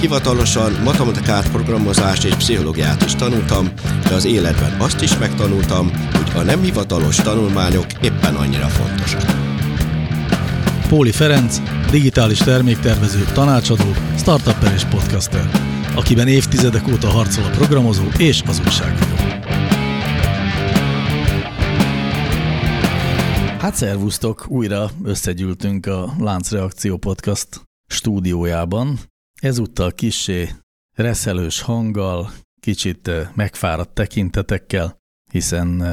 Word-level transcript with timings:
hivatalosan 0.00 0.72
matematikát, 0.84 1.50
programozást 1.50 2.24
és 2.24 2.34
pszichológiát 2.34 3.04
is 3.04 3.14
tanultam, 3.14 3.68
de 4.08 4.14
az 4.14 4.24
életben 4.24 4.80
azt 4.80 5.02
is 5.02 5.18
megtanultam, 5.18 5.90
hogy 6.12 6.30
a 6.34 6.42
nem 6.42 6.62
hivatalos 6.62 7.16
tanulmányok 7.16 7.86
éppen 8.02 8.34
annyira 8.34 8.66
fontosak. 8.66 9.22
Póli 10.88 11.12
Ferenc, 11.12 11.60
digitális 11.90 12.38
terméktervező, 12.38 13.24
tanácsadó, 13.32 13.94
startupper 14.16 14.72
és 14.72 14.84
podcaster, 14.84 15.50
akiben 15.94 16.28
évtizedek 16.28 16.88
óta 16.88 17.08
harcol 17.08 17.44
a 17.44 17.50
programozó 17.50 18.04
és 18.18 18.42
az 18.46 18.60
újságíró. 18.66 19.14
Hát 23.58 23.74
szervusztok, 23.74 24.46
újra 24.48 24.90
összegyűltünk 25.04 25.86
a 25.86 26.14
Láncreakció 26.18 26.96
Podcast 26.96 27.48
stúdiójában. 27.86 28.98
Ezúttal 29.40 29.92
kissé 29.92 30.48
reszelős 30.94 31.60
hanggal, 31.60 32.30
kicsit 32.60 33.10
megfáradt 33.34 33.94
tekintetekkel, 33.94 34.98
hiszen 35.30 35.84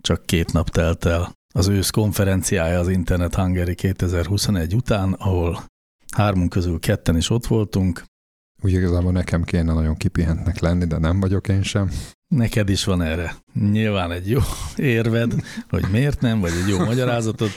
csak 0.00 0.26
két 0.26 0.52
nap 0.52 0.70
telt 0.70 1.04
el 1.04 1.32
az 1.54 1.68
ősz 1.68 1.90
konferenciája 1.90 2.78
az 2.78 2.88
Internet 2.88 3.34
Hungary 3.34 3.74
2021 3.74 4.74
után, 4.74 5.12
ahol 5.12 5.64
hármunk 6.12 6.50
közül 6.50 6.78
ketten 6.78 7.16
is 7.16 7.30
ott 7.30 7.46
voltunk. 7.46 8.04
Úgy 8.62 8.72
igazából 8.72 9.12
nekem 9.12 9.42
kéne 9.42 9.72
nagyon 9.72 9.96
kipihentnek 9.96 10.58
lenni, 10.58 10.84
de 10.84 10.98
nem 10.98 11.20
vagyok 11.20 11.48
én 11.48 11.62
sem. 11.62 11.90
Neked 12.28 12.68
is 12.68 12.84
van 12.84 13.02
erre 13.02 13.36
nyilván 13.54 14.10
egy 14.10 14.30
jó 14.30 14.40
érved, 14.76 15.34
hogy 15.68 15.84
miért 15.90 16.20
nem, 16.20 16.40
vagy 16.40 16.52
egy 16.62 16.68
jó 16.68 16.78
magyarázatod. 16.78 17.50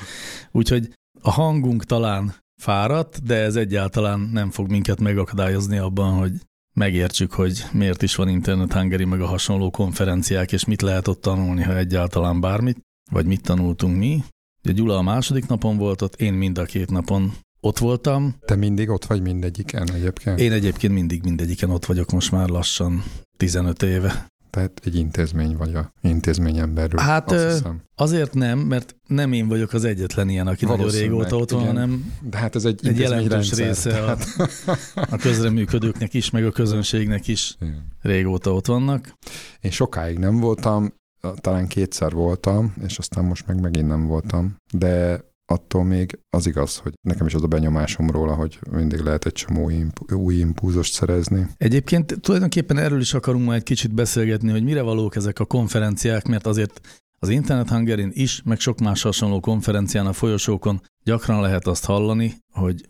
Úgyhogy 0.52 0.94
a 1.22 1.32
hangunk 1.32 1.84
talán 1.84 2.36
fáradt, 2.62 3.24
de 3.24 3.36
ez 3.36 3.56
egyáltalán 3.56 4.20
nem 4.20 4.52
fog 4.52 4.70
minket 4.70 5.00
megakadályozni 5.00 5.78
abban, 5.78 6.14
hogy 6.14 6.32
megértsük, 6.74 7.32
hogy 7.32 7.66
miért 7.72 8.02
is 8.02 8.16
van 8.16 8.30
Internet 8.30 8.74
Hungary, 8.74 9.06
meg 9.06 9.22
a 9.22 9.26
hasonló 9.26 9.72
konferenciák, 9.72 10.52
és 10.52 10.66
mit 10.66 10.82
lehet 10.82 11.08
ott 11.08 11.22
tanulni, 11.22 11.64
ha 11.64 11.78
egyáltalán 11.78 12.42
bármit, 12.42 12.80
vagy 13.12 13.26
mit 13.26 13.42
tanultunk 13.42 13.98
mi. 13.98 14.24
Ugye 14.64 14.74
Gyula 14.74 14.98
a 14.98 15.02
második 15.02 15.48
napon 15.48 15.78
volt 15.78 16.02
ott, 16.02 16.22
én 16.22 16.34
mind 16.34 16.58
a 16.58 16.66
két 16.66 16.92
napon 16.92 17.34
ott 17.60 17.78
voltam. 17.78 18.36
Te 18.46 18.56
mindig 18.56 18.90
ott 18.90 19.06
vagy 19.06 19.22
mindegyiken 19.22 19.94
egyébként? 19.94 20.40
Én 20.40 20.52
egyébként 20.52 20.94
mindig 20.94 21.24
mindegyiken 21.24 21.70
ott 21.70 21.86
vagyok 21.86 22.12
most 22.12 22.32
már 22.32 22.50
lassan 22.50 23.04
15 23.38 23.84
éve. 23.84 24.28
Tehát 24.56 24.82
egy 24.84 24.96
intézmény 24.96 25.58
vagy 25.58 25.76
a 25.76 25.92
intézményen 26.02 26.74
belül. 26.74 27.00
Hát 27.00 27.36
azért 27.96 28.34
nem, 28.34 28.60
mert 28.60 28.96
nem 29.08 29.34
én 29.34 29.48
vagyok 29.48 29.74
az 29.74 29.84
egyetlen 29.84 30.30
ilyen, 30.30 30.48
aki 30.48 30.66
nagyon 30.66 30.90
régóta 30.90 31.36
ott 31.36 31.50
van, 31.50 31.66
hanem 31.66 32.14
De 32.22 32.38
hát 32.38 32.56
ez 32.56 32.66
egy, 32.66 32.88
egy 32.88 33.00
jelentős 33.00 33.30
rendszer, 33.30 33.68
része 33.68 33.90
tehát... 33.90 34.26
a, 34.38 35.08
a 35.16 35.18
közreműködőknek 35.18 36.14
is, 36.14 36.30
meg 36.30 36.46
a 36.46 36.52
közönségnek 36.52 37.28
is 37.28 37.56
Igen. 37.60 37.88
régóta 38.02 38.54
ott 38.54 38.66
vannak. 38.66 39.14
Én 39.62 39.72
sokáig 39.72 40.18
nem 40.18 40.40
voltam, 40.40 40.94
talán 41.36 41.68
kétszer 41.68 42.12
voltam, 42.12 42.74
és 42.84 42.98
aztán 42.98 43.26
most 43.26 43.48
meg 43.48 43.62
megint 43.62 43.88
nem 43.88 44.08
voltam, 44.08 44.56
de 44.74 45.24
attól 45.46 45.84
még 45.84 46.20
az 46.30 46.48
igaz, 46.48 46.78
hogy 46.78 46.94
nekem 47.02 47.26
is 47.26 47.34
az 47.34 47.44
a 47.44 47.48
benyomásom 47.48 48.10
róla, 48.10 48.34
hogy 48.34 48.60
mindig 48.72 49.00
lehet 49.00 49.26
egy 49.26 49.34
csomó 49.34 49.70
imp- 49.70 50.12
új 50.12 50.36
impulzust 50.36 50.94
szerezni. 50.94 51.48
Egyébként 51.58 52.22
tulajdonképpen 52.22 52.78
erről 52.78 53.00
is 53.00 53.14
akarunk 53.14 53.46
majd 53.46 53.58
egy 53.58 53.64
kicsit 53.64 53.94
beszélgetni, 53.94 54.52
hogy 54.52 54.64
mire 54.64 54.82
valók 54.82 55.16
ezek 55.16 55.40
a 55.40 55.46
konferenciák, 55.46 56.28
mert 56.28 56.48
azért 56.48 56.82
az 57.20 57.30
Internet 57.30 57.70
Hungarin 57.70 58.12
is, 58.14 58.42
meg 58.44 58.60
sok 58.60 58.80
más 58.80 59.02
hasonló 59.02 59.40
konferencián 59.40 60.06
a 60.06 60.14
folyosókon 60.14 60.82
gyakran 61.04 61.42
lehet 61.42 61.68
azt 61.68 61.86
hallani, 61.86 62.38
hogy 62.54 62.90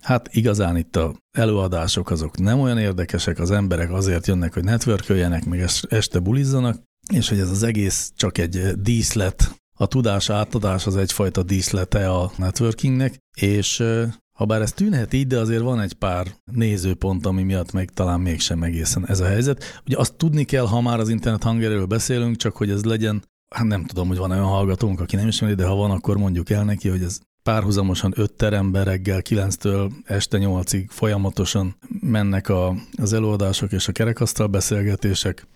hát 0.00 0.28
igazán 0.34 0.76
itt 0.76 0.96
a 0.96 1.14
előadások 1.30 2.10
azok 2.10 2.38
nem 2.38 2.60
olyan 2.60 2.78
érdekesek, 2.78 3.38
az 3.38 3.50
emberek 3.50 3.92
azért 3.92 4.26
jönnek, 4.26 4.54
hogy 4.54 4.64
networköljenek, 4.64 5.44
meg 5.44 5.64
este 5.88 6.18
bulizzanak, 6.18 6.82
és 7.12 7.28
hogy 7.28 7.38
ez 7.38 7.50
az 7.50 7.62
egész 7.62 8.12
csak 8.16 8.38
egy 8.38 8.72
díszlet, 8.76 9.60
a 9.78 9.86
tudás 9.86 10.30
átadás 10.30 10.86
az 10.86 10.96
egyfajta 10.96 11.42
díszlete 11.42 12.10
a 12.10 12.32
networkingnek, 12.36 13.18
és 13.40 13.84
ha 14.32 14.44
bár 14.44 14.60
ez 14.60 14.72
tűnhet 14.72 15.12
így, 15.12 15.26
de 15.26 15.38
azért 15.38 15.62
van 15.62 15.80
egy 15.80 15.92
pár 15.92 16.26
nézőpont, 16.52 17.26
ami 17.26 17.42
miatt 17.42 17.72
meg 17.72 17.90
talán 17.90 18.20
mégsem 18.20 18.62
egészen 18.62 19.06
ez 19.06 19.20
a 19.20 19.26
helyzet. 19.26 19.80
Ugye 19.86 19.98
azt 19.98 20.14
tudni 20.14 20.44
kell, 20.44 20.66
ha 20.66 20.80
már 20.80 21.00
az 21.00 21.08
internet 21.08 21.42
hangerről 21.42 21.86
beszélünk, 21.86 22.36
csak 22.36 22.56
hogy 22.56 22.70
ez 22.70 22.84
legyen, 22.84 23.24
hát 23.54 23.66
nem 23.66 23.84
tudom, 23.84 24.08
hogy 24.08 24.16
van 24.16 24.30
olyan 24.30 24.44
hallgatónk, 24.44 25.00
aki 25.00 25.16
nem 25.16 25.28
ismeri, 25.28 25.54
de 25.54 25.66
ha 25.66 25.74
van, 25.74 25.90
akkor 25.90 26.16
mondjuk 26.16 26.50
el 26.50 26.64
neki, 26.64 26.88
hogy 26.88 27.02
ez 27.02 27.18
párhuzamosan 27.42 28.12
öt 28.16 28.32
teremben 28.32 28.84
reggel 28.84 29.20
9-től 29.28 29.90
este 30.04 30.38
8-ig 30.40 30.84
folyamatosan 30.88 31.76
mennek 32.00 32.48
a, 32.48 32.74
az 32.96 33.12
előadások 33.12 33.72
és 33.72 33.88
a 33.88 33.92
kerekasztal 33.92 34.46
beszélgetések, 34.46 35.46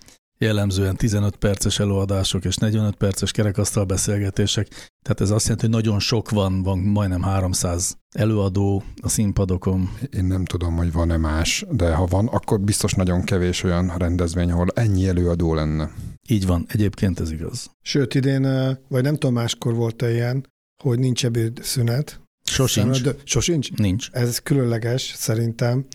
jellemzően 0.42 0.97
15 0.97 1.36
perces 1.36 1.78
előadások 1.78 2.44
és 2.44 2.56
45 2.56 2.94
perces 2.94 3.30
kerekasztal 3.30 3.84
beszélgetések. 3.84 4.66
Tehát 5.03 5.20
ez 5.20 5.30
azt 5.30 5.42
jelenti, 5.42 5.66
hogy 5.66 5.75
nagyon 5.75 6.00
sok 6.00 6.30
van, 6.30 6.62
van 6.62 6.78
majdnem 6.78 7.22
300 7.22 7.97
előadó 8.14 8.82
a 9.02 9.08
színpadokon. 9.08 9.91
Én 10.10 10.25
nem 10.25 10.44
tudom, 10.44 10.76
hogy 10.76 10.92
van-e 10.92 11.16
más, 11.16 11.64
de 11.70 11.94
ha 11.94 12.06
van, 12.06 12.26
akkor 12.26 12.60
biztos 12.60 12.92
nagyon 12.92 13.25
kevés 13.25 13.62
olyan 13.62 13.94
rendezvény, 13.97 14.50
ahol 14.50 14.66
ennyi 14.75 15.08
előadó 15.08 15.54
lenne. 15.54 15.91
Így 16.28 16.47
van, 16.47 16.66
egyébként 16.69 17.20
ez 17.20 17.31
igaz. 17.31 17.70
Sőt, 17.82 18.14
idén, 18.14 18.42
vagy 18.88 19.02
nem 19.02 19.14
tudom, 19.14 19.34
máskor 19.34 19.75
volt-e 19.75 20.12
ilyen, 20.12 20.47
hogy 20.82 20.98
nincs 20.98 21.25
ebédszünet. 21.25 22.20
Sosincs. 22.44 23.00
Sosincs? 23.25 23.72
Nincs. 23.72 24.08
Ez 24.12 24.38
különleges 24.38 25.02
szerintem. 25.16 25.86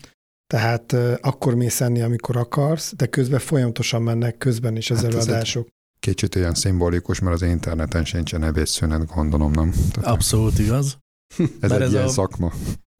Tehát 0.54 0.92
akkor 1.20 1.54
mész 1.54 1.80
enni, 1.80 2.00
amikor 2.00 2.36
akarsz, 2.36 2.92
de 2.96 3.06
közben 3.06 3.38
folyamatosan 3.38 4.02
mennek 4.02 4.38
közben 4.38 4.76
is 4.76 4.90
az 4.90 4.96
hát 4.96 5.06
előadások. 5.06 5.68
Kicsit 6.00 6.36
olyan 6.36 6.54
szimbolikus, 6.54 7.20
mert 7.20 7.34
az 7.34 7.42
interneten 7.42 8.04
sincsen 8.04 8.42
ebédszünet, 8.42 9.06
gondolom, 9.06 9.50
nem? 9.50 9.70
Tehát 9.70 10.10
Abszolút 10.10 10.58
igaz. 10.58 10.98
ez 11.60 11.70
egy 11.70 11.82
ez 11.82 11.92
ilyen 11.92 12.04
a, 12.04 12.08
szakma. 12.08 12.52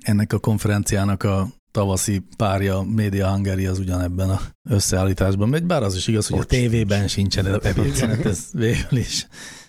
Ennek 0.04 0.32
a 0.32 0.38
konferenciának 0.38 1.22
a 1.22 1.48
tavaszi 1.70 2.22
párja, 2.37 2.82
Media 2.82 3.31
Hungary 3.32 3.66
az 3.66 3.78
ugyanebben 3.78 4.31
a 4.31 4.41
összeállításban 4.69 5.48
megy, 5.48 5.64
bár 5.64 5.82
az 5.82 5.97
is 5.97 6.06
igaz, 6.06 6.26
hogy 6.26 6.37
Bocs, 6.37 6.47
a 6.47 6.48
tévében 6.48 7.08
sincsen 7.08 7.47
ebédszünet, 7.62 8.26
ez 8.26 8.48
végül 8.53 8.98
is 8.98 9.26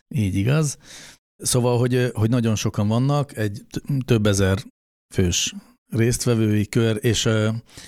így 0.07 0.35
igaz. 0.35 0.78
Szóval, 1.35 1.78
hogy, 1.78 2.12
hogy 2.13 2.29
nagyon 2.29 2.56
sokan 2.56 2.88
vannak, 2.88 3.38
egy 3.38 3.66
több 4.06 4.25
ezer 4.25 4.63
fős 5.13 5.53
résztvevői 5.89 6.67
kör, 6.67 6.97
és, 7.01 7.29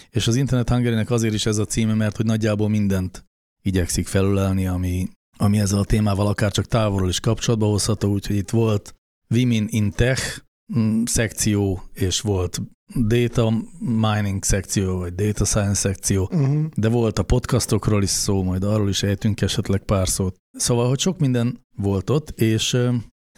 és 0.10 0.28
az 0.28 0.36
Internet 0.36 0.70
hungary 0.70 1.06
azért 1.08 1.34
is 1.34 1.46
ez 1.46 1.58
a 1.58 1.66
címe, 1.66 1.94
mert 1.94 2.18
hogy 2.18 2.26
nagyjából 2.26 2.70
mindent 2.70 3.26
igyekszik 3.62 4.08
felülelni, 4.08 4.68
ami, 4.68 5.08
ami 5.38 5.60
ezzel 5.60 5.80
a 5.80 5.86
témával 5.86 6.28
akár 6.28 6.52
csak 6.52 6.66
távolról 6.66 7.10
is 7.10 7.20
kapcsolatba 7.20 7.66
hozható, 7.66 8.12
úgyhogy 8.12 8.36
itt 8.36 8.50
volt 8.50 8.96
Women 9.30 9.68
in 9.70 9.92
Tech 9.92 10.42
mm, 10.78 11.04
szekció, 11.04 11.84
és 11.94 12.22
volt 12.22 12.62
data 12.96 13.54
mining 13.80 14.44
szekció, 14.44 14.98
vagy 14.98 15.16
data 15.16 15.46
science 15.46 15.74
szekció, 15.74 16.30
uh-huh. 16.32 16.66
de 16.76 16.90
volt 16.90 17.20
a 17.20 17.24
podcastokról 17.24 18.04
is 18.04 18.10
szó, 18.10 18.44
majd 18.44 18.64
arról 18.64 18.90
is 18.90 19.04
ejtünk 19.04 19.42
esetleg 19.42 19.84
pár 19.84 20.08
szót. 20.08 20.36
Szóval, 20.52 20.88
hogy 20.88 21.00
sok 21.00 21.20
minden 21.20 21.66
volt 21.78 22.10
ott, 22.10 22.30
és 22.30 22.78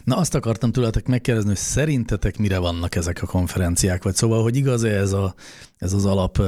Na 0.04 0.16
azt 0.16 0.34
akartam 0.34 0.72
tőletek 0.72 1.06
megkérdezni, 1.06 1.48
hogy 1.48 1.58
szerintetek 1.58 2.38
mire 2.38 2.58
vannak 2.58 2.94
ezek 2.94 3.22
a 3.22 3.26
konferenciák, 3.26 4.02
vagy 4.02 4.14
szóval, 4.14 4.42
hogy 4.42 4.56
igaz-e 4.56 4.88
ez, 4.88 5.12
a, 5.12 5.34
ez 5.76 5.92
az 5.92 6.04
alap 6.04 6.42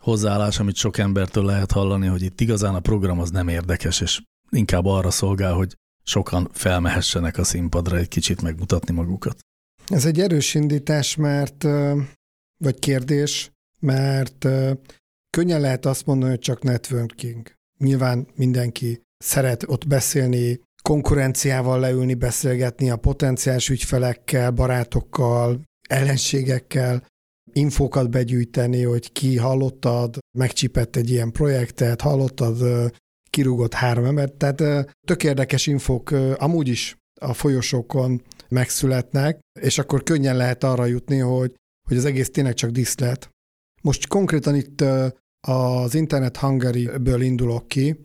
hozzáállás, 0.00 0.58
amit 0.58 0.76
sok 0.76 0.98
embertől 0.98 1.44
lehet 1.44 1.72
hallani, 1.72 2.06
hogy 2.06 2.22
itt 2.22 2.40
igazán 2.40 2.74
a 2.74 2.80
program 2.80 3.20
az 3.20 3.30
nem 3.30 3.48
érdekes, 3.48 4.00
és 4.00 4.22
inkább 4.50 4.84
arra 4.84 5.10
szolgál, 5.10 5.52
hogy 5.52 5.74
sokan 6.02 6.48
felmehessenek 6.52 7.38
a 7.38 7.44
színpadra 7.44 7.96
egy 7.96 8.08
kicsit 8.08 8.42
megmutatni 8.42 8.94
magukat. 8.94 9.38
Ez 9.86 10.04
egy 10.06 10.20
erős 10.20 10.54
indítás, 10.54 11.16
mert, 11.16 11.62
vagy 12.64 12.78
kérdés, 12.78 13.50
mert 13.80 14.48
könnyen 15.30 15.60
lehet 15.60 15.86
azt 15.86 16.06
mondani, 16.06 16.30
hogy 16.30 16.40
csak 16.40 16.62
networking. 16.62 17.52
Nyilván 17.78 18.26
mindenki 18.34 19.02
szeret 19.18 19.64
ott 19.66 19.86
beszélni, 19.86 20.60
konkurenciával 20.88 21.80
leülni, 21.80 22.14
beszélgetni 22.14 22.90
a 22.90 22.96
potenciális 22.96 23.68
ügyfelekkel, 23.68 24.50
barátokkal, 24.50 25.60
ellenségekkel, 25.88 27.06
infókat 27.52 28.10
begyűjteni, 28.10 28.82
hogy 28.82 29.12
ki 29.12 29.36
hallottad, 29.36 30.18
megcsipett 30.38 30.96
egy 30.96 31.10
ilyen 31.10 31.32
projektet, 31.32 32.00
hallottad, 32.00 32.56
kirúgott 33.30 33.72
három 33.72 34.04
embert, 34.04 34.32
tehát 34.32 34.88
tök 35.06 35.24
érdekes 35.24 35.66
infok 35.66 36.10
amúgy 36.36 36.68
is 36.68 36.96
a 37.20 37.32
folyosókon 37.32 38.22
megszületnek, 38.48 39.38
és 39.60 39.78
akkor 39.78 40.02
könnyen 40.02 40.36
lehet 40.36 40.64
arra 40.64 40.84
jutni, 40.84 41.18
hogy, 41.18 41.54
hogy 41.88 41.96
az 41.96 42.04
egész 42.04 42.30
tényleg 42.30 42.54
csak 42.54 42.70
diszlet. 42.70 43.30
Most 43.82 44.06
konkrétan 44.06 44.54
itt 44.54 44.84
az 45.40 45.94
Internet 45.94 46.36
Hungary-ből 46.36 47.20
indulok 47.20 47.68
ki, 47.68 48.00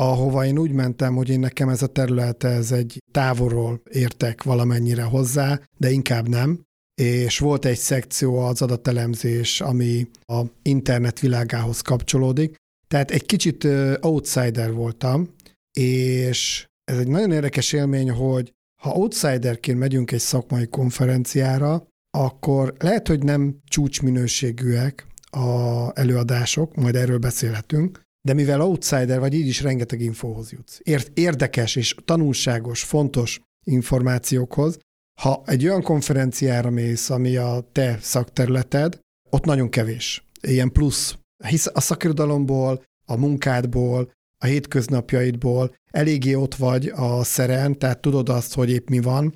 ahova 0.00 0.44
én 0.46 0.58
úgy 0.58 0.72
mentem, 0.72 1.14
hogy 1.14 1.28
én 1.28 1.40
nekem 1.40 1.68
ez 1.68 1.82
a 1.82 1.86
terület, 1.86 2.44
ez 2.44 2.72
egy 2.72 2.98
távolról 3.12 3.80
értek 3.90 4.42
valamennyire 4.42 5.02
hozzá, 5.02 5.60
de 5.78 5.90
inkább 5.90 6.28
nem. 6.28 6.62
És 6.94 7.38
volt 7.38 7.64
egy 7.64 7.78
szekció 7.78 8.38
az 8.38 8.62
adatelemzés, 8.62 9.60
ami 9.60 10.10
a 10.26 10.42
internet 10.62 11.20
világához 11.20 11.80
kapcsolódik. 11.80 12.54
Tehát 12.88 13.10
egy 13.10 13.26
kicsit 13.26 13.64
outsider 14.00 14.72
voltam, 14.72 15.34
és 15.78 16.66
ez 16.84 16.98
egy 16.98 17.08
nagyon 17.08 17.32
érdekes 17.32 17.72
élmény, 17.72 18.10
hogy 18.10 18.52
ha 18.82 18.94
outsiderként 18.94 19.78
megyünk 19.78 20.10
egy 20.10 20.20
szakmai 20.20 20.66
konferenciára, 20.66 21.86
akkor 22.18 22.74
lehet, 22.78 23.08
hogy 23.08 23.22
nem 23.22 23.56
csúcsminőségűek 23.64 25.06
a 25.30 25.90
előadások, 25.94 26.74
majd 26.74 26.96
erről 26.96 27.18
beszélhetünk, 27.18 28.00
de 28.22 28.34
mivel 28.34 28.60
outsider 28.60 29.18
vagy, 29.18 29.34
így 29.34 29.46
is 29.46 29.62
rengeteg 29.62 30.00
infóhoz 30.00 30.52
jutsz. 30.52 30.80
Ért, 30.82 31.18
érdekes 31.18 31.76
és 31.76 31.94
tanulságos, 32.04 32.82
fontos 32.82 33.40
információkhoz. 33.66 34.78
Ha 35.20 35.42
egy 35.46 35.64
olyan 35.64 35.82
konferenciára 35.82 36.70
mész, 36.70 37.10
ami 37.10 37.36
a 37.36 37.68
te 37.72 37.98
szakterületed, 38.00 38.98
ott 39.30 39.44
nagyon 39.44 39.68
kevés. 39.68 40.24
Ilyen 40.40 40.72
plusz. 40.72 41.18
Hisz 41.46 41.66
a 41.72 41.80
szakirodalomból, 41.80 42.84
a 43.06 43.16
munkádból, 43.16 44.12
a 44.42 44.46
hétköznapjaidból 44.46 45.74
eléggé 45.90 46.34
ott 46.34 46.54
vagy 46.54 46.86
a 46.86 47.24
szeren, 47.24 47.78
tehát 47.78 48.00
tudod 48.00 48.28
azt, 48.28 48.54
hogy 48.54 48.70
épp 48.70 48.88
mi 48.88 49.00
van. 49.00 49.34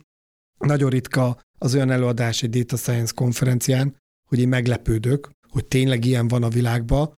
Nagyon 0.59 0.91
ritka 0.91 1.41
az 1.59 1.75
olyan 1.75 1.91
előadás 1.91 2.43
egy 2.43 2.51
Data 2.51 2.77
Science 2.77 3.13
konferencián, 3.15 3.97
hogy 4.29 4.39
én 4.39 4.49
meglepődök, 4.49 5.31
hogy 5.49 5.67
tényleg 5.67 6.05
ilyen 6.05 6.29
van 6.29 6.43
a 6.43 6.49
világban, 6.49 7.15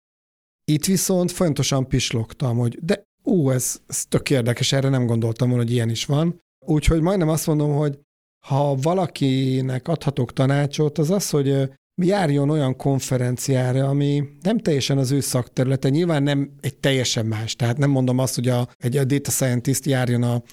itt 0.65 0.85
viszont 0.85 1.31
folyamatosan 1.31 1.87
pislogtam, 1.87 2.57
hogy 2.57 2.77
de 2.81 3.03
ú, 3.23 3.49
ez, 3.49 3.81
ez 3.87 4.05
tök 4.05 4.29
érdekes, 4.29 4.71
erre 4.71 4.89
nem 4.89 5.05
gondoltam 5.05 5.49
volna, 5.49 5.63
hogy 5.63 5.73
ilyen 5.73 5.89
is 5.89 6.05
van. 6.05 6.41
Úgyhogy 6.65 7.01
majdnem 7.01 7.29
azt 7.29 7.47
mondom, 7.47 7.75
hogy 7.75 7.99
ha 8.47 8.75
valakinek 8.75 9.87
adhatok 9.87 10.33
tanácsot, 10.33 10.97
az 10.97 11.09
az, 11.09 11.29
hogy 11.29 11.69
járjon 12.01 12.49
olyan 12.49 12.75
konferenciára, 12.75 13.87
ami 13.87 14.23
nem 14.41 14.57
teljesen 14.57 14.97
az 14.97 15.11
ő 15.11 15.19
szakterülete, 15.19 15.89
nyilván 15.89 16.23
nem 16.23 16.51
egy 16.61 16.77
teljesen 16.77 17.25
más. 17.25 17.55
Tehát 17.55 17.77
nem 17.77 17.89
mondom 17.89 18.17
azt, 18.17 18.35
hogy 18.35 18.47
a, 18.47 18.67
egy 18.77 18.97
a 18.97 19.03
data 19.03 19.31
scientist 19.31 19.85
járjon 19.85 20.23
a 20.23 20.43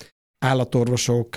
állatorvosok 0.45 1.37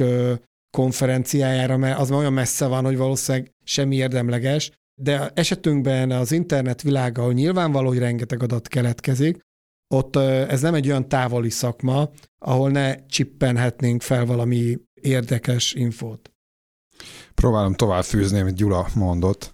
konferenciájára, 0.78 1.78
mert 1.78 2.00
az 2.00 2.12
olyan 2.12 2.34
messze 2.34 2.68
van, 2.68 2.84
hogy 2.84 2.98
valószínűleg 2.98 3.52
semmi 3.64 3.96
érdemleges, 3.96 4.72
de 5.02 5.30
esetünkben 5.34 6.12
az 6.12 6.32
internet 6.32 6.82
világa, 6.82 7.22
ahol 7.22 7.34
nyilvánvaló, 7.34 7.88
hogy 7.88 7.98
rengeteg 7.98 8.44
adat 8.44 8.68
keletkezik, 8.68 9.44
ott 9.88 10.16
ez 10.16 10.62
nem 10.62 10.74
egy 10.74 10.88
olyan 10.88 11.08
távoli 11.08 11.50
szakma, 11.50 12.10
ahol 12.38 12.72
ne 12.72 13.06
csippenhetnénk 13.06 14.02
fel 14.02 14.26
valami 14.26 14.80
érdekes 14.94 15.74
infót. 15.74 16.32
Próbálom 17.34 17.74
tovább 17.74 18.04
fűzni, 18.04 18.40
amit 18.40 18.56
Gyula 18.56 18.88
mondott, 18.96 19.52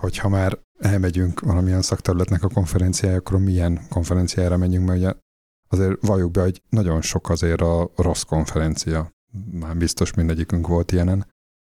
hogy 0.00 0.18
ha 0.18 0.28
már 0.28 0.58
elmegyünk 0.78 1.40
valamilyen 1.40 1.82
szakterületnek 1.82 2.42
a 2.42 2.48
konferenciája, 2.48 3.16
akkor 3.16 3.38
milyen 3.38 3.80
konferenciára 3.88 4.56
megyünk, 4.56 4.86
mert 4.86 4.98
ugye 4.98 5.12
azért 5.68 6.06
valljuk 6.06 6.30
be, 6.30 6.42
hogy 6.42 6.62
nagyon 6.68 7.02
sok 7.02 7.30
azért 7.30 7.60
a 7.60 7.90
rossz 7.96 8.22
konferencia. 8.22 9.10
Már 9.52 9.76
biztos 9.76 10.14
mindegyikünk 10.14 10.66
volt 10.66 10.92
ilyenen. 10.92 11.32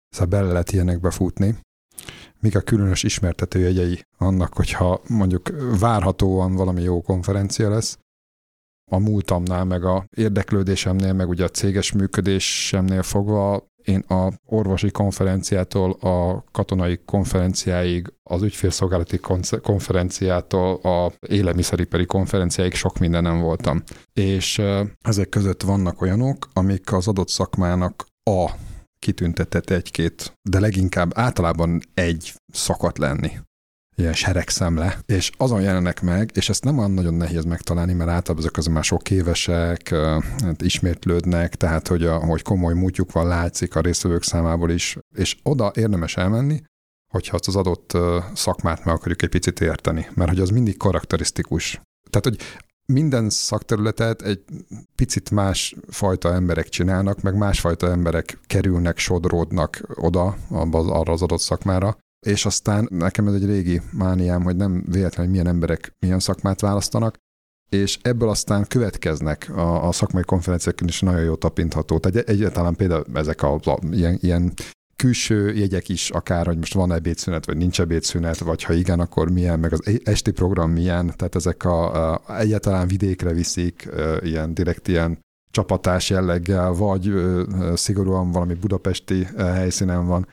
Szóval 0.09 0.27
bele 0.27 0.51
lehet 0.51 0.71
ilyenekbe 0.71 1.11
futni, 1.11 1.57
mik 2.39 2.55
a 2.55 2.61
különös 2.61 3.03
ismertetőjegyei 3.03 4.05
annak, 4.17 4.53
hogyha 4.53 5.01
mondjuk 5.07 5.49
várhatóan 5.79 6.55
valami 6.55 6.81
jó 6.81 7.01
konferencia 7.01 7.69
lesz, 7.69 7.97
a 8.91 8.97
múltamnál, 8.97 9.63
meg 9.63 9.83
a 9.83 10.05
érdeklődésemnél, 10.15 11.13
meg 11.13 11.29
ugye 11.29 11.43
a 11.43 11.49
céges 11.49 11.91
működésemnél 11.91 13.03
fogva 13.03 13.67
én 13.87 13.99
a 13.99 14.31
orvosi 14.45 14.91
konferenciától 14.91 15.91
a 15.91 16.43
katonai 16.51 16.99
konferenciáig, 17.05 18.13
az 18.23 18.41
ügyfélszolgálati 18.41 19.19
konferenciától 19.61 20.75
a 20.75 21.11
élelmiszeripari 21.27 22.05
konferenciáig 22.05 22.73
sok 22.73 22.97
mindenem 22.99 23.39
voltam. 23.39 23.83
És 24.13 24.61
ezek 25.01 25.29
között 25.29 25.61
vannak 25.61 26.01
olyanok, 26.01 26.47
amik 26.53 26.93
az 26.93 27.07
adott 27.07 27.29
szakmának 27.29 28.05
a 28.23 28.51
kitüntetett 28.99 29.69
egy-két, 29.69 30.33
de 30.49 30.59
leginkább 30.59 31.11
általában 31.15 31.81
egy 31.93 32.33
szakadt 32.53 32.97
lenni. 32.97 33.31
Ilyen 33.95 34.13
seregszemle, 34.13 34.99
és 35.05 35.31
azon 35.37 35.61
jelenek 35.61 36.01
meg, 36.01 36.31
és 36.33 36.49
ezt 36.49 36.63
nem 36.63 36.77
olyan 36.77 36.91
nagyon 36.91 37.13
nehéz 37.13 37.43
megtalálni, 37.43 37.93
mert 37.93 38.09
általában 38.09 38.45
ezek 38.45 38.57
az 38.57 38.65
már 38.65 38.83
sok 38.83 39.11
évesek, 39.11 39.89
hát 40.43 40.61
ismétlődnek, 40.61 41.55
tehát 41.55 41.87
hogy, 41.87 42.03
a, 42.03 42.17
hogy 42.17 42.41
komoly 42.41 42.73
múltjuk 42.73 43.11
van, 43.11 43.27
látszik 43.27 43.75
a 43.75 43.81
résztvevők 43.81 44.23
számából 44.23 44.71
is, 44.71 44.97
és 45.15 45.37
oda 45.43 45.71
érdemes 45.75 46.17
elmenni, 46.17 46.61
hogyha 47.13 47.35
azt 47.35 47.47
az 47.47 47.55
adott 47.55 47.97
szakmát 48.33 48.85
meg 48.85 48.95
akarjuk 48.95 49.21
egy 49.21 49.29
picit 49.29 49.61
érteni, 49.61 50.07
mert 50.13 50.29
hogy 50.29 50.39
az 50.39 50.49
mindig 50.49 50.77
karakterisztikus. 50.77 51.81
Tehát, 52.09 52.25
hogy 52.25 52.37
minden 52.93 53.29
szakterületet 53.29 54.21
egy 54.21 54.43
picit 54.95 55.31
más 55.31 55.75
fajta 55.87 56.33
emberek 56.33 56.69
csinálnak, 56.69 57.21
meg 57.21 57.37
másfajta 57.37 57.89
emberek 57.89 58.39
kerülnek, 58.47 58.97
sodródnak 58.97 59.81
oda, 59.95 60.37
arra 60.69 61.13
az 61.13 61.21
adott 61.21 61.39
szakmára, 61.39 61.97
és 62.25 62.45
aztán 62.45 62.87
nekem 62.91 63.27
ez 63.27 63.33
egy 63.33 63.45
régi 63.45 63.81
mániám, 63.91 64.43
hogy 64.43 64.55
nem 64.55 64.83
véletlen, 64.85 65.25
hogy 65.25 65.29
milyen 65.29 65.47
emberek 65.47 65.95
milyen 65.99 66.19
szakmát 66.19 66.61
választanak, 66.61 67.15
és 67.69 67.99
ebből 68.01 68.29
aztán 68.29 68.67
következnek 68.67 69.49
a, 69.55 69.87
a 69.87 69.91
szakmai 69.91 70.23
konferenciákon 70.23 70.87
is 70.87 71.01
nagyon 71.01 71.23
jó 71.23 71.35
tapintható. 71.35 71.97
Tehát 71.99 72.29
egyáltalán 72.29 72.75
például 72.75 73.05
ezek 73.13 73.41
a, 73.41 73.53
a 73.53 73.79
ilyen, 73.91 74.17
ilyen 74.21 74.53
külső 74.97 75.53
jegyek 75.53 75.89
is, 75.89 76.09
akár, 76.09 76.45
hogy 76.45 76.57
most 76.57 76.73
van 76.73 76.93
ebédszünet, 76.93 77.45
vagy 77.45 77.57
nincs 77.57 77.81
ebédszünet, 77.81 78.37
vagy 78.37 78.63
ha 78.63 78.73
igen, 78.73 78.99
akkor 78.99 79.31
milyen, 79.31 79.59
meg 79.59 79.73
az 79.73 79.99
esti 80.03 80.31
program 80.31 80.71
milyen, 80.71 81.13
tehát 81.15 81.35
ezek 81.35 81.63
a, 81.63 82.13
a 82.13 82.39
egyáltalán 82.39 82.87
vidékre 82.87 83.33
viszik, 83.33 83.89
ilyen 84.21 84.53
direkt 84.53 84.87
ilyen 84.87 85.19
csapatás 85.51 86.09
jelleggel, 86.09 86.71
vagy 86.71 87.13
szigorúan 87.73 88.31
valami 88.31 88.53
budapesti 88.53 89.27
helyszínen 89.37 90.07
van. 90.07 90.27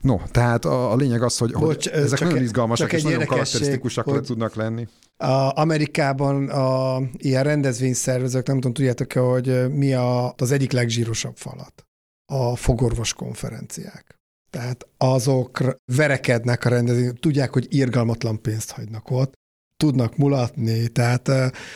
No, 0.00 0.16
tehát 0.30 0.64
a, 0.64 0.92
a 0.92 0.96
lényeg 0.96 1.22
az, 1.22 1.38
hogy, 1.38 1.52
Bocs, 1.52 1.90
hogy 1.90 2.00
ezek 2.00 2.20
nagyon 2.20 2.42
izgalmasak 2.42 2.88
csak 2.88 2.98
és 2.98 3.04
nagyon 3.04 3.26
karakterisztikusak 3.26 4.04
hogy 4.04 4.22
tudnak 4.22 4.54
lenni. 4.54 4.88
A 5.16 5.60
Amerikában 5.60 6.48
a 6.48 7.00
ilyen 7.16 7.42
rendezvényszervezők, 7.42 8.46
nem 8.46 8.56
tudom, 8.56 8.72
tudjátok-e, 8.72 9.20
hogy 9.20 9.72
mi 9.74 9.94
a, 9.94 10.34
az 10.36 10.50
egyik 10.50 10.72
legzsírosabb 10.72 11.36
falat? 11.36 11.86
A 12.32 12.56
fogorvos 12.56 13.14
konferenciák. 13.14 14.20
Tehát 14.50 14.86
azok 14.96 15.76
verekednek 15.96 16.64
a 16.64 16.68
rendezvény, 16.68 17.12
tudják, 17.20 17.52
hogy 17.52 17.66
irgalmatlan 17.68 18.42
pénzt 18.42 18.70
hagynak 18.70 19.10
ott, 19.10 19.32
tudnak 19.76 20.16
mulatni, 20.16 20.88
tehát 20.88 21.30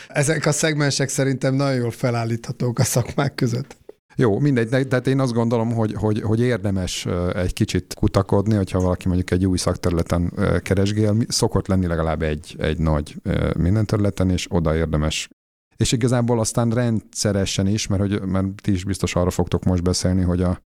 ezek 0.08 0.46
a 0.46 0.52
szegmensek 0.52 1.08
szerintem 1.08 1.54
nagyon 1.54 1.74
jól 1.74 1.90
felállíthatók 1.90 2.78
a 2.78 2.84
szakmák 2.84 3.34
között. 3.34 3.76
Jó, 4.16 4.38
mindegy, 4.38 4.68
de, 4.68 4.84
tehát 4.84 5.06
én 5.06 5.20
azt 5.20 5.32
gondolom, 5.32 5.72
hogy, 5.72 5.94
hogy, 5.94 6.20
hogy 6.20 6.40
érdemes 6.40 7.06
egy 7.34 7.52
kicsit 7.52 7.94
kutakodni, 7.94 8.54
hogyha 8.54 8.80
valaki 8.80 9.06
mondjuk 9.06 9.30
egy 9.30 9.46
új 9.46 9.58
szakterületen 9.58 10.32
keresgél, 10.62 11.16
szokott 11.28 11.66
lenni 11.66 11.86
legalább 11.86 12.22
egy, 12.22 12.56
egy 12.58 12.78
nagy 12.78 13.16
minden 13.58 13.86
területen, 13.86 14.30
és 14.30 14.46
oda 14.50 14.76
érdemes 14.76 15.28
és 15.76 15.92
igazából 15.92 16.40
aztán 16.40 16.70
rendszeresen 16.70 17.66
is, 17.66 17.86
mert, 17.86 18.00
hogy, 18.00 18.20
mert 18.20 18.46
ti 18.62 18.72
is 18.72 18.84
biztos 18.84 19.14
arra 19.14 19.30
fogtok 19.30 19.64
most 19.64 19.82
beszélni, 19.82 20.22
hogy, 20.22 20.42
a, 20.42 20.60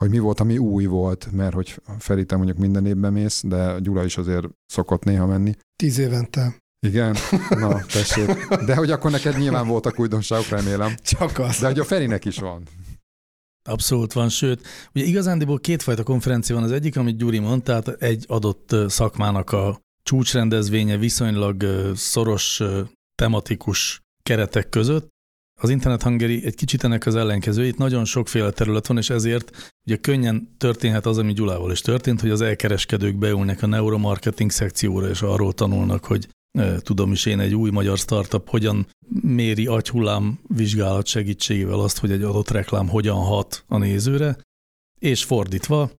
hogy 0.00 0.10
mi 0.10 0.18
volt, 0.18 0.40
ami 0.40 0.58
új 0.58 0.84
volt, 0.84 1.28
mert 1.32 1.54
hogy 1.54 1.82
Feri, 1.98 2.24
mondjuk 2.28 2.58
minden 2.58 2.86
évben 2.86 3.12
mész, 3.12 3.42
de 3.44 3.78
Gyula 3.78 4.04
is 4.04 4.16
azért 4.16 4.46
szokott 4.66 5.04
néha 5.04 5.26
menni. 5.26 5.54
Tíz 5.76 5.98
évente. 5.98 6.56
Igen? 6.86 7.16
Na, 7.48 7.84
tessék. 7.84 8.46
De 8.48 8.76
hogy 8.76 8.90
akkor 8.90 9.10
neked 9.10 9.38
nyilván 9.38 9.66
voltak 9.66 9.98
újdonságok, 9.98 10.48
remélem. 10.48 10.94
Csak 11.02 11.38
az. 11.38 11.58
De 11.58 11.66
hogy 11.66 11.78
a 11.78 11.84
Ferinek 11.84 12.24
is 12.24 12.38
van. 12.38 12.62
Abszolút 13.68 14.12
van, 14.12 14.28
sőt, 14.28 14.66
ugye 14.94 15.04
igazándiból 15.04 15.58
kétfajta 15.58 16.02
konferencia 16.02 16.54
van. 16.54 16.64
Az 16.64 16.72
egyik, 16.72 16.96
amit 16.96 17.16
Gyuri 17.16 17.38
mondta, 17.38 17.80
tehát 17.80 18.02
egy 18.02 18.24
adott 18.28 18.76
szakmának 18.88 19.52
a 19.52 19.80
csúcsrendezvénye 20.02 20.96
viszonylag 20.96 21.64
szoros 21.94 22.62
tematikus 23.14 24.00
keretek 24.26 24.68
között. 24.68 25.08
Az 25.60 25.70
Internet 25.70 26.02
Hungary 26.02 26.44
egy 26.44 26.54
kicsit 26.54 26.84
ennek 26.84 27.06
az 27.06 27.14
ellenkező, 27.14 27.66
itt 27.66 27.76
nagyon 27.76 28.04
sokféle 28.04 28.50
terület 28.50 28.86
van, 28.86 28.96
és 28.96 29.10
ezért 29.10 29.74
ugye 29.86 29.96
könnyen 29.96 30.54
történhet 30.58 31.06
az, 31.06 31.18
ami 31.18 31.32
Gyulával 31.32 31.72
is 31.72 31.80
történt, 31.80 32.20
hogy 32.20 32.30
az 32.30 32.40
elkereskedők 32.40 33.16
beülnek 33.16 33.62
a 33.62 33.66
neuromarketing 33.66 34.50
szekcióra, 34.50 35.08
és 35.08 35.22
arról 35.22 35.52
tanulnak, 35.52 36.04
hogy 36.04 36.28
tudom 36.78 37.12
is 37.12 37.26
én, 37.26 37.40
egy 37.40 37.54
új 37.54 37.70
magyar 37.70 37.98
startup 37.98 38.48
hogyan 38.48 38.86
méri 39.22 39.66
agyhullám 39.66 40.38
vizsgálat 40.48 41.06
segítségével 41.06 41.80
azt, 41.80 41.98
hogy 41.98 42.10
egy 42.10 42.22
adott 42.22 42.50
reklám 42.50 42.88
hogyan 42.88 43.16
hat 43.16 43.64
a 43.66 43.78
nézőre, 43.78 44.36
és 44.98 45.24
fordítva, 45.24 45.90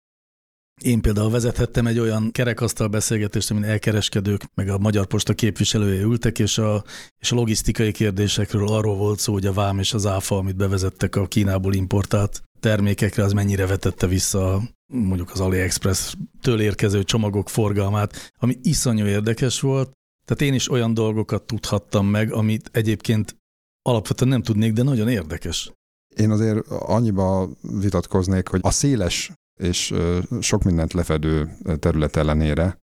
én 0.81 1.01
például 1.01 1.29
vezethettem 1.29 1.87
egy 1.87 1.99
olyan 1.99 2.31
kerekasztal 2.31 2.87
beszélgetést, 2.87 3.51
amin 3.51 3.63
elkereskedők, 3.63 4.41
meg 4.55 4.69
a 4.69 4.77
Magyar 4.77 5.05
Posta 5.05 5.33
képviselője 5.33 6.01
ültek, 6.01 6.39
és 6.39 6.57
a, 6.57 6.83
és 7.19 7.31
a 7.31 7.35
logisztikai 7.35 7.91
kérdésekről 7.91 8.67
arról 8.67 8.95
volt 8.95 9.19
szó, 9.19 9.33
hogy 9.33 9.45
a 9.45 9.53
vám 9.53 9.79
és 9.79 9.93
az 9.93 10.05
áfa, 10.05 10.37
amit 10.37 10.55
bevezettek 10.55 11.15
a 11.15 11.27
Kínából 11.27 11.73
importált 11.73 12.43
termékekre, 12.59 13.23
az 13.23 13.33
mennyire 13.33 13.65
vetette 13.65 14.07
vissza 14.07 14.61
mondjuk 14.93 15.31
az 15.31 15.39
AliExpress-től 15.39 16.61
érkező 16.61 17.03
csomagok 17.03 17.49
forgalmát, 17.49 18.31
ami 18.39 18.57
iszonyú 18.61 19.05
érdekes 19.05 19.59
volt. 19.59 19.91
Tehát 20.25 20.41
én 20.41 20.53
is 20.53 20.71
olyan 20.71 20.93
dolgokat 20.93 21.43
tudhattam 21.43 22.07
meg, 22.07 22.33
amit 22.33 22.69
egyébként 22.73 23.35
alapvetően 23.81 24.29
nem 24.29 24.41
tudnék, 24.41 24.73
de 24.73 24.83
nagyon 24.83 25.09
érdekes. 25.09 25.71
Én 26.15 26.31
azért 26.31 26.67
annyiba 26.67 27.49
vitatkoznék, 27.61 28.47
hogy 28.47 28.59
a 28.63 28.71
széles 28.71 29.31
és 29.57 29.93
sok 30.39 30.63
mindent 30.63 30.93
lefedő 30.93 31.57
terület 31.79 32.15
ellenére 32.15 32.77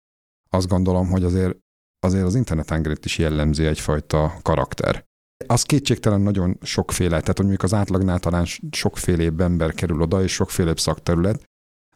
azt 0.51 0.69
gondolom, 0.69 1.09
hogy 1.09 1.25
azért, 1.25 1.57
azért 2.01 2.25
az 2.25 2.35
internet 2.35 3.05
is 3.05 3.19
jellemzi 3.19 3.65
egyfajta 3.65 4.35
karakter. 4.43 5.05
Az 5.47 5.63
kétségtelen 5.63 6.21
nagyon 6.21 6.59
sokféle, 6.63 7.21
tehát 7.21 7.27
hogy 7.27 7.47
mondjuk 7.47 7.63
az 7.63 7.75
átlagnál 7.75 8.19
talán 8.19 8.47
sokfélébb 8.71 9.41
ember 9.41 9.75
kerül 9.75 10.03
oda, 10.03 10.23
és 10.23 10.33
sokfélébb 10.33 10.79
szakterület, 10.79 11.43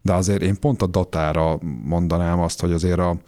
de 0.02 0.14
azért 0.14 0.42
én 0.42 0.58
pont 0.58 0.82
a 0.82 0.86
datára 0.86 1.58
mondanám 1.82 2.40
azt, 2.40 2.60
hogy 2.60 2.72
azért 2.72 2.98
a, 2.98 3.20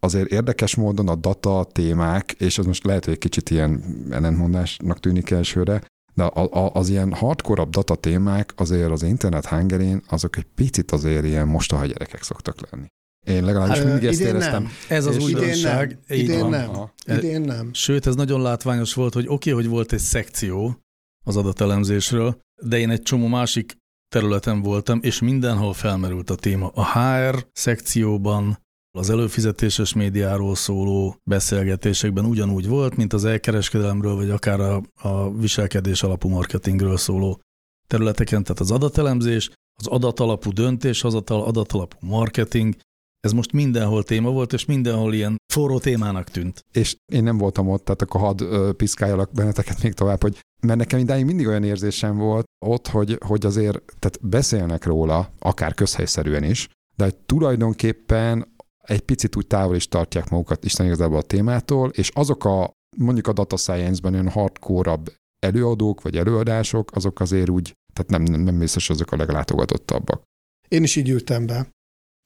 azért 0.00 0.30
érdekes 0.30 0.74
módon 0.74 1.08
a 1.08 1.14
data 1.14 1.66
témák, 1.72 2.32
és 2.32 2.58
az 2.58 2.66
most 2.66 2.84
lehet, 2.84 3.04
hogy 3.04 3.12
egy 3.12 3.18
kicsit 3.18 3.50
ilyen 3.50 3.82
ellentmondásnak 4.10 5.00
tűnik 5.00 5.30
elsőre, 5.30 5.82
de 6.14 6.30
az 6.72 6.88
ilyen 6.88 7.12
hardcore 7.12 7.64
data 7.70 7.94
témák 7.94 8.52
azért 8.56 8.90
az 8.90 9.02
internet 9.02 9.44
hangerén, 9.44 10.02
azok 10.08 10.36
egy 10.36 10.46
picit 10.54 10.90
azért 10.90 11.24
ilyen 11.24 11.46
mostoha 11.48 11.86
gyerekek 11.86 12.22
szoktak 12.22 12.70
lenni. 12.70 12.86
Én 13.26 13.44
legalábbis 13.44 13.78
hát, 13.78 13.86
mindig 13.86 14.04
ezt 14.04 14.20
éreztem. 14.20 14.62
Nem. 14.62 14.72
Ez 14.88 15.06
az 15.06 15.18
újdonság. 15.18 15.98
Idén 16.08 16.48
nem. 16.48 16.48
Idén 16.48 16.68
nem. 17.06 17.18
Idén 17.18 17.40
nem. 17.40 17.70
Sőt, 17.72 18.06
ez 18.06 18.14
nagyon 18.14 18.42
látványos 18.42 18.94
volt, 18.94 19.14
hogy 19.14 19.26
oké, 19.28 19.50
okay, 19.50 19.62
hogy 19.62 19.72
volt 19.72 19.92
egy 19.92 19.98
szekció 19.98 20.78
az 21.24 21.36
adatelemzésről, 21.36 22.40
de 22.62 22.78
én 22.78 22.90
egy 22.90 23.02
csomó 23.02 23.26
másik 23.26 23.76
területen 24.08 24.62
voltam, 24.62 24.98
és 25.02 25.20
mindenhol 25.20 25.72
felmerült 25.72 26.30
a 26.30 26.34
téma. 26.34 26.68
A 26.74 26.98
HR 26.98 27.46
szekcióban, 27.52 28.58
az 28.98 29.10
előfizetéses 29.10 29.92
médiáról 29.92 30.54
szóló 30.54 31.16
beszélgetésekben 31.24 32.24
ugyanúgy 32.24 32.68
volt, 32.68 32.96
mint 32.96 33.12
az 33.12 33.24
elkereskedelemről, 33.24 34.14
vagy 34.14 34.30
akár 34.30 34.60
a, 34.60 34.82
a 34.94 35.32
viselkedés 35.32 36.02
alapú 36.02 36.28
marketingről 36.28 36.96
szóló 36.96 37.40
területeken, 37.86 38.42
tehát 38.42 38.60
az 38.60 38.70
adatelemzés, 38.70 39.50
az 39.80 39.86
adatalapú 39.86 40.52
döntés, 40.52 41.04
az 41.04 41.14
adatalapú 41.14 41.96
marketing, 42.00 42.74
ez 43.20 43.32
most 43.32 43.52
mindenhol 43.52 44.02
téma 44.02 44.30
volt, 44.30 44.52
és 44.52 44.64
mindenhol 44.64 45.14
ilyen 45.14 45.36
forró 45.52 45.78
témának 45.78 46.28
tűnt. 46.28 46.60
És 46.72 46.96
én 47.12 47.22
nem 47.22 47.38
voltam 47.38 47.68
ott, 47.68 47.84
tehát 47.84 48.02
akkor 48.02 48.20
hadd 48.20 48.44
piszkáljalak 48.76 49.32
benneteket 49.32 49.82
még 49.82 49.92
tovább, 49.92 50.22
hogy 50.22 50.40
mert 50.62 50.78
nekem 50.78 50.98
idáig 50.98 51.24
mindig 51.24 51.46
olyan 51.46 51.64
érzésem 51.64 52.16
volt 52.16 52.44
ott, 52.66 52.88
hogy, 52.88 53.18
hogy 53.26 53.46
azért 53.46 53.82
tehát 53.98 54.28
beszélnek 54.28 54.84
róla, 54.84 55.30
akár 55.38 55.74
közhelyszerűen 55.74 56.42
is, 56.42 56.68
de 56.96 57.04
hogy 57.04 57.16
tulajdonképpen 57.16 58.53
egy 58.86 59.00
picit 59.00 59.36
úgy 59.36 59.46
távol 59.46 59.76
is 59.76 59.88
tartják 59.88 60.28
magukat 60.28 60.64
Isten 60.64 60.86
igazából 60.86 61.18
a 61.18 61.22
témától, 61.22 61.90
és 61.90 62.08
azok 62.08 62.44
a 62.44 62.72
mondjuk 62.96 63.26
a 63.26 63.32
data 63.32 63.56
science-ben 63.56 64.12
olyan 64.12 64.28
hardcore 64.28 64.98
előadók 65.38 66.02
vagy 66.02 66.16
előadások, 66.16 66.90
azok 66.96 67.20
azért 67.20 67.48
úgy, 67.48 67.72
tehát 67.92 68.10
nem, 68.10 68.22
nem, 68.22 68.40
nem 68.40 68.58
biztos 68.58 68.90
azok 68.90 69.12
a 69.12 69.16
leglátogatottabbak. 69.16 70.22
Én 70.68 70.82
is 70.82 70.96
így 70.96 71.08
ültem 71.08 71.46
be. 71.46 71.68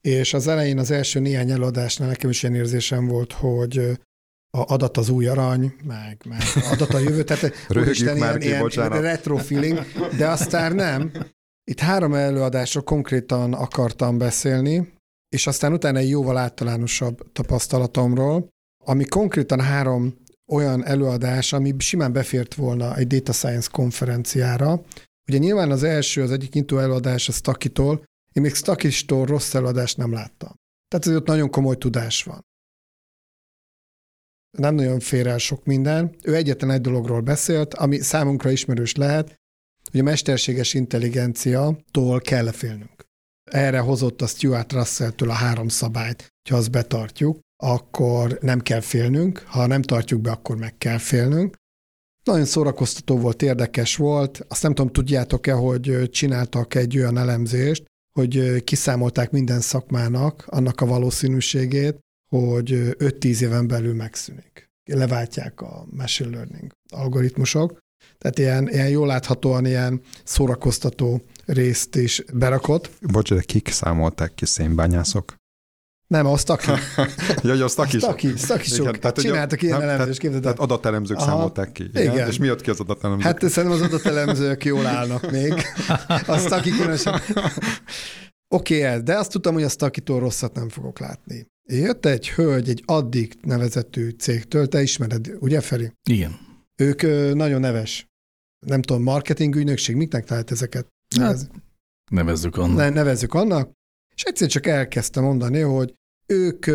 És 0.01 0.33
az 0.33 0.47
elején 0.47 0.77
az 0.77 0.91
első 0.91 1.19
néhány 1.19 1.51
előadásnál 1.51 2.07
nekem 2.07 2.29
is 2.29 2.43
ilyen 2.43 2.55
érzésem 2.55 3.07
volt, 3.07 3.33
hogy 3.33 3.77
a 4.57 4.73
adat 4.73 4.97
az 4.97 5.09
új 5.09 5.27
arany, 5.27 5.73
meg, 5.83 6.21
meg 6.29 6.41
adat 6.71 6.93
a 6.93 6.99
jövő, 6.99 7.23
tehát 7.23 7.53
Röhögjük 7.67 8.17
már 8.17 8.41
ilyen, 8.41 8.67
ki, 8.67 8.79
ilyen 8.79 9.01
retro 9.01 9.37
feeling, 9.37 9.79
de 10.17 10.27
aztán 10.27 10.75
nem. 10.75 11.11
Itt 11.63 11.79
három 11.79 12.13
előadásról 12.13 12.83
konkrétan 12.83 13.53
akartam 13.53 14.17
beszélni, 14.17 14.93
és 15.29 15.47
aztán 15.47 15.73
utána 15.73 15.97
egy 15.97 16.09
jóval 16.09 16.37
általánosabb 16.37 17.31
tapasztalatomról, 17.31 18.49
ami 18.85 19.05
konkrétan 19.05 19.61
három 19.61 20.17
olyan 20.51 20.85
előadás, 20.85 21.53
ami 21.53 21.75
simán 21.77 22.13
befért 22.13 22.53
volna 22.53 22.95
egy 22.95 23.07
Data 23.07 23.31
Science 23.31 23.69
konferenciára. 23.71 24.81
Ugye 25.27 25.37
nyilván 25.37 25.71
az 25.71 25.83
első, 25.83 26.21
az 26.21 26.31
egyik 26.31 26.55
intó 26.55 26.77
előadás 26.77 27.27
a 27.27 27.31
Stakitól, 27.31 28.03
én 28.33 28.41
még 28.41 28.53
Stakistól 28.53 29.25
rossz 29.25 29.53
előadást 29.53 29.97
nem 29.97 30.11
láttam. 30.11 30.53
Tehát 30.87 31.07
ez 31.07 31.15
ott 31.15 31.27
nagyon 31.27 31.49
komoly 31.49 31.77
tudás 31.77 32.23
van. 32.23 32.41
Nem 34.57 34.75
nagyon 34.75 34.99
fér 34.99 35.27
el 35.27 35.37
sok 35.37 35.65
minden. 35.65 36.15
Ő 36.23 36.35
egyetlen 36.35 36.71
egy 36.71 36.81
dologról 36.81 37.21
beszélt, 37.21 37.73
ami 37.73 37.99
számunkra 37.99 38.51
ismerős 38.51 38.95
lehet, 38.95 39.35
hogy 39.91 39.99
a 39.99 40.03
mesterséges 40.03 40.73
intelligencia-tól 40.73 42.19
kell 42.19 42.51
félnünk 42.51 42.98
erre 43.51 43.79
hozott 43.79 44.21
a 44.21 44.27
Stuart 44.27 44.73
Russell-től 44.73 45.29
a 45.29 45.33
három 45.33 45.67
szabályt, 45.67 46.27
ha 46.49 46.55
azt 46.55 46.71
betartjuk, 46.71 47.39
akkor 47.63 48.37
nem 48.41 48.59
kell 48.59 48.79
félnünk, 48.79 49.43
ha 49.47 49.65
nem 49.65 49.81
tartjuk 49.81 50.21
be, 50.21 50.31
akkor 50.31 50.57
meg 50.57 50.77
kell 50.77 50.97
félnünk. 50.97 51.55
Nagyon 52.23 52.45
szórakoztató 52.45 53.17
volt, 53.17 53.41
érdekes 53.41 53.95
volt. 53.95 54.45
Azt 54.47 54.63
nem 54.63 54.73
tudom, 54.73 54.91
tudjátok-e, 54.91 55.53
hogy 55.53 56.09
csináltak 56.09 56.75
egy 56.75 56.97
olyan 56.97 57.17
elemzést, 57.17 57.85
hogy 58.11 58.63
kiszámolták 58.63 59.31
minden 59.31 59.59
szakmának 59.61 60.45
annak 60.47 60.81
a 60.81 60.85
valószínűségét, 60.85 61.99
hogy 62.29 62.69
5-10 62.71 63.41
éven 63.41 63.67
belül 63.67 63.93
megszűnik. 63.93 64.69
Leváltják 64.83 65.61
a 65.61 65.85
machine 65.89 66.29
learning 66.29 66.71
algoritmusok. 66.89 67.79
Tehát 68.17 68.39
ilyen, 68.39 68.69
ilyen 68.69 68.89
jól 68.89 69.07
láthatóan 69.07 69.65
ilyen 69.65 70.01
szórakoztató 70.23 71.21
részt 71.45 71.95
is 71.95 72.23
berakott. 72.33 72.89
Bocs, 73.01 73.33
de 73.33 73.41
kik 73.41 73.67
számolták 73.67 74.33
ki 74.33 74.45
szénbányászok? 74.45 75.37
Nem, 76.07 76.25
a 76.25 76.37
Staki. 76.37 76.71
ja, 77.43 77.63
a 77.63 77.67
Staki 77.67 77.95
is. 77.95 78.01
Staki, 78.01 78.33
Staki 78.37 78.67
sok. 78.67 78.79
Igen, 78.79 78.99
tehát, 78.99 79.19
Csináltak 79.19 79.61
ilyen 79.61 79.81
elemzést, 79.81 80.19
képzeld 80.19 80.41
Tehát 80.41 80.59
adatelemzők 80.59 81.17
Aha. 81.17 81.25
számolták 81.25 81.71
ki. 81.71 81.83
Igen. 81.83 82.13
igen. 82.13 82.27
És 82.27 82.37
mi 82.37 82.45
jött 82.45 82.61
ki 82.61 82.69
az 82.69 82.79
adatelemzők? 82.79 83.25
Hát 83.25 83.49
szerintem 83.49 83.79
az 83.79 83.93
adatelemzők 83.93 84.65
jól 84.65 84.85
állnak 84.85 85.31
még. 85.31 85.53
A 86.27 86.37
Staki 86.37 86.69
különösen. 86.69 87.21
Oké, 88.55 88.85
okay, 88.85 89.01
de 89.01 89.17
azt 89.17 89.31
tudtam, 89.31 89.53
hogy 89.53 89.63
a 89.63 89.69
Stakitól 89.69 90.19
rosszat 90.19 90.53
nem 90.53 90.69
fogok 90.69 90.99
látni. 90.99 91.47
Jött 91.63 92.05
egy 92.05 92.29
hölgy, 92.29 92.69
egy 92.69 92.83
addig 92.85 93.37
nevezetű 93.41 94.09
cégtől, 94.09 94.67
te 94.67 94.81
ismered, 94.81 95.31
ugye 95.39 95.61
Feri? 95.61 95.91
Igen. 96.09 96.48
Ők 96.79 97.01
nagyon 97.35 97.59
neves. 97.59 98.07
Nem 98.65 98.81
tudom, 98.81 99.03
marketing 99.03 99.55
ügynökség, 99.55 99.95
miknek 99.95 100.25
talált 100.25 100.51
ezeket? 100.51 100.87
Hát, 101.19 101.49
nevezzük 102.11 102.57
annak. 102.57 102.77
Ne, 102.77 102.89
nevezzük 102.89 103.33
annak. 103.33 103.71
És 104.15 104.23
egyszer 104.23 104.47
csak 104.47 104.65
elkezdte 104.65 105.19
mondani, 105.19 105.59
hogy 105.59 105.93
ők 106.25 106.67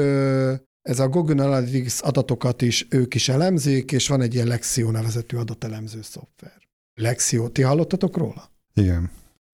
ez 0.82 0.98
a 0.98 1.08
Google 1.08 1.44
Analytics 1.44 2.02
adatokat 2.02 2.62
is 2.62 2.86
ők 2.90 3.14
is 3.14 3.28
elemzik, 3.28 3.92
és 3.92 4.08
van 4.08 4.20
egy 4.20 4.34
ilyen 4.34 4.46
Lexio 4.46 4.90
nevezetű 4.90 5.36
adatelemző 5.36 6.02
szoftver. 6.02 6.68
Lexio, 6.94 7.48
ti 7.48 7.62
hallottatok 7.62 8.16
róla? 8.16 8.50
Igen. 8.74 9.10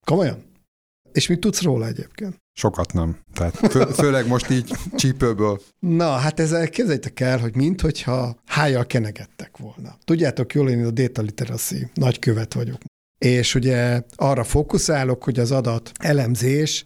Komolyan? 0.06 0.44
És 1.12 1.26
mit 1.26 1.40
tudsz 1.40 1.62
róla 1.62 1.86
egyébként? 1.86 2.36
Sokat 2.60 2.92
nem. 2.92 3.18
Tehát 3.34 3.56
fő, 3.56 3.84
főleg 3.84 4.26
most 4.26 4.50
így 4.50 4.72
csípőből. 4.94 5.60
Na, 5.78 6.10
hát 6.10 6.40
ezzel 6.40 6.68
képzeljétek 6.68 7.20
el, 7.20 7.38
hogy 7.38 7.56
minthogyha 7.56 8.40
hájjal 8.46 8.86
kenegettek 8.86 9.56
volna. 9.56 9.98
Tudjátok 10.04 10.54
jól, 10.54 10.70
én 10.70 10.84
a 10.84 10.90
data 10.90 11.22
literacy 11.22 11.90
nagykövet 11.94 12.54
vagyok. 12.54 12.78
És 13.18 13.54
ugye 13.54 14.02
arra 14.14 14.44
fókuszálok, 14.44 15.24
hogy 15.24 15.38
az 15.38 15.50
adat 15.50 15.90
elemzés 15.98 16.84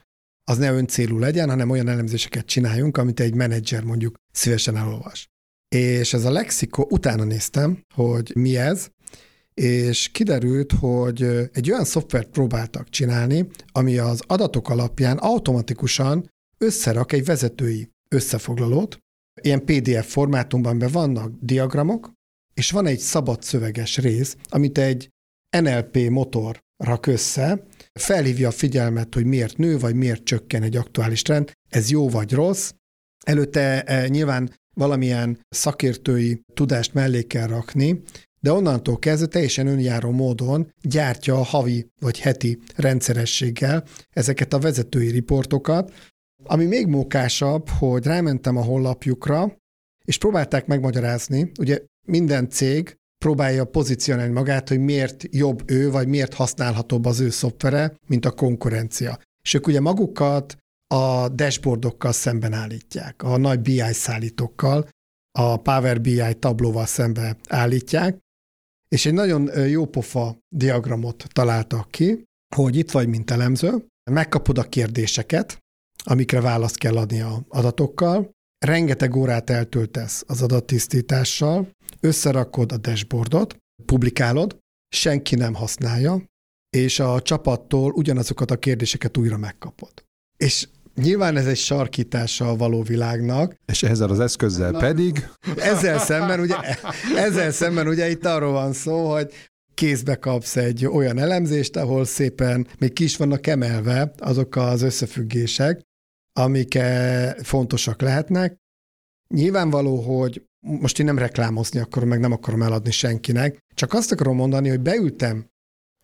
az 0.51 0.59
ne 0.59 0.73
öncélú 0.73 1.19
legyen, 1.19 1.49
hanem 1.49 1.71
olyan 1.71 1.89
elemzéseket 1.89 2.47
csináljunk, 2.47 2.97
amit 2.97 3.21
egy 3.21 3.35
menedzser 3.35 3.83
mondjuk 3.83 4.15
szívesen 4.33 4.77
elolvas. 4.77 5.27
És 5.69 6.13
ez 6.13 6.25
a 6.25 6.31
lexikó, 6.31 6.87
utána 6.91 7.25
néztem, 7.25 7.83
hogy 7.95 8.33
mi 8.35 8.57
ez, 8.57 8.89
és 9.55 10.09
kiderült, 10.09 10.73
hogy 10.73 11.23
egy 11.53 11.71
olyan 11.71 11.85
szoftvert 11.85 12.29
próbáltak 12.29 12.89
csinálni, 12.89 13.47
ami 13.73 13.99
az 13.99 14.23
adatok 14.27 14.69
alapján 14.69 15.17
automatikusan 15.17 16.31
összerak 16.59 17.13
egy 17.13 17.25
vezetői 17.25 17.91
összefoglalót, 18.09 18.99
ilyen 19.41 19.65
PDF 19.65 20.11
formátumban 20.13 20.79
be 20.79 20.89
vannak 20.89 21.33
diagramok, 21.41 22.13
és 22.55 22.71
van 22.71 22.87
egy 22.87 22.99
szabad 22.99 23.43
szöveges 23.43 23.99
rész, 23.99 24.37
amit 24.49 24.79
egy 24.79 25.09
NLP 25.61 26.09
motor 26.09 26.63
rak 26.77 27.07
össze, 27.07 27.67
felhívja 27.93 28.49
a 28.49 28.53
figyelmet, 28.53 29.15
hogy 29.15 29.25
miért 29.25 29.57
nő, 29.57 29.79
vagy 29.79 29.95
miért 29.95 30.25
csökken 30.25 30.63
egy 30.63 30.77
aktuális 30.77 31.23
trend, 31.23 31.53
ez 31.69 31.91
jó 31.91 32.09
vagy 32.09 32.33
rossz. 32.33 32.73
Előtte 33.27 33.83
e, 33.83 34.09
nyilván 34.09 34.55
valamilyen 34.77 35.39
szakértői 35.49 36.41
tudást 36.55 36.95
mellé 36.95 37.23
kell 37.23 37.47
rakni, 37.47 38.03
de 38.45 38.53
onnantól 38.53 38.99
kezdve 38.99 39.27
teljesen 39.27 39.67
önjáró 39.67 40.11
módon 40.11 40.73
gyártja 40.83 41.35
a 41.35 41.43
havi 41.43 41.87
vagy 42.01 42.21
heti 42.21 42.59
rendszerességgel 42.77 43.85
ezeket 44.11 44.53
a 44.53 44.59
vezetői 44.59 45.11
riportokat, 45.11 45.93
ami 46.43 46.65
még 46.65 46.87
mókásabb, 46.87 47.69
hogy 47.69 48.05
rámentem 48.05 48.57
a 48.57 48.63
honlapjukra, 48.63 49.57
és 50.05 50.19
próbálták 50.19 50.67
megmagyarázni, 50.67 51.53
ugye 51.59 51.79
minden 52.07 52.49
cég 52.49 52.97
próbálja 53.25 53.65
pozícionálni 53.65 54.33
magát, 54.33 54.69
hogy 54.69 54.79
miért 54.79 55.25
jobb 55.31 55.71
ő, 55.71 55.91
vagy 55.91 56.09
miért 56.09 56.35
használhatóbb 56.35 57.05
az 57.05 57.21
ő 57.21 57.31
szoftvere, 57.31 57.97
mint 58.07 58.25
a 58.25 58.31
konkurencia. 58.31 59.19
És 59.43 59.55
ők 59.55 59.67
ugye 59.67 59.81
magukat 59.81 60.57
a 60.95 61.29
dashboardokkal 61.29 62.13
szemben 62.13 62.53
állítják, 62.53 63.23
a 63.23 63.37
nagy 63.37 63.61
BI 63.61 63.93
szállítókkal, 63.93 64.89
a 65.39 65.57
Power 65.57 66.01
BI 66.01 66.35
tablóval 66.39 66.87
szembe 66.87 67.37
állítják, 67.49 68.23
és 68.95 69.07
egy 69.07 69.13
nagyon 69.13 69.69
jó 69.69 69.87
pofa 69.87 70.39
diagramot 70.49 71.25
találtak 71.33 71.91
ki, 71.91 72.25
hogy 72.57 72.77
itt 72.77 72.91
vagy, 72.91 73.09
mint 73.09 73.31
elemző, 73.31 73.87
megkapod 74.11 74.59
a 74.59 74.69
kérdéseket, 74.69 75.59
amikre 76.05 76.41
választ 76.41 76.79
kell 76.79 76.97
adni 76.97 77.21
a 77.21 77.45
adatokkal, 77.49 78.31
rengeteg 78.67 79.17
órát 79.17 79.51
eltöltesz 79.51 80.25
az 80.27 80.43
adattisztítással, 80.43 81.71
összerakod 82.01 82.73
a 82.73 82.77
dashboardot, 82.77 83.57
publikálod, 83.85 84.59
senki 84.89 85.35
nem 85.35 85.55
használja, 85.55 86.25
és 86.77 87.01
a 87.01 87.23
csapattól 87.23 87.93
ugyanazokat 87.93 88.51
a 88.51 88.59
kérdéseket 88.59 89.17
újra 89.17 89.37
megkapod. 89.37 89.93
És 90.37 90.69
Nyilván 90.95 91.37
ez 91.37 91.47
egy 91.47 91.57
sarkítással 91.57 92.57
való 92.57 92.83
világnak. 92.83 93.57
És 93.67 93.83
ezzel 93.83 94.11
az 94.11 94.21
eszközzel 94.21 94.71
Na, 94.71 94.79
pedig? 94.79 95.29
Ezzel 95.57 95.99
szemben, 95.99 96.41
ugye, 96.41 96.57
ezzel 97.17 97.51
szemben 97.51 97.89
ugye 97.89 98.11
itt 98.11 98.25
arról 98.25 98.53
van 98.53 98.73
szó, 98.73 99.13
hogy 99.13 99.33
kézbe 99.75 100.17
kapsz 100.17 100.57
egy 100.57 100.87
olyan 100.87 101.19
elemzést, 101.19 101.77
ahol 101.77 102.05
szépen 102.05 102.67
még 102.79 102.93
ki 102.93 103.05
is 103.05 103.17
vannak 103.17 103.47
emelve 103.47 104.13
azok 104.19 104.57
az 104.57 104.83
összefüggések, 104.83 105.81
amik 106.33 106.75
eh, 106.75 107.35
fontosak 107.43 108.01
lehetnek. 108.01 108.57
Nyilvánvaló, 109.29 109.97
hogy 110.01 110.45
most 110.61 110.99
én 110.99 111.07
nem 111.07 111.19
reklámozni 111.19 111.81
akarom, 111.81 112.09
meg 112.09 112.21
nem 112.21 112.33
akarom 112.33 112.63
eladni 112.63 112.91
senkinek, 112.91 113.59
csak 113.75 113.93
azt 113.93 114.13
akarom 114.13 114.37
mondani, 114.37 114.69
hogy 114.69 114.81
beültem 114.81 115.47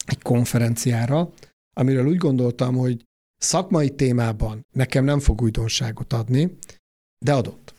egy 0.06 0.22
konferenciára, 0.22 1.32
amiről 1.76 2.06
úgy 2.06 2.16
gondoltam, 2.16 2.76
hogy 2.76 3.04
szakmai 3.40 3.90
témában 3.90 4.66
nekem 4.72 5.04
nem 5.04 5.20
fog 5.20 5.42
újdonságot 5.42 6.12
adni, 6.12 6.58
de 7.24 7.32
adott. 7.32 7.74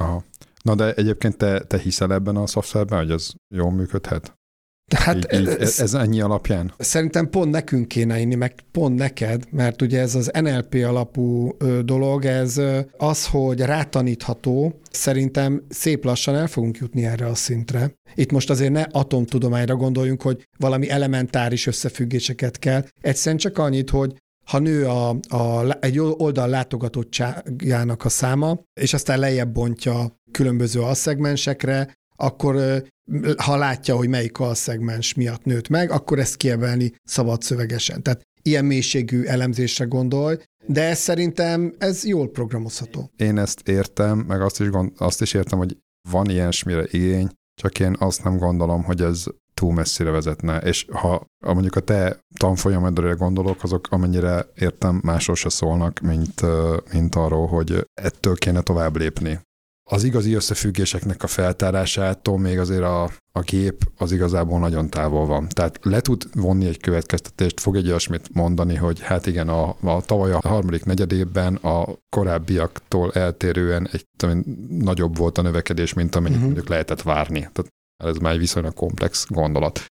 Aha. 0.00 0.24
Na 0.62 0.74
de 0.74 0.94
egyébként 0.94 1.36
te, 1.36 1.60
te 1.60 1.78
hiszel 1.78 2.12
ebben 2.12 2.36
a 2.36 2.46
szoftverben, 2.46 2.98
hogy 2.98 3.10
ez 3.10 3.30
jól 3.54 3.70
működhet? 3.70 4.36
Hát 4.96 5.32
így, 5.32 5.40
így, 5.40 5.46
ez, 5.46 5.80
ez 5.80 5.94
ennyi 5.94 6.20
alapján? 6.20 6.74
Szerintem 6.78 7.30
pont 7.30 7.50
nekünk 7.50 7.88
kéne 7.88 8.18
inni, 8.18 8.34
meg 8.34 8.54
pont 8.70 8.98
neked, 8.98 9.44
mert 9.50 9.82
ugye 9.82 10.00
ez 10.00 10.14
az 10.14 10.30
NLP 10.40 10.74
alapú 10.74 11.56
dolog, 11.84 12.24
ez 12.24 12.60
az, 12.96 13.26
hogy 13.26 13.60
rátanítható, 13.60 14.80
szerintem 14.90 15.62
szép 15.68 16.04
lassan 16.04 16.34
el 16.34 16.46
fogunk 16.46 16.76
jutni 16.76 17.04
erre 17.04 17.26
a 17.26 17.34
szintre. 17.34 17.92
Itt 18.14 18.30
most 18.30 18.50
azért 18.50 18.72
ne 18.72 18.82
atomtudományra 18.82 19.76
gondoljunk, 19.76 20.22
hogy 20.22 20.48
valami 20.58 20.90
elementáris 20.90 21.66
összefüggéseket 21.66 22.58
kell. 22.58 22.84
Egyszerűen 23.00 23.36
csak 23.36 23.58
annyit, 23.58 23.90
hogy 23.90 24.14
ha 24.48 24.58
nő 24.58 24.86
a, 24.86 25.08
a, 25.28 25.76
egy 25.80 25.98
oldal 25.98 26.48
látogatottságának 26.48 28.04
a 28.04 28.08
száma, 28.08 28.60
és 28.80 28.94
aztán 28.94 29.18
lejjebb 29.18 29.52
bontja 29.52 30.20
különböző 30.30 30.80
alszegmensekre, 30.80 31.96
akkor 32.16 32.82
ha 33.36 33.56
látja, 33.56 33.96
hogy 33.96 34.08
melyik 34.08 34.38
alszegmens 34.38 35.14
miatt 35.14 35.44
nőtt 35.44 35.68
meg, 35.68 35.90
akkor 35.90 36.18
ezt 36.18 36.36
kiemelni 36.36 36.92
szabad 37.04 37.42
szövegesen. 37.42 38.02
Tehát 38.02 38.22
ilyen 38.42 38.64
mélységű 38.64 39.22
elemzésre 39.22 39.84
gondolj, 39.84 40.36
de 40.66 40.82
ez 40.82 40.98
szerintem 40.98 41.74
ez 41.78 42.04
jól 42.04 42.30
programozható. 42.30 43.10
Én 43.16 43.38
ezt 43.38 43.68
értem, 43.68 44.18
meg 44.18 44.40
azt 44.40 44.60
is, 44.60 44.68
gond, 44.68 44.92
azt 44.96 45.20
is 45.20 45.34
értem, 45.34 45.58
hogy 45.58 45.76
van 46.10 46.30
ilyesmire 46.30 46.84
igény, 46.90 47.28
csak 47.54 47.80
én 47.80 47.96
azt 47.98 48.24
nem 48.24 48.36
gondolom, 48.36 48.82
hogy 48.82 49.00
ez 49.00 49.24
túl 49.58 49.72
messzire 49.72 50.10
vezetne, 50.10 50.58
és 50.58 50.86
ha 50.92 51.26
mondjuk 51.46 51.76
a 51.76 51.80
te 51.80 52.18
tanfolyamodra 52.36 53.16
gondolok, 53.16 53.62
azok 53.62 53.86
amennyire 53.90 54.46
értem, 54.54 55.00
másról 55.02 55.36
se 55.36 55.48
szólnak, 55.48 56.00
mint, 56.00 56.42
mint 56.92 57.14
arról, 57.14 57.46
hogy 57.46 57.86
ettől 57.94 58.34
kéne 58.34 58.60
tovább 58.60 58.96
lépni. 58.96 59.40
Az 59.90 60.04
igazi 60.04 60.32
összefüggéseknek 60.32 61.22
a 61.22 61.26
feltárásától 61.26 62.38
még 62.38 62.58
azért 62.58 62.82
a, 62.82 63.10
a 63.32 63.40
gép 63.40 63.90
az 63.96 64.12
igazából 64.12 64.58
nagyon 64.58 64.90
távol 64.90 65.26
van. 65.26 65.48
Tehát 65.48 65.78
le 65.82 66.00
tud 66.00 66.24
vonni 66.34 66.66
egy 66.66 66.80
következtetést, 66.80 67.60
fog 67.60 67.76
egy 67.76 67.88
olyasmit 67.88 68.28
mondani, 68.32 68.74
hogy 68.74 69.00
hát 69.00 69.26
igen, 69.26 69.48
a, 69.48 69.76
a 69.80 70.02
tavaly 70.02 70.32
a 70.32 70.40
harmadik 70.42 70.84
negyedében 70.84 71.54
a 71.54 71.86
korábbiaktól 72.08 73.12
eltérően 73.12 73.88
egy 73.92 74.04
tudom, 74.16 74.42
nagyobb 74.68 75.16
volt 75.16 75.38
a 75.38 75.42
növekedés, 75.42 75.92
mint 75.92 76.14
amennyit 76.14 76.36
uh-huh. 76.36 76.52
mondjuk 76.52 76.68
lehetett 76.68 77.02
várni. 77.02 77.40
Tehát 77.40 77.72
ez 78.04 78.16
már 78.16 78.32
egy 78.32 78.38
viszonylag 78.38 78.74
komplex 78.74 79.26
gondolat. 79.28 79.84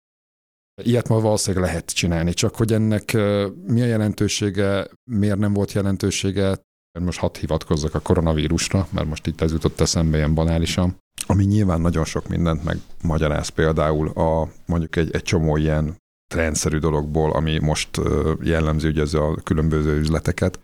Ilyet 0.83 1.09
ma 1.09 1.21
valószínűleg 1.21 1.67
lehet 1.67 1.91
csinálni, 1.91 2.33
csak 2.33 2.57
hogy 2.57 2.73
ennek 2.73 3.13
mi 3.67 3.83
a 3.83 3.87
jelentősége, 3.87 4.89
miért 5.11 5.39
nem 5.39 5.53
volt 5.53 5.73
jelentősége, 5.73 6.59
most 7.01 7.19
hadd 7.19 7.39
hivatkozzak 7.39 7.95
a 7.95 8.01
koronavírusra, 8.01 8.89
mert 8.91 9.09
most 9.09 9.27
itt 9.27 9.41
ez 9.41 9.53
jutott 9.53 9.81
eszembe 9.81 10.17
ilyen 10.17 10.35
banálisan, 10.35 10.97
ami 11.27 11.45
nyilván 11.45 11.81
nagyon 11.81 12.05
sok 12.05 12.29
mindent 12.29 12.65
megmagyaráz 12.65 13.49
például 13.49 14.09
a 14.09 14.49
mondjuk 14.67 14.97
egy, 14.97 15.15
egy 15.15 15.23
csomó 15.23 15.57
ilyen 15.57 15.97
trendszerű 16.35 16.79
dologból, 16.79 17.33
ami 17.33 17.59
most 17.59 18.01
jellemző 18.43 18.89
ugye 18.89 19.03
ez 19.03 19.15
a 19.15 19.35
különböző 19.45 19.99
üzleteket. 19.99 20.61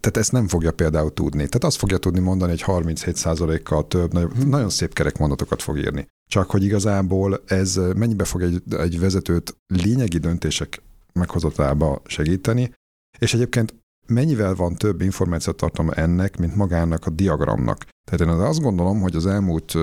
Tehát 0.00 0.16
ezt 0.16 0.32
nem 0.32 0.48
fogja 0.48 0.72
például 0.72 1.12
tudni. 1.12 1.38
Tehát 1.38 1.64
azt 1.64 1.76
fogja 1.76 1.98
tudni 1.98 2.20
mondani, 2.20 2.50
hogy 2.50 2.64
37%-kal 2.66 3.86
több, 3.86 4.12
nagyon, 4.12 4.30
hmm. 4.30 4.48
nagyon 4.48 4.68
szép 4.68 4.92
kerek 4.92 5.18
mondatokat 5.18 5.62
fog 5.62 5.78
írni. 5.78 6.06
Csak 6.30 6.50
hogy 6.50 6.64
igazából 6.64 7.42
ez 7.46 7.80
mennyibe 7.96 8.24
fog 8.24 8.42
egy, 8.42 8.62
egy 8.68 9.00
vezetőt 9.00 9.56
lényegi 9.66 10.18
döntések 10.18 10.82
meghozatába 11.12 12.02
segíteni, 12.06 12.72
és 13.18 13.34
egyébként 13.34 13.74
mennyivel 14.06 14.54
van 14.54 14.74
több 14.74 15.00
információtartalma 15.00 15.92
ennek, 15.92 16.36
mint 16.36 16.56
magának 16.56 17.06
a 17.06 17.10
diagramnak. 17.10 17.86
Tehát 18.10 18.20
én 18.20 18.40
azt 18.40 18.60
gondolom, 18.60 19.00
hogy 19.00 19.16
az 19.16 19.26
elmúlt 19.26 19.74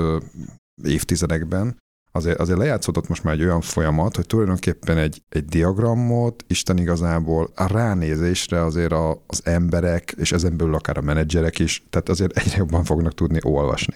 évtizedekben 0.84 1.78
azért, 2.18 2.40
azért 2.40 2.58
lejátszódott 2.58 3.08
most 3.08 3.24
már 3.24 3.34
egy 3.34 3.44
olyan 3.44 3.62
folyamat, 3.62 4.16
hogy 4.16 4.26
tulajdonképpen 4.26 4.98
egy, 4.98 5.22
egy 5.30 5.46
diagramot 5.46 6.44
Isten 6.48 6.78
igazából 6.78 7.50
a 7.56 7.68
ránézésre 7.68 8.64
azért 8.64 8.92
a, 8.92 9.24
az 9.28 9.42
emberek, 9.44 10.16
és 10.18 10.32
ezen 10.32 10.58
belül 10.58 10.76
akár 10.76 10.98
a 10.98 11.02
menedzserek 11.02 11.60
is, 11.60 11.84
tehát 11.90 12.10
azért 12.10 12.38
egyre 12.38 12.58
jobban 12.58 12.84
fognak 12.84 13.14
tudni 13.14 13.40
olvasni. 13.44 13.96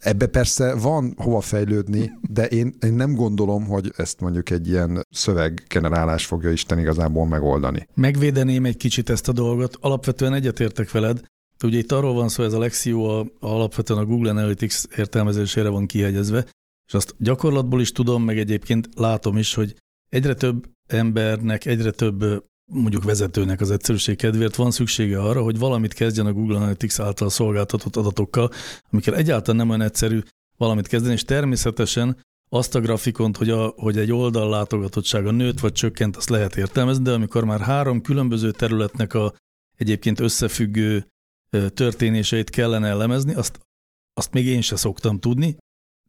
Ebbe 0.00 0.26
persze 0.26 0.74
van 0.74 1.14
hova 1.16 1.40
fejlődni, 1.40 2.12
de 2.30 2.46
én, 2.46 2.74
én 2.80 2.92
nem 2.92 3.14
gondolom, 3.14 3.66
hogy 3.66 3.92
ezt 3.96 4.20
mondjuk 4.20 4.50
egy 4.50 4.68
ilyen 4.68 5.06
szöveggenerálás 5.10 6.26
fogja 6.26 6.50
Isten 6.50 6.78
igazából 6.78 7.26
megoldani. 7.26 7.88
Megvédeném 7.94 8.64
egy 8.64 8.76
kicsit 8.76 9.10
ezt 9.10 9.28
a 9.28 9.32
dolgot. 9.32 9.76
Alapvetően 9.80 10.34
egyetértek 10.34 10.90
veled. 10.90 11.22
Ugye 11.64 11.78
itt 11.78 11.92
arról 11.92 12.14
van 12.14 12.28
szó, 12.28 12.42
ez 12.42 12.52
a 12.52 12.58
Lexio 12.58 13.04
a, 13.04 13.26
alapvetően 13.40 14.00
a 14.00 14.04
Google 14.04 14.30
Analytics 14.30 14.82
értelmezésére 14.96 15.68
van 15.68 15.86
kihegyezve, 15.86 16.46
és 16.86 16.94
azt 16.94 17.14
gyakorlatból 17.18 17.80
is 17.80 17.92
tudom, 17.92 18.24
meg 18.24 18.38
egyébként 18.38 18.88
látom 18.94 19.36
is, 19.36 19.54
hogy 19.54 19.74
egyre 20.08 20.34
több 20.34 20.70
embernek, 20.86 21.64
egyre 21.64 21.90
több 21.90 22.44
mondjuk 22.72 23.04
vezetőnek 23.04 23.60
az 23.60 23.70
egyszerűség 23.70 24.16
kedvéért 24.16 24.56
van 24.56 24.70
szüksége 24.70 25.22
arra, 25.22 25.42
hogy 25.42 25.58
valamit 25.58 25.94
kezdjen 25.94 26.26
a 26.26 26.32
Google 26.32 26.56
Analytics 26.56 27.00
által 27.00 27.30
szolgáltatott 27.30 27.96
adatokkal, 27.96 28.50
amikkel 28.90 29.16
egyáltalán 29.16 29.56
nem 29.56 29.68
olyan 29.68 29.80
egyszerű 29.80 30.20
valamit 30.56 30.86
kezdeni, 30.86 31.14
és 31.14 31.24
természetesen 31.24 32.22
azt 32.50 32.74
a 32.74 32.80
grafikont, 32.80 33.36
hogy, 33.36 33.50
a, 33.50 33.66
hogy 33.76 33.98
egy 33.98 34.12
oldal 34.12 34.48
látogatottsága 34.48 35.30
nőtt 35.30 35.60
vagy 35.60 35.72
csökkent, 35.72 36.16
azt 36.16 36.28
lehet 36.28 36.56
értelmezni, 36.56 37.02
de 37.02 37.12
amikor 37.12 37.44
már 37.44 37.60
három 37.60 38.00
különböző 38.00 38.50
területnek 38.50 39.14
a 39.14 39.34
egyébként 39.76 40.20
összefüggő 40.20 41.06
történéseit 41.74 42.50
kellene 42.50 42.88
elemezni, 42.88 43.34
azt, 43.34 43.60
azt 44.14 44.32
még 44.32 44.46
én 44.46 44.60
se 44.60 44.76
szoktam 44.76 45.18
tudni. 45.18 45.56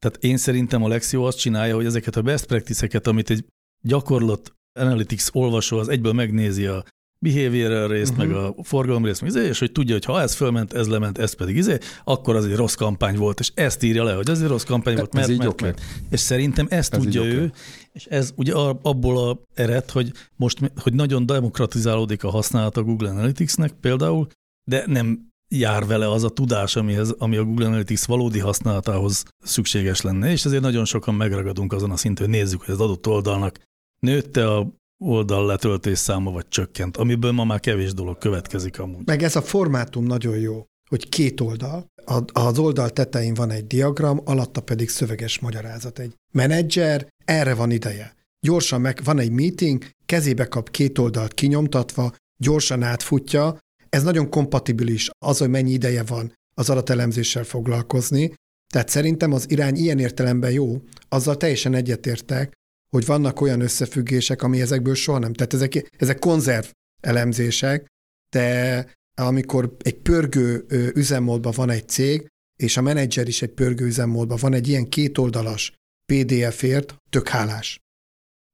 Tehát 0.05 0.23
én 0.23 0.37
szerintem 0.37 0.83
a 0.83 0.87
Lexio 0.87 1.23
azt 1.23 1.37
csinálja, 1.37 1.75
hogy 1.75 1.85
ezeket 1.85 2.15
a 2.15 2.21
best 2.21 2.45
practice-eket, 2.45 3.07
amit 3.07 3.29
egy 3.29 3.45
gyakorlat 3.81 4.53
Analytics 4.79 5.27
olvasó 5.31 5.77
az 5.77 5.87
egyből 5.87 6.13
megnézi 6.13 6.65
a 6.65 6.83
behavior 7.19 7.89
részt, 7.89 8.11
uh-huh. 8.11 8.27
meg 8.27 8.35
a 8.35 8.55
forgalom 8.63 9.05
részt, 9.05 9.21
meg 9.21 9.29
izé, 9.29 9.47
és 9.47 9.59
hogy 9.59 9.71
tudja, 9.71 9.93
hogy 9.93 10.05
ha 10.05 10.21
ez 10.21 10.35
fölment, 10.35 10.73
ez 10.73 10.87
lement, 10.87 11.17
ez 11.17 11.33
pedig 11.33 11.55
izé, 11.55 11.77
akkor 12.03 12.35
az 12.35 12.45
egy 12.45 12.55
rossz 12.55 12.73
kampány 12.73 13.17
volt, 13.17 13.39
és 13.39 13.51
ezt 13.53 13.83
írja 13.83 14.03
le, 14.03 14.13
hogy 14.13 14.29
ez 14.29 14.41
egy 14.41 14.47
rossz 14.47 14.63
kampány 14.63 14.95
volt, 14.95 15.13
mert, 15.13 15.37
mert, 15.37 15.61
mert. 15.61 15.81
És 16.09 16.19
szerintem 16.19 16.67
ezt 16.69 16.93
ez 16.93 17.01
tudja 17.01 17.23
ő, 17.23 17.35
okay. 17.35 17.51
és 17.91 18.05
ez 18.05 18.33
ugye 18.35 18.53
abból 18.81 19.29
a 19.29 19.41
ered, 19.53 19.89
hogy 19.89 20.11
most 20.35 20.71
hogy 20.81 20.93
nagyon 20.93 21.25
demokratizálódik 21.25 22.23
a 22.23 22.29
használat 22.29 22.77
a 22.77 22.83
Google 22.83 23.09
Analyticsnek 23.09 23.71
például, 23.71 24.27
de 24.69 24.83
nem 24.87 25.33
jár 25.47 25.85
vele 25.85 26.11
az 26.11 26.23
a 26.23 26.29
tudás, 26.29 26.75
amihez, 26.75 27.09
ami 27.17 27.37
a 27.37 27.43
Google 27.43 27.65
Analytics 27.65 28.05
valódi 28.05 28.39
használatához 28.39 29.23
szükséges 29.39 30.01
lenne, 30.01 30.31
és 30.31 30.45
ezért 30.45 30.61
nagyon 30.61 30.85
sokan 30.85 31.15
megragadunk 31.15 31.73
azon 31.73 31.91
a 31.91 31.97
szinten, 31.97 32.25
hogy 32.25 32.35
nézzük, 32.35 32.61
hogy 32.61 32.73
az 32.73 32.79
adott 32.79 33.07
oldalnak 33.07 33.59
nőtte 33.99 34.53
a 34.53 34.67
oldal 34.97 35.45
letöltés 35.45 35.97
száma, 35.97 36.31
vagy 36.31 36.47
csökkent, 36.47 36.97
amiből 36.97 37.31
ma 37.31 37.43
már 37.43 37.59
kevés 37.59 37.93
dolog 37.93 38.17
következik 38.17 38.79
amúgy. 38.79 39.05
Meg 39.05 39.23
ez 39.23 39.35
a 39.35 39.41
formátum 39.41 40.03
nagyon 40.03 40.37
jó, 40.37 40.65
hogy 40.89 41.09
két 41.09 41.41
oldal, 41.41 41.85
az 42.33 42.59
oldal 42.59 42.89
tetején 42.89 43.33
van 43.33 43.51
egy 43.51 43.67
diagram, 43.67 44.21
alatta 44.25 44.61
pedig 44.61 44.89
szöveges 44.89 45.39
magyarázat. 45.39 45.99
Egy 45.99 46.13
menedzser, 46.33 47.07
erre 47.25 47.53
van 47.53 47.71
ideje. 47.71 48.15
Gyorsan 48.39 48.81
meg 48.81 49.01
van 49.03 49.19
egy 49.19 49.31
meeting, 49.31 49.89
kezébe 50.05 50.47
kap 50.47 50.71
két 50.71 50.97
oldalt 50.97 51.33
kinyomtatva, 51.33 52.13
gyorsan 52.37 52.83
átfutja, 52.83 53.57
ez 53.95 54.03
nagyon 54.03 54.29
kompatibilis 54.29 55.09
az, 55.25 55.37
hogy 55.37 55.49
mennyi 55.49 55.71
ideje 55.71 56.03
van 56.03 56.33
az 56.53 56.69
adatelemzéssel 56.69 57.43
foglalkozni, 57.43 58.33
tehát 58.73 58.89
szerintem 58.89 59.31
az 59.31 59.51
irány 59.51 59.75
ilyen 59.75 59.99
értelemben 59.99 60.51
jó, 60.51 60.81
azzal 61.09 61.37
teljesen 61.37 61.73
egyetértek, 61.73 62.53
hogy 62.89 63.05
vannak 63.05 63.41
olyan 63.41 63.61
összefüggések, 63.61 64.41
ami 64.41 64.61
ezekből 64.61 64.95
soha 64.95 65.19
nem. 65.19 65.33
Tehát 65.33 65.53
ezek, 65.53 65.89
ezek 65.97 66.19
konzerv 66.19 66.65
elemzések, 67.01 67.85
de 68.29 68.85
amikor 69.17 69.75
egy 69.79 69.95
pörgő 69.95 70.65
üzemmódban 70.95 71.53
van 71.55 71.69
egy 71.69 71.89
cég, 71.89 72.27
és 72.59 72.77
a 72.77 72.81
menedzser 72.81 73.27
is 73.27 73.41
egy 73.41 73.53
pörgő 73.53 73.85
üzemmódban 73.85 74.37
van 74.41 74.53
egy 74.53 74.67
ilyen 74.67 74.89
kétoldalas 74.89 75.73
PDF-ért, 76.05 76.95
tök 77.09 77.27
hálás. 77.27 77.79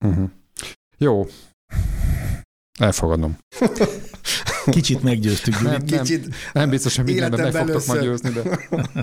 Uh-huh. 0.05 0.29
Jó. 0.97 1.27
Elfogadom. 2.79 3.37
Kicsit 4.71 5.03
meggyőztük, 5.03 5.61
Nem, 5.61 5.63
nem, 5.71 5.85
Kicsit 5.85 6.35
nem 6.53 6.69
biztos, 6.69 6.95
hogy 6.95 7.05
mindenben 7.05 7.41
meg 7.41 7.51
fogtok 7.51 7.85
majd 7.85 8.01
győzni, 8.01 8.29
de 8.29 8.41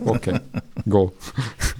oké, 0.04 0.30
okay. 0.30 0.40
go. 0.84 1.10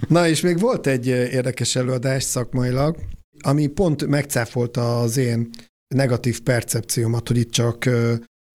Na 0.07 0.27
és 0.27 0.41
még 0.41 0.59
volt 0.59 0.87
egy 0.87 1.07
érdekes 1.07 1.75
előadás 1.75 2.23
szakmailag, 2.23 2.97
ami 3.41 3.67
pont 3.67 4.07
megcáfolta 4.07 4.99
az 4.99 5.17
én 5.17 5.49
negatív 5.95 6.41
percepciómat, 6.41 7.27
hogy 7.27 7.37
itt 7.37 7.51
csak 7.51 7.89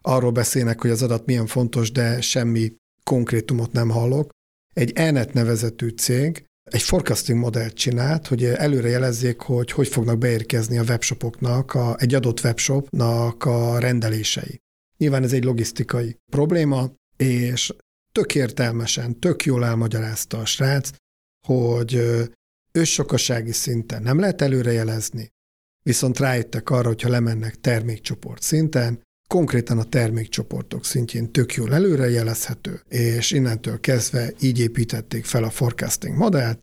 arról 0.03 0.31
beszélnek, 0.31 0.81
hogy 0.81 0.91
az 0.91 1.03
adat 1.03 1.27
milyen 1.27 1.47
fontos, 1.47 1.93
de 1.93 2.21
semmi 2.21 2.73
konkrétumot 3.05 3.73
nem 3.73 3.89
hallok. 3.89 4.31
Egy 4.75 4.93
ENET 4.95 5.33
nevezetű 5.33 5.89
cég 5.89 6.45
egy 6.65 6.83
forecasting 6.83 7.39
modellt 7.39 7.75
csinált, 7.75 8.27
hogy 8.27 8.45
előre 8.45 8.89
jelezzék, 8.89 9.41
hogy 9.41 9.71
hogy 9.71 9.89
fognak 9.89 10.19
beérkezni 10.19 10.79
a 10.79 10.83
webshopoknak, 10.83 11.75
a, 11.75 11.97
egy 11.99 12.15
adott 12.15 12.41
webshopnak 12.45 13.45
a 13.45 13.79
rendelései. 13.79 14.61
Nyilván 14.97 15.23
ez 15.23 15.33
egy 15.33 15.45
logisztikai 15.45 16.17
probléma, 16.33 16.91
és 17.17 17.75
tök 18.13 18.35
értelmesen, 18.35 19.21
tök 19.21 19.45
jól 19.45 19.65
elmagyarázta 19.65 20.39
a 20.39 20.45
srác, 20.45 20.91
hogy 21.47 22.03
őssokasági 22.73 23.53
szinten 23.53 24.03
nem 24.03 24.19
lehet 24.19 24.43
előrejelezni, 24.43 25.29
viszont 25.83 26.19
rájöttek 26.19 26.71
arra, 26.71 26.89
hogyha 26.89 27.09
lemennek 27.09 27.61
termékcsoport 27.61 28.43
szinten, 28.43 29.03
konkrétan 29.29 29.79
a 29.79 29.85
termékcsoportok 29.85 30.85
szintjén 30.85 31.33
tök 31.33 31.55
jól 31.55 31.75
előrejelezhető, 31.75 32.83
és 32.89 33.31
innentől 33.31 33.81
kezdve 33.81 34.33
így 34.41 34.59
építették 34.59 35.25
fel 35.25 35.45
a 35.45 35.51
forecasting 35.51 36.17
modellt. 36.17 36.59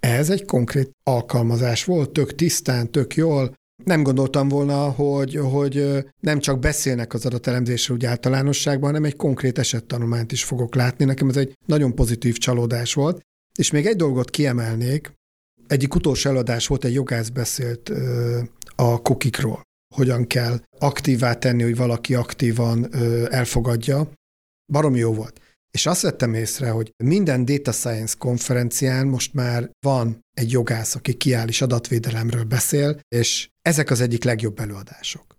Ez 0.00 0.30
egy 0.30 0.44
konkrét 0.44 0.90
alkalmazás 1.02 1.84
volt, 1.84 2.10
tök 2.10 2.34
tisztán, 2.34 2.90
tök 2.90 3.14
jól, 3.14 3.54
nem 3.84 4.02
gondoltam 4.02 4.48
volna, 4.48 4.90
hogy, 4.90 5.34
hogy 5.34 6.04
nem 6.20 6.38
csak 6.38 6.58
beszélnek 6.58 7.14
az 7.14 7.26
adatelemzésről 7.26 7.96
úgy 7.96 8.04
általánosságban, 8.04 8.88
hanem 8.88 9.04
egy 9.04 9.16
konkrét 9.16 9.58
esettanulmányt 9.58 10.32
is 10.32 10.44
fogok 10.44 10.74
látni. 10.74 11.04
Nekem 11.04 11.28
ez 11.28 11.36
egy 11.36 11.52
nagyon 11.66 11.94
pozitív 11.94 12.36
csalódás 12.36 12.94
volt. 12.94 13.20
És 13.58 13.70
még 13.70 13.86
egy 13.86 13.96
dolgot 13.96 14.30
kiemelnék, 14.30 15.12
egyik 15.66 15.94
utolsó 15.94 16.30
előadás 16.30 16.66
volt, 16.66 16.84
egy 16.84 16.94
jogász 16.94 17.28
beszélt 17.28 17.92
a 18.76 19.02
kukikról, 19.02 19.62
hogyan 19.94 20.26
kell 20.26 20.60
aktívá 20.78 21.34
tenni, 21.34 21.62
hogy 21.62 21.76
valaki 21.76 22.14
aktívan 22.14 22.94
elfogadja. 23.30 24.10
Barom 24.72 24.96
jó 24.96 25.14
volt. 25.14 25.40
És 25.70 25.86
azt 25.86 26.02
vettem 26.02 26.34
észre, 26.34 26.70
hogy 26.70 26.90
minden 27.04 27.44
data 27.44 27.72
science 27.72 28.14
konferencián 28.18 29.06
most 29.06 29.34
már 29.34 29.70
van 29.86 30.20
egy 30.34 30.50
jogász, 30.50 30.94
aki 30.94 31.14
kiáll 31.14 31.48
és 31.48 31.60
adatvédelemről 31.60 32.44
beszél, 32.44 33.00
és 33.08 33.48
ezek 33.68 33.90
az 33.90 34.00
egyik 34.00 34.24
legjobb 34.24 34.58
előadások. 34.58 35.36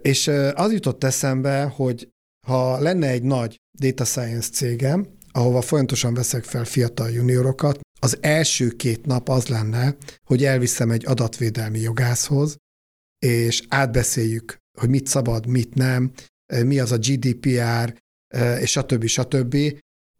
És 0.00 0.28
az 0.54 0.72
jutott 0.72 1.04
eszembe, 1.04 1.62
hogy 1.62 2.08
ha 2.46 2.78
lenne 2.78 3.08
egy 3.08 3.22
nagy 3.22 3.56
data 3.78 4.04
science 4.04 4.50
cégem, 4.50 5.06
ahova 5.32 5.60
folyamatosan 5.60 6.14
veszek 6.14 6.44
fel 6.44 6.64
fiatal 6.64 7.10
juniorokat, 7.10 7.80
az 8.00 8.18
első 8.20 8.68
két 8.68 9.06
nap 9.06 9.28
az 9.28 9.46
lenne, 9.46 9.96
hogy 10.24 10.44
elviszem 10.44 10.90
egy 10.90 11.06
adatvédelmi 11.06 11.80
jogászhoz, 11.80 12.56
és 13.18 13.62
átbeszéljük, 13.68 14.56
hogy 14.78 14.88
mit 14.88 15.06
szabad, 15.06 15.46
mit 15.46 15.74
nem, 15.74 16.12
mi 16.64 16.78
az 16.78 16.92
a 16.92 16.98
GDPR, 16.98 17.98
és 18.60 18.70
stb. 18.70 19.06
stb. 19.06 19.56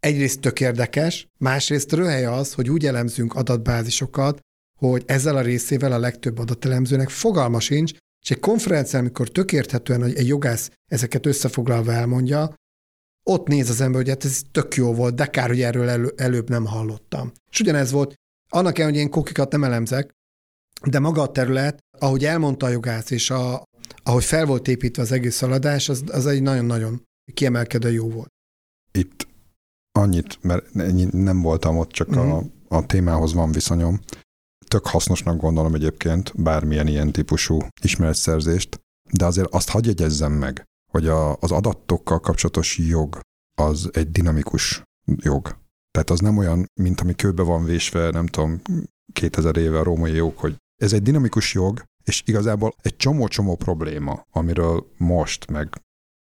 Egyrészt 0.00 0.40
tök 0.40 0.60
érdekes, 0.60 1.28
másrészt 1.38 1.92
röhely 1.92 2.24
az, 2.24 2.52
hogy 2.52 2.70
úgy 2.70 2.86
elemzünk 2.86 3.34
adatbázisokat, 3.34 4.40
hogy 4.76 5.02
ezzel 5.06 5.36
a 5.36 5.40
részével 5.40 5.92
a 5.92 5.98
legtöbb 5.98 6.38
adatelemzőnek 6.38 7.08
fogalma 7.08 7.60
sincs, 7.60 7.92
és 8.22 8.30
egy 8.30 8.40
konferencián, 8.40 9.02
amikor 9.02 9.28
tök 9.28 9.52
érthetően, 9.52 10.02
hogy 10.02 10.14
egy 10.14 10.26
jogász 10.26 10.70
ezeket 10.90 11.26
összefoglalva 11.26 11.92
elmondja, 11.92 12.54
ott 13.28 13.46
néz 13.46 13.70
az 13.70 13.80
ember, 13.80 14.00
hogy 14.00 14.08
hát 14.08 14.24
ez 14.24 14.42
tök 14.52 14.74
jó 14.74 14.94
volt, 14.94 15.14
de 15.14 15.26
kár, 15.26 15.48
hogy 15.48 15.60
erről 15.60 15.88
elő, 15.88 16.12
előbb 16.16 16.48
nem 16.48 16.66
hallottam. 16.66 17.32
És 17.50 17.60
ugyanez 17.60 17.90
volt, 17.90 18.14
annak 18.52 18.78
el, 18.78 18.86
hogy 18.86 18.96
én 18.96 19.10
kokikat 19.10 19.52
nem 19.52 19.64
elemzek, 19.64 20.10
de 20.84 20.98
maga 20.98 21.22
a 21.22 21.32
terület, 21.32 21.78
ahogy 21.98 22.24
elmondta 22.24 22.66
a 22.66 22.68
jogász, 22.68 23.10
és 23.10 23.30
a, 23.30 23.62
ahogy 24.02 24.24
fel 24.24 24.46
volt 24.46 24.68
építve 24.68 25.02
az 25.02 25.12
egész 25.12 25.34
szaladás, 25.34 25.88
az, 25.88 26.04
az 26.06 26.26
egy 26.26 26.42
nagyon-nagyon 26.42 27.02
kiemelkedő 27.34 27.90
jó 27.92 28.10
volt. 28.10 28.28
Itt 28.92 29.26
annyit, 29.92 30.42
mert 30.42 30.74
nem 31.12 31.42
voltam 31.42 31.78
ott, 31.78 31.90
csak 31.90 32.08
uh-huh. 32.08 32.32
a, 32.32 32.40
mhm. 32.40 32.46
a 32.68 32.86
témához 32.86 33.34
van 33.34 33.52
viszonyom. 33.52 34.00
Tök 34.68 34.87
hasznosnak 34.87 35.40
gondolom 35.40 35.74
egyébként 35.74 36.42
bármilyen 36.42 36.87
ilyen 36.87 37.12
típusú 37.12 37.59
ismeretszerzést, 37.83 38.81
de 39.11 39.24
azért 39.24 39.55
azt 39.55 39.70
hagyj 39.70 39.88
jegyezzem 39.88 40.33
meg, 40.33 40.64
hogy 40.92 41.07
a, 41.07 41.37
az 41.37 41.52
adatokkal 41.52 42.20
kapcsolatos 42.20 42.79
jog 42.79 43.18
az 43.59 43.90
egy 43.92 44.11
dinamikus 44.11 44.83
jog. 45.16 45.57
Tehát 45.90 46.11
az 46.11 46.20
nem 46.20 46.37
olyan, 46.37 46.66
mint 46.81 47.00
ami 47.00 47.14
kőbe 47.14 47.42
van 47.42 47.64
vésve, 47.64 48.11
nem 48.11 48.26
tudom, 48.26 48.61
2000 49.12 49.57
éve 49.57 49.79
a 49.79 49.83
római 49.83 50.12
jog, 50.12 50.37
hogy 50.37 50.57
ez 50.83 50.92
egy 50.92 51.02
dinamikus 51.02 51.55
jog, 51.55 51.83
és 52.05 52.22
igazából 52.26 52.74
egy 52.83 52.96
csomó-csomó 52.96 53.57
probléma, 53.57 54.22
amiről 54.31 54.87
most, 54.96 55.50
meg 55.50 55.81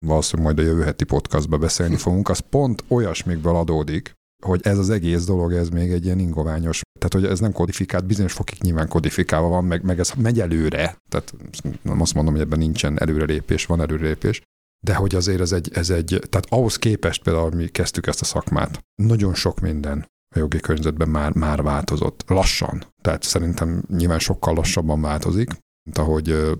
valószínűleg 0.06 0.54
majd 0.54 0.66
a 0.66 0.70
jövő 0.70 0.82
heti 0.82 1.04
podcastba 1.04 1.58
beszélni 1.58 1.96
fogunk, 2.04 2.28
az 2.28 2.38
pont 2.38 2.84
olyasmikből 2.88 3.56
adódik, 3.56 4.12
hogy 4.42 4.60
ez 4.62 4.78
az 4.78 4.90
egész 4.90 5.24
dolog, 5.24 5.52
ez 5.52 5.68
még 5.68 5.90
egy 5.90 6.04
ilyen 6.04 6.18
ingoványos, 6.18 6.80
tehát 7.00 7.12
hogy 7.12 7.24
ez 7.24 7.40
nem 7.40 7.52
kodifikált, 7.52 8.04
bizonyos 8.04 8.32
fokig 8.32 8.62
nyilván 8.62 8.88
kodifikálva 8.88 9.48
van, 9.48 9.64
meg, 9.64 9.82
meg 9.82 9.98
ez 9.98 10.12
megy 10.16 10.40
előre, 10.40 10.96
tehát 11.08 11.34
nem 11.82 12.00
azt 12.00 12.14
mondom, 12.14 12.34
hogy 12.34 12.42
ebben 12.42 12.58
nincsen 12.58 13.00
előrelépés, 13.00 13.66
van 13.66 13.80
előrelépés, 13.80 14.42
de 14.84 14.94
hogy 14.94 15.14
azért 15.14 15.40
ez 15.40 15.52
egy, 15.52 15.70
ez 15.72 15.90
egy, 15.90 16.20
tehát 16.28 16.46
ahhoz 16.48 16.76
képest 16.76 17.22
például 17.22 17.50
mi 17.50 17.66
kezdtük 17.66 18.06
ezt 18.06 18.20
a 18.20 18.24
szakmát, 18.24 18.84
nagyon 19.02 19.34
sok 19.34 19.60
minden 19.60 20.06
a 20.34 20.38
jogi 20.38 20.60
környezetben 20.60 21.08
már, 21.08 21.32
már 21.32 21.62
változott. 21.62 22.24
Lassan. 22.26 22.84
Tehát 23.02 23.22
szerintem 23.22 23.82
nyilván 23.88 24.18
sokkal 24.18 24.54
lassabban 24.54 25.00
változik, 25.00 25.50
mint 25.82 25.98
ahogy 25.98 26.54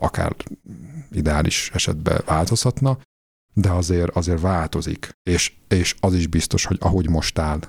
akár 0.00 0.36
ideális 1.10 1.70
esetben 1.74 2.22
változhatna, 2.26 2.98
de 3.54 3.70
azért, 3.70 4.16
azért 4.16 4.40
változik. 4.40 5.10
És, 5.22 5.56
és 5.68 5.96
az 6.00 6.14
is 6.14 6.26
biztos, 6.26 6.64
hogy 6.64 6.76
ahogy 6.80 7.08
most 7.08 7.38
áll 7.38 7.60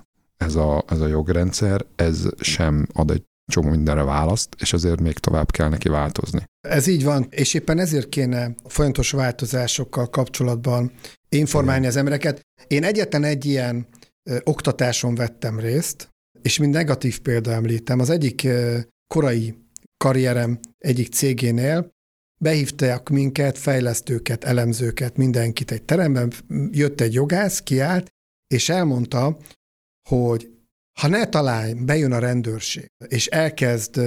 ez 0.41 0.55
a, 0.55 0.83
ez 0.87 0.99
a 0.99 1.07
jogrendszer, 1.07 1.85
ez 1.95 2.23
sem 2.39 2.87
ad 2.93 3.11
egy 3.11 3.23
csomó 3.51 3.69
mindenre 3.69 4.03
választ, 4.03 4.55
és 4.59 4.73
azért 4.73 5.01
még 5.01 5.17
tovább 5.17 5.51
kell 5.51 5.69
neki 5.69 5.89
változni. 5.89 6.43
Ez 6.67 6.87
így 6.87 7.03
van, 7.03 7.27
és 7.29 7.53
éppen 7.53 7.79
ezért 7.79 8.09
kéne 8.09 8.55
folyamatos 8.65 9.11
változásokkal 9.11 10.09
kapcsolatban 10.09 10.91
informálni 11.29 11.87
az 11.87 11.95
embereket. 11.95 12.41
Én 12.67 12.83
egyetlen 12.83 13.23
egy 13.23 13.45
ilyen 13.45 13.87
ö, 14.29 14.37
oktatáson 14.43 15.15
vettem 15.15 15.59
részt, 15.59 16.09
és 16.41 16.57
mind 16.57 16.73
negatív 16.73 17.19
példa 17.19 17.51
említem. 17.51 17.99
Az 17.99 18.09
egyik 18.09 18.43
ö, 18.43 18.77
korai 19.13 19.55
karrierem 19.97 20.59
egyik 20.77 21.13
cégénél 21.13 21.89
behívták 22.41 23.09
minket, 23.09 23.57
fejlesztőket, 23.57 24.43
elemzőket, 24.43 25.17
mindenkit 25.17 25.71
egy 25.71 25.83
teremben, 25.83 26.31
jött 26.71 27.01
egy 27.01 27.13
jogász, 27.13 27.59
kiállt, 27.59 28.07
és 28.47 28.69
elmondta, 28.69 29.37
hogy 30.09 30.49
ha 30.99 31.07
ne 31.07 31.25
találj, 31.25 31.73
bejön 31.73 32.11
a 32.11 32.19
rendőrség, 32.19 32.85
és 33.07 33.27
elkezd 33.27 34.01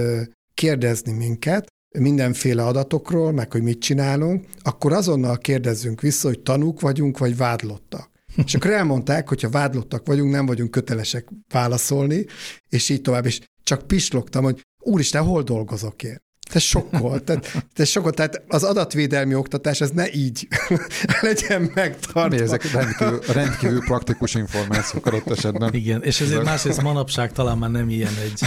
kérdezni 0.54 1.12
minket 1.12 1.66
mindenféle 1.98 2.66
adatokról, 2.66 3.33
meg 3.33 3.52
hogy 3.52 3.62
mit 3.62 3.80
csinálunk, 3.80 4.46
akkor 4.62 4.92
azonnal 4.92 5.38
kérdezzünk 5.38 6.00
vissza, 6.00 6.28
hogy 6.28 6.40
tanúk 6.40 6.80
vagyunk, 6.80 7.18
vagy 7.18 7.37
vádlottak. 7.37 8.11
És 8.44 8.54
akkor 8.54 8.70
elmondták, 8.70 9.28
hogy 9.28 9.42
ha 9.42 9.48
vádlottak 9.48 10.07
vagyunk, 10.07 10.33
nem 10.33 10.46
vagyunk 10.46 10.70
kötelesek 10.70 11.28
válaszolni, 11.52 12.26
és 12.68 12.88
így 12.88 13.00
tovább. 13.00 13.26
És 13.26 13.40
csak 13.62 13.87
pislogtam, 13.87 14.44
hogy 14.44 14.62
úristen, 14.83 15.24
hol 15.24 15.42
dolgozok 15.42 16.02
én? 16.02 16.18
Ez 16.52 16.62
sokkol. 16.62 17.24
Tehát, 17.24 17.64
ez 17.74 17.88
sokkol. 17.88 18.12
Tehát 18.12 18.42
az 18.48 18.62
adatvédelmi 18.62 19.35
oktatás, 19.35 19.80
ez 19.80 19.90
ne 19.90 20.12
így 20.12 20.48
legyen 21.20 21.70
megtartva. 21.74 22.28
Mi 22.28 22.40
ezek 22.40 22.72
rendkívül, 22.72 23.20
rendkívül 23.33 23.80
praktikus 23.80 24.35
információk 24.35 25.07
adott 25.07 25.30
esetben. 25.30 25.74
Igen, 25.74 26.02
és 26.02 26.20
ezért 26.20 26.44
másrészt 26.44 26.83
manapság 26.83 27.33
talán 27.33 27.59
már 27.59 27.70
nem 27.70 27.88
ilyen 27.88 28.12
egy, 28.22 28.40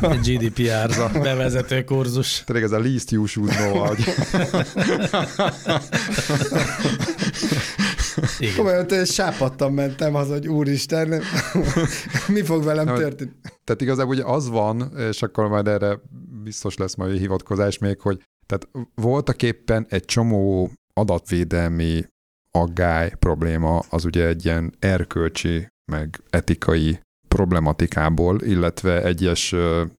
egy 0.00 0.36
GDPR 0.36 1.10
bevezető 1.12 1.84
kurzus. 1.84 2.42
Tehát 2.46 2.62
ez 2.62 2.72
a 2.72 2.78
least 2.78 3.10
you 3.10 3.26
should 3.26 3.50
know, 3.50 3.78
hogy... 3.78 4.04
Igen. 8.38 8.54
Komolyan, 8.56 9.04
sápadtam 9.04 9.74
mentem 9.74 10.14
az, 10.14 10.28
hogy 10.28 10.48
úristen, 10.48 11.22
mi 12.28 12.42
fog 12.42 12.64
velem 12.64 12.86
történni? 12.86 13.30
Tehát 13.64 13.80
igazából 13.80 14.14
ugye 14.14 14.24
az 14.24 14.48
van, 14.48 14.92
és 14.98 15.22
akkor 15.22 15.48
majd 15.48 15.68
erre 15.68 16.00
biztos 16.42 16.76
lesz 16.76 16.94
majd 16.94 17.18
hivatkozás 17.18 17.78
még, 17.78 18.00
hogy 18.00 18.22
tehát 18.46 18.68
voltak 18.94 19.42
éppen 19.42 19.86
egy 19.88 20.04
csomó 20.04 20.70
adatvédelmi 20.94 22.04
aggály 22.50 23.12
probléma, 23.18 23.78
az 23.78 24.04
ugye 24.04 24.26
egy 24.26 24.44
ilyen 24.44 24.74
erkölcsi, 24.78 25.68
meg 25.92 26.20
etikai 26.30 27.00
problematikából, 27.34 28.40
illetve 28.40 29.02
egyes 29.02 29.54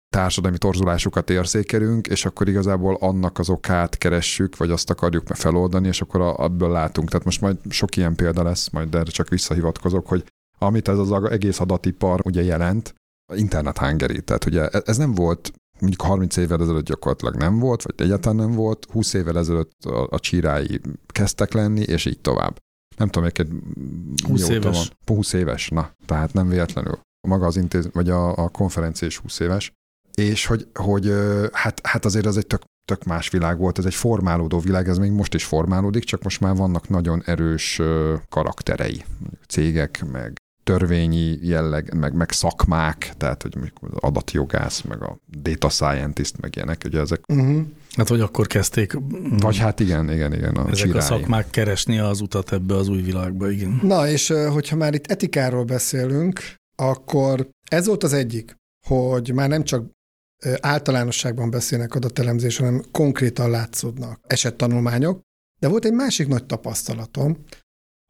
társadalmi 0.10 0.58
torzulásokat 0.58 1.30
érzékelünk, 1.30 2.08
és 2.08 2.26
akkor 2.26 2.48
igazából 2.48 2.98
annak 3.00 3.40
az 3.40 3.50
okát 3.50 3.98
keressük, 3.98 4.58
vagy 4.58 4.72
azt 4.72 4.90
akarjuk 4.90 5.28
feloldani, 5.28 5.88
és 5.88 6.02
akkor 6.02 6.22
abból 6.22 6.72
látunk. 6.72 7.10
Tehát 7.10 7.26
most 7.26 7.42
majd 7.42 7.58
sok 7.70 7.96
ilyen 7.96 8.16
példa 8.16 8.44
lesz, 8.44 8.70
majd 8.70 8.96
erre 8.96 9.12
csak 9.12 9.30
visszahivatkozok, 9.30 10.08
hogy 10.08 10.24
amit 10.60 10.88
ez 10.88 10.98
az 10.98 11.12
egész 11.12 11.60
adatipar 11.60 12.22
ugye 12.24 12.44
jelent, 12.44 12.94
internet 13.34 13.78
hangeri. 13.78 14.22
Tehát 14.22 14.46
ugye 14.46 14.68
e-, 14.68 14.82
ez 14.86 14.98
nem 14.98 15.14
volt 15.14 15.52
mondjuk 15.80 16.02
30 16.02 16.38
évvel 16.38 16.62
ezelőtt 16.62 16.86
gyakorlatilag 16.86 17.36
nem 17.36 17.60
volt, 17.60 17.82
vagy 17.82 17.96
egyáltalán 17.98 18.48
nem 18.48 18.56
volt, 18.56 18.88
20 18.92 19.14
évvel 19.14 19.38
ezelőtt 19.38 19.84
a, 19.84 20.08
a 20.10 20.20
csírái 20.20 20.82
kezdtek 21.08 21.54
lenni, 21.54 21.82
és 21.82 22.06
így 22.06 22.20
tovább. 22.20 22.58
Nem 22.98 23.10
tudom, 23.10 23.30
egy 23.34 23.48
20 24.28 24.50
éves. 24.50 24.88
Van. 25.06 25.16
20 25.18 25.34
éves, 25.34 25.70
na, 25.70 25.92
tehát 26.06 26.34
nem 26.34 26.48
véletlenül. 26.48 27.00
Maga 27.26 27.46
az 27.46 27.58
intéz, 27.58 27.90
vagy 27.94 28.10
a, 28.10 28.38
a 28.38 28.50
konferencia 28.50 29.08
is 29.08 29.18
20 29.18 29.40
éves. 29.40 29.72
És 30.14 30.46
hogy, 30.46 30.68
hogy 30.74 31.14
hát, 31.52 31.88
hát 31.88 32.06
azért 32.06 32.26
az 32.26 32.38
egy 32.38 32.48
tök, 32.48 32.62
tök 32.88 33.04
más 33.04 33.30
világ 33.30 33.58
volt, 33.58 33.78
ez 33.78 33.86
egy 33.86 33.94
formálódó 33.94 34.60
világ, 34.60 34.88
ez 34.88 34.98
még 34.98 35.12
most 35.12 35.34
is 35.34 35.44
formálódik, 35.44 36.04
csak 36.04 36.24
most 36.24 36.40
már 36.42 36.56
vannak 36.56 36.90
nagyon 36.90 37.22
erős 37.26 37.82
karakterei, 38.30 39.04
cégek, 39.48 40.06
meg 40.12 40.34
törvényi 40.66 41.38
jelleg, 41.42 41.94
meg, 41.96 42.14
meg 42.14 42.32
szakmák, 42.32 43.14
tehát 43.18 43.42
hogy 43.42 43.54
az 43.82 43.90
adatjogász, 44.00 44.82
meg 44.82 45.02
a 45.04 45.18
data 45.42 45.70
scientist, 45.70 46.42
meg 46.42 46.56
ilyenek, 46.56 46.82
ugye 46.86 47.00
ezek. 47.00 47.22
Uh-huh. 47.28 47.66
Hát, 47.96 48.08
hogy 48.08 48.22
akkor 48.22 48.48
kezdték. 48.48 48.98
Vagy 49.40 49.58
hát 49.58 49.80
igen, 49.80 50.12
igen, 50.12 50.34
igen. 50.34 50.56
A 50.56 50.62
ezek 50.62 50.74
csirái. 50.74 50.98
a 50.98 51.02
szakmák 51.02 51.50
keresni 51.50 52.00
az 52.00 52.22
utat 52.22 52.52
ebbe 52.52 52.76
az 52.76 52.88
új 52.88 53.02
világba, 53.02 53.50
igen. 53.50 53.80
Na, 53.84 54.08
és 54.08 54.34
hogyha 54.52 54.76
már 54.76 54.94
itt 54.94 55.08
etikáról 55.08 55.64
beszélünk, 55.64 56.40
akkor 56.76 57.50
ez 57.70 57.86
volt 57.86 58.04
az 58.04 58.14
egyik, 58.14 58.56
hogy 58.88 59.34
már 59.34 59.50
nem 59.50 59.64
csak 59.64 59.92
általánosságban 60.60 61.50
beszélnek 61.50 61.96
adatelemzés, 61.96 62.58
hanem 62.58 62.84
konkrétan 62.92 63.50
látszódnak 63.50 64.20
esettanulmányok, 64.28 65.22
de 65.60 65.68
volt 65.68 65.86
egy 65.86 65.94
másik 65.94 66.28
nagy 66.28 66.46
tapasztalatom, 66.46 67.44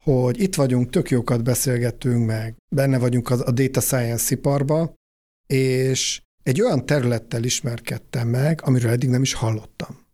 hogy 0.04 0.40
itt 0.40 0.54
vagyunk, 0.54 0.90
tök 0.90 1.10
jókat 1.10 1.42
beszélgettünk 1.42 2.26
meg, 2.26 2.56
benne 2.74 2.98
vagyunk 2.98 3.30
a 3.30 3.50
data 3.50 3.80
science 3.80 4.34
iparba, 4.34 4.94
és 5.46 6.22
egy 6.42 6.60
olyan 6.60 6.86
területtel 6.86 7.44
ismerkedtem 7.44 8.28
meg, 8.28 8.60
amiről 8.64 8.90
eddig 8.90 9.08
nem 9.08 9.22
is 9.22 9.32
hallottam. 9.32 10.04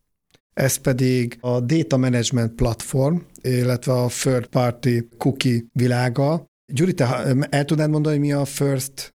Ez 0.54 0.76
pedig 0.76 1.38
a 1.40 1.60
Data 1.60 1.96
Management 1.96 2.52
Platform, 2.54 3.16
illetve 3.40 3.92
a 3.92 4.06
Third 4.06 4.46
Party 4.46 4.98
Cookie 5.18 5.62
világa. 5.72 6.46
Gyuri, 6.72 6.94
te 6.94 7.04
el 7.50 7.64
tudnád 7.64 7.90
mondani, 7.90 8.18
mi 8.18 8.32
a 8.32 8.44
First 8.44 9.14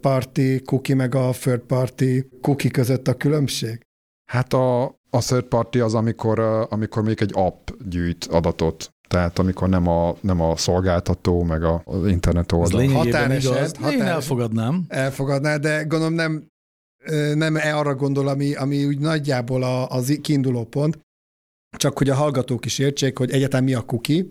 Party 0.00 0.62
Cookie 0.64 0.94
meg 0.94 1.14
a 1.14 1.30
Third 1.30 1.60
Party 1.60 2.28
Cookie 2.40 2.70
között 2.70 3.08
a 3.08 3.14
különbség? 3.14 3.80
Hát 4.30 4.52
a, 4.52 4.84
a 5.10 5.18
third 5.18 5.44
party 5.44 5.78
az, 5.78 5.94
amikor, 5.94 6.38
amikor 6.70 7.02
még 7.02 7.20
egy 7.20 7.30
app 7.34 7.68
gyűjt 7.88 8.24
adatot 8.24 8.92
tehát 9.08 9.38
amikor 9.38 9.68
nem 9.68 9.86
a, 9.86 10.16
nem 10.20 10.40
a 10.40 10.56
szolgáltató, 10.56 11.42
meg 11.42 11.64
a, 11.64 11.82
az 11.84 12.06
internet 12.06 12.52
oldal. 12.52 12.82
Ez 12.82 12.92
határeset, 12.92 13.42
igaz. 13.42 13.72
Határeset, 13.72 14.00
Én 14.00 14.02
elfogadnám. 14.02 14.84
Elfogadná, 14.88 15.56
de 15.56 15.82
gondolom 15.82 16.14
nem, 16.14 16.46
nem 17.34 17.56
-e 17.56 17.76
arra 17.76 17.94
gondol, 17.94 18.28
ami, 18.28 18.54
ami 18.54 18.84
úgy 18.84 18.98
nagyjából 18.98 19.62
a, 19.62 19.88
az 19.88 20.18
kiinduló 20.22 20.64
pont, 20.64 20.98
csak 21.76 21.98
hogy 21.98 22.08
a 22.08 22.14
hallgatók 22.14 22.64
is 22.64 22.78
értsék, 22.78 23.18
hogy 23.18 23.30
egyáltalán 23.30 23.64
mi 23.64 23.74
a 23.74 23.82
cookie. 23.82 24.24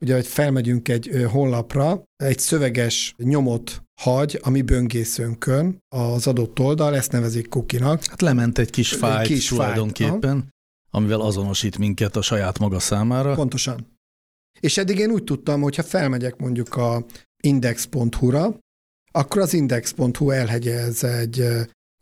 Ugye, 0.00 0.14
hogy 0.14 0.26
felmegyünk 0.26 0.88
egy 0.88 1.26
honlapra, 1.30 2.02
egy 2.16 2.38
szöveges 2.38 3.14
nyomot 3.16 3.82
hagy 4.00 4.38
a 4.42 4.50
mi 4.50 4.62
böngészőnkön 4.62 5.78
az 5.88 6.26
adott 6.26 6.58
oldal, 6.58 6.96
ezt 6.96 7.12
nevezik 7.12 7.48
kukinak. 7.48 8.04
Hát 8.04 8.20
lement 8.20 8.58
egy 8.58 8.70
kis 8.70 8.92
fájt 8.92 9.26
kis 9.26 9.48
tulajdonképpen, 9.48 10.38
fájt, 10.40 10.54
amivel 10.90 11.20
azonosít 11.20 11.78
minket 11.78 12.16
a 12.16 12.22
saját 12.22 12.58
maga 12.58 12.78
számára. 12.78 13.34
Pontosan. 13.34 13.98
És 14.60 14.76
eddig 14.76 14.98
én 14.98 15.10
úgy 15.10 15.24
tudtam, 15.24 15.60
hogy 15.60 15.76
ha 15.76 15.82
felmegyek 15.82 16.36
mondjuk 16.36 16.76
a 16.76 17.04
index.hu-ra, 17.42 18.58
akkor 19.12 19.40
az 19.40 19.52
index.hu 19.52 20.30
elhegyez 20.30 21.04
egy 21.04 21.44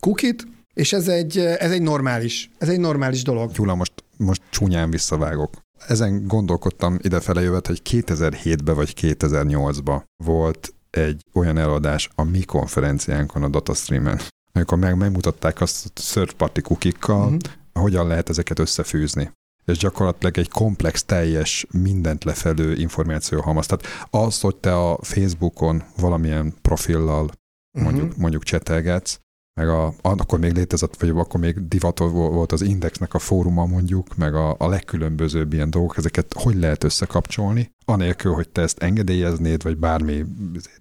kukit, 0.03 0.47
és 0.75 0.93
ez 0.93 1.09
egy, 1.09 1.39
ez 1.39 1.71
egy 1.71 1.83
normális, 1.83 2.51
ez 2.59 2.69
egy 2.69 2.81
normális 2.81 3.23
dolog. 3.23 3.53
Gyula, 3.53 3.75
most, 3.75 3.93
most 4.17 4.43
csúnyán 4.51 4.91
visszavágok. 4.91 5.67
Ezen 5.87 6.27
gondolkodtam 6.27 6.99
idefele 7.03 7.41
jövet, 7.41 7.67
hogy 7.67 7.83
2007-ben 7.91 8.75
vagy 8.75 8.95
2008-ban 9.01 10.03
volt 10.25 10.75
egy 10.91 11.25
olyan 11.33 11.59
előadás 11.59 12.11
a 12.15 12.23
mi 12.23 12.41
konferenciánkon 12.41 13.43
a 13.43 13.49
DataStreamen, 13.49 14.21
amikor 14.53 14.79
meg 14.79 14.97
megmutatták 14.97 15.61
azt 15.61 15.87
a 15.87 15.91
third 15.95 16.33
party 16.33 16.61
kukikkal, 16.61 17.25
uh-huh. 17.25 17.41
hogyan 17.73 18.07
lehet 18.07 18.29
ezeket 18.29 18.59
összefűzni 18.59 19.31
és 19.69 19.79
gyakorlatilag 19.79 20.39
egy 20.39 20.49
komplex, 20.49 21.05
teljes, 21.05 21.67
mindent 21.73 22.25
lefelő 22.25 22.75
információhalmaz. 22.75 23.67
Tehát 23.67 23.87
az, 24.11 24.41
hogy 24.41 24.57
te 24.57 24.75
a 24.75 24.99
Facebookon 25.03 25.83
valamilyen 25.97 26.55
profillal 26.63 27.31
mondjuk, 27.79 28.05
uh-huh. 28.05 28.21
mondjuk 28.21 28.43
csetelgetsz, 28.43 29.21
meg 29.59 29.69
a, 29.69 29.95
akkor 30.03 30.39
még 30.39 30.53
létezett, 30.53 31.01
vagy 31.01 31.09
akkor 31.09 31.41
még 31.41 31.69
divat 31.69 31.99
volt 31.99 32.53
az 32.53 32.63
Indexnek 32.63 33.15
a 33.15 33.19
fóruma 33.19 33.67
mondjuk, 33.67 34.17
meg 34.17 34.35
a, 34.35 34.57
a 34.59 34.69
legkülönbözőbb 34.69 35.53
ilyen 35.53 35.71
dolgok, 35.71 35.97
ezeket 35.97 36.35
hogy 36.37 36.57
lehet 36.57 36.85
összekapcsolni, 36.85 37.75
anélkül, 37.85 38.33
hogy 38.33 38.49
te 38.49 38.63
ezt 38.63 38.83
engedélyeznéd, 38.83 39.63
vagy 39.63 39.77
bármi 39.77 40.25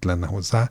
lenne 0.00 0.26
hozzá, 0.26 0.70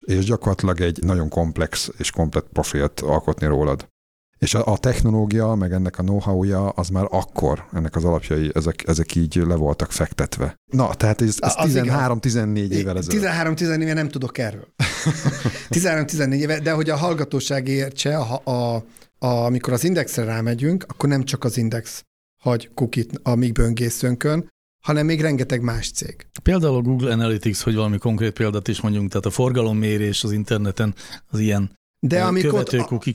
és 0.00 0.24
gyakorlatilag 0.24 0.80
egy 0.80 1.02
nagyon 1.02 1.28
komplex 1.28 1.90
és 1.96 2.10
komplet 2.10 2.46
profilt 2.52 3.00
alkotni 3.00 3.46
rólad. 3.46 3.88
És 4.38 4.54
a, 4.54 4.66
a 4.66 4.78
technológia, 4.78 5.54
meg 5.54 5.72
ennek 5.72 5.98
a 5.98 6.02
know-how-ja, 6.02 6.68
az 6.68 6.88
már 6.88 7.06
akkor, 7.10 7.64
ennek 7.72 7.96
az 7.96 8.04
alapjai, 8.04 8.50
ezek, 8.54 8.86
ezek 8.86 9.14
így 9.14 9.34
le 9.34 9.54
voltak 9.54 9.92
fektetve. 9.92 10.54
Na, 10.72 10.94
tehát 10.94 11.20
ez, 11.20 11.36
ez 11.38 11.54
13-14 11.56 12.68
évvel 12.68 12.96
ezelőtt. 12.96 13.24
13-14 13.24 13.80
éve 13.80 13.92
nem 13.92 14.08
tudok 14.08 14.38
erről. 14.38 14.68
13-14 15.70 16.34
éve, 16.34 16.60
de 16.60 16.72
hogy 16.72 16.90
a 16.90 16.96
hallgatóság 16.96 17.68
értse, 17.68 18.16
a, 18.16 18.40
a, 18.44 18.84
a, 19.18 19.26
amikor 19.26 19.72
az 19.72 19.84
indexre 19.84 20.24
rámegyünk, 20.24 20.84
akkor 20.88 21.08
nem 21.08 21.24
csak 21.24 21.44
az 21.44 21.56
index 21.56 22.04
hagy 22.42 22.70
kukit 22.74 23.20
a 23.22 23.34
mi 23.34 23.50
böngészőnkön, 23.50 24.48
hanem 24.84 25.06
még 25.06 25.20
rengeteg 25.20 25.60
más 25.62 25.90
cég. 25.90 26.26
Például 26.42 26.76
a 26.76 26.80
Google 26.80 27.12
Analytics, 27.12 27.58
hogy 27.58 27.74
valami 27.74 27.98
konkrét 27.98 28.32
példát 28.32 28.68
is 28.68 28.80
mondjunk, 28.80 29.08
tehát 29.08 29.26
a 29.26 29.30
forgalommérés 29.30 30.24
az 30.24 30.32
interneten 30.32 30.94
az 31.26 31.38
ilyen 31.38 31.75
de 32.00 32.24
amik, 32.24 32.52
ott, 32.52 32.72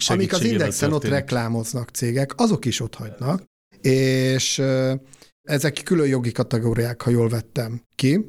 amik 0.07 0.33
az 0.33 0.43
indexen 0.43 0.89
történik. 0.89 0.93
ott 0.93 1.05
reklámoznak 1.05 1.89
cégek, 1.89 2.31
azok 2.35 2.65
is 2.65 2.79
ott 2.79 2.95
hagynak, 2.95 3.43
és 3.81 4.61
ezek 5.41 5.81
külön 5.83 6.07
jogi 6.07 6.31
kategóriák, 6.31 7.01
ha 7.01 7.09
jól 7.09 7.29
vettem 7.29 7.81
ki. 7.95 8.27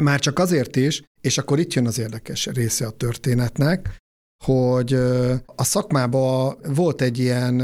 Már 0.00 0.20
csak 0.20 0.38
azért 0.38 0.76
is, 0.76 1.02
és 1.20 1.38
akkor 1.38 1.58
itt 1.58 1.72
jön 1.72 1.86
az 1.86 1.98
érdekes 1.98 2.46
része 2.46 2.86
a 2.86 2.90
történetnek, 2.90 3.96
hogy 4.44 4.92
a 5.44 5.64
szakmában 5.64 6.58
volt 6.62 7.00
egy 7.00 7.18
ilyen 7.18 7.62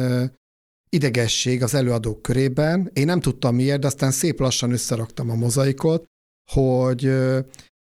idegesség 0.88 1.62
az 1.62 1.74
előadók 1.74 2.22
körében. 2.22 2.90
Én 2.92 3.04
nem 3.04 3.20
tudtam 3.20 3.54
miért, 3.54 3.80
de 3.80 3.86
aztán 3.86 4.10
szép 4.10 4.40
lassan 4.40 4.72
összeraktam 4.72 5.30
a 5.30 5.34
mozaikot, 5.34 6.04
hogy 6.52 7.12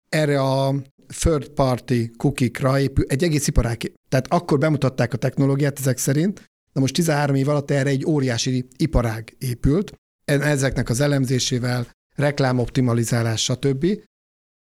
erre 0.09 0.41
a 0.41 0.75
third 1.07 1.49
party 1.49 2.11
kukikra 2.17 2.79
épül, 2.79 3.05
egy 3.07 3.23
egész 3.23 3.47
iparág. 3.47 3.91
Tehát 4.09 4.27
akkor 4.27 4.57
bemutatták 4.57 5.13
a 5.13 5.17
technológiát 5.17 5.79
ezek 5.79 5.97
szerint, 5.97 6.43
de 6.73 6.79
most 6.79 6.93
13 6.93 7.35
év 7.35 7.49
alatt 7.49 7.71
erre 7.71 7.89
egy 7.89 8.05
óriási 8.05 8.67
iparág 8.77 9.35
épült, 9.37 9.93
ezeknek 10.25 10.89
az 10.89 10.99
elemzésével, 10.99 11.87
reklámoptimalizálás, 12.15 13.43
stb. 13.43 13.85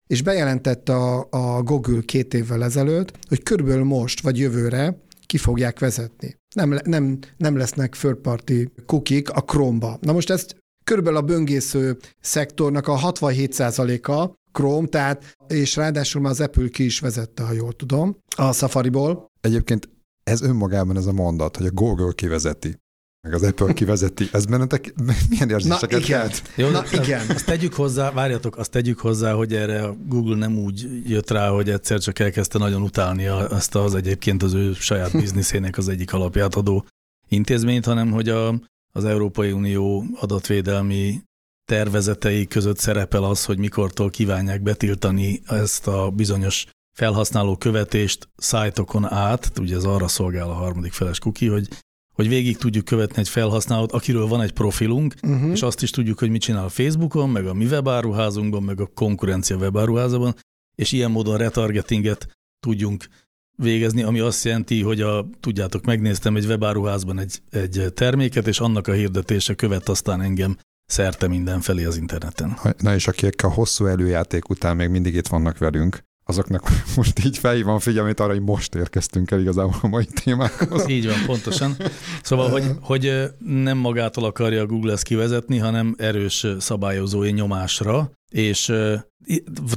és 0.06 0.22
bejelentette 0.22 0.94
a, 0.94 1.26
a 1.30 1.62
Google 1.62 2.00
két 2.04 2.34
évvel 2.34 2.64
ezelőtt, 2.64 3.18
hogy 3.28 3.42
körülbelül 3.42 3.84
most 3.84 4.20
vagy 4.20 4.38
jövőre 4.38 4.96
ki 5.26 5.38
fogják 5.38 5.78
vezetni. 5.78 6.36
Nem, 6.54 6.78
nem, 6.84 7.18
nem 7.36 7.56
lesznek 7.56 7.96
third 7.96 8.16
party 8.16 8.52
cookie 8.86 9.22
a 9.32 9.40
Chrome-ba. 9.40 9.98
Na 10.00 10.12
most 10.12 10.30
ezt 10.30 10.56
körülbelül 10.84 11.18
a 11.18 11.22
böngésző 11.22 11.96
szektornak 12.20 12.88
a 12.88 12.98
67%-a 12.98 14.34
Chrome, 14.52 14.86
tehát, 14.86 15.36
és 15.46 15.76
ráadásul 15.76 16.22
már 16.22 16.30
az 16.30 16.40
Apple 16.40 16.68
ki 16.68 16.84
is 16.84 17.00
vezette, 17.00 17.42
ha 17.42 17.52
jól 17.52 17.72
tudom, 17.72 18.16
a 18.36 18.52
Safari-ból. 18.52 19.26
Egyébként 19.40 19.88
ez 20.22 20.42
önmagában 20.42 20.96
ez 20.96 21.06
a 21.06 21.12
mondat, 21.12 21.56
hogy 21.56 21.66
a 21.66 21.70
Google 21.70 22.12
kivezeti 22.12 22.80
meg 23.28 23.34
az 23.34 23.42
Apple 23.42 23.72
kivezeti, 23.72 24.28
ez 24.32 24.44
bennetek 24.44 24.94
milyen 25.28 25.50
érzéseket 25.50 25.90
Na, 25.90 25.96
igen. 25.96 26.20
kelt? 26.20 26.42
Jó, 26.56 26.68
Na, 26.70 26.80
azt, 26.80 26.92
igen. 26.92 27.28
Azt 27.28 27.44
tegyük 27.44 27.74
hozzá, 27.74 28.10
várjatok, 28.10 28.56
azt 28.56 28.70
tegyük 28.70 28.98
hozzá, 28.98 29.32
hogy 29.32 29.54
erre 29.54 29.82
a 29.82 29.96
Google 30.06 30.36
nem 30.36 30.58
úgy 30.58 31.08
jött 31.10 31.30
rá, 31.30 31.48
hogy 31.48 31.70
egyszer 31.70 31.98
csak 31.98 32.18
elkezdte 32.18 32.58
nagyon 32.58 32.82
utálni 32.82 33.26
azt 33.26 33.74
az 33.74 33.94
egyébként 33.94 34.42
az 34.42 34.54
ő 34.54 34.72
saját 34.72 35.12
bizniszének 35.12 35.78
az 35.78 35.88
egyik 35.88 36.12
alapját 36.12 36.54
adó 36.54 36.86
intézményt, 37.28 37.84
hanem 37.84 38.10
hogy 38.10 38.28
a, 38.28 38.60
az 38.92 39.04
Európai 39.04 39.52
Unió 39.52 40.04
adatvédelmi 40.20 41.22
tervezetei 41.64 42.46
között 42.46 42.78
szerepel 42.78 43.24
az, 43.24 43.44
hogy 43.44 43.58
mikortól 43.58 44.10
kívánják 44.10 44.62
betiltani 44.62 45.42
ezt 45.46 45.86
a 45.86 46.10
bizonyos 46.10 46.66
felhasználó 46.96 47.56
követést 47.56 48.28
szájtokon 48.36 49.12
át, 49.12 49.58
ugye 49.58 49.76
ez 49.76 49.84
arra 49.84 50.08
szolgál 50.08 50.48
a 50.48 50.52
harmadik 50.52 50.92
feles 50.92 51.18
cookie, 51.18 51.50
hogy, 51.50 51.68
hogy 52.14 52.28
végig 52.28 52.56
tudjuk 52.56 52.84
követni 52.84 53.18
egy 53.18 53.28
felhasználót, 53.28 53.92
akiről 53.92 54.26
van 54.26 54.40
egy 54.40 54.52
profilunk, 54.52 55.14
Uh-huh. 55.22 55.50
és 55.50 55.62
azt 55.62 55.82
is 55.82 55.90
tudjuk, 55.90 56.18
hogy 56.18 56.30
mit 56.30 56.40
csinál 56.40 56.64
a 56.64 56.68
Facebookon, 56.68 57.30
meg 57.30 57.46
a 57.46 57.54
mi 57.54 57.64
webáruházunkban, 57.64 58.62
meg 58.62 58.80
a 58.80 58.86
konkurencia 58.86 59.56
webáruházában, 59.56 60.34
és 60.74 60.92
ilyen 60.92 61.10
módon 61.10 61.36
retargetinget 61.36 62.28
tudjunk 62.60 63.08
végezni, 63.56 64.02
ami 64.02 64.20
azt 64.20 64.44
jelenti, 64.44 64.82
hogy 64.82 65.00
a, 65.00 65.28
tudjátok, 65.40 65.84
megnéztem 65.84 66.36
egy 66.36 66.44
webáruházban 66.44 67.18
egy, 67.18 67.38
egy 67.50 67.92
terméket, 67.94 68.46
és 68.46 68.60
annak 68.60 68.86
a 68.86 68.92
hirdetése 68.92 69.54
követ 69.54 69.88
aztán 69.88 70.20
engem 70.20 70.56
szerte 70.92 71.28
mindenfelé 71.28 71.84
az 71.84 71.96
interneten. 71.96 72.58
Na 72.78 72.94
és 72.94 73.08
akik 73.08 73.44
a 73.44 73.48
hosszú 73.48 73.86
előjáték 73.86 74.48
után 74.48 74.76
még 74.76 74.88
mindig 74.88 75.14
itt 75.14 75.26
vannak 75.26 75.58
velünk, 75.58 76.04
azoknak 76.24 76.68
most 76.96 77.24
így 77.24 77.38
felhívom 77.38 77.78
figyelmét 77.78 78.20
arra, 78.20 78.32
hogy 78.32 78.42
most 78.42 78.74
érkeztünk 78.74 79.30
el 79.30 79.40
igazából 79.40 79.78
a 79.82 79.86
mai 79.86 80.06
témákhoz. 80.24 80.88
Így 80.88 81.06
van, 81.06 81.16
pontosan. 81.26 81.76
Szóval, 82.22 82.50
hogy, 82.50 82.64
hogy 82.80 83.12
nem 83.38 83.78
magától 83.78 84.24
akarja 84.24 84.62
a 84.62 84.66
Google 84.66 84.92
ezt 84.92 85.02
kivezetni, 85.02 85.58
hanem 85.58 85.94
erős 85.98 86.46
szabályozói 86.58 87.30
nyomásra, 87.30 88.10
és 88.28 88.68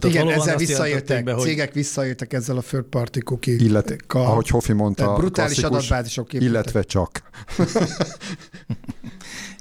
Igen, 0.06 0.30
ezzel 0.30 0.60
jelentették 0.60 1.24
be, 1.24 1.34
hogy 1.34 1.44
cégek 1.44 1.74
visszaéltek 1.74 2.34
ezzel 2.34 2.58
a 2.58 2.62
third 2.62 2.86
party 2.86 3.20
cookie 3.20 3.56
Illetve, 3.56 3.96
ahogy 4.08 4.48
Hofi 4.48 4.74
mondta, 4.74 5.14
brutális 5.14 5.64
adatbázisok 5.64 6.34
illetve 6.34 6.84
csak. 6.84 7.22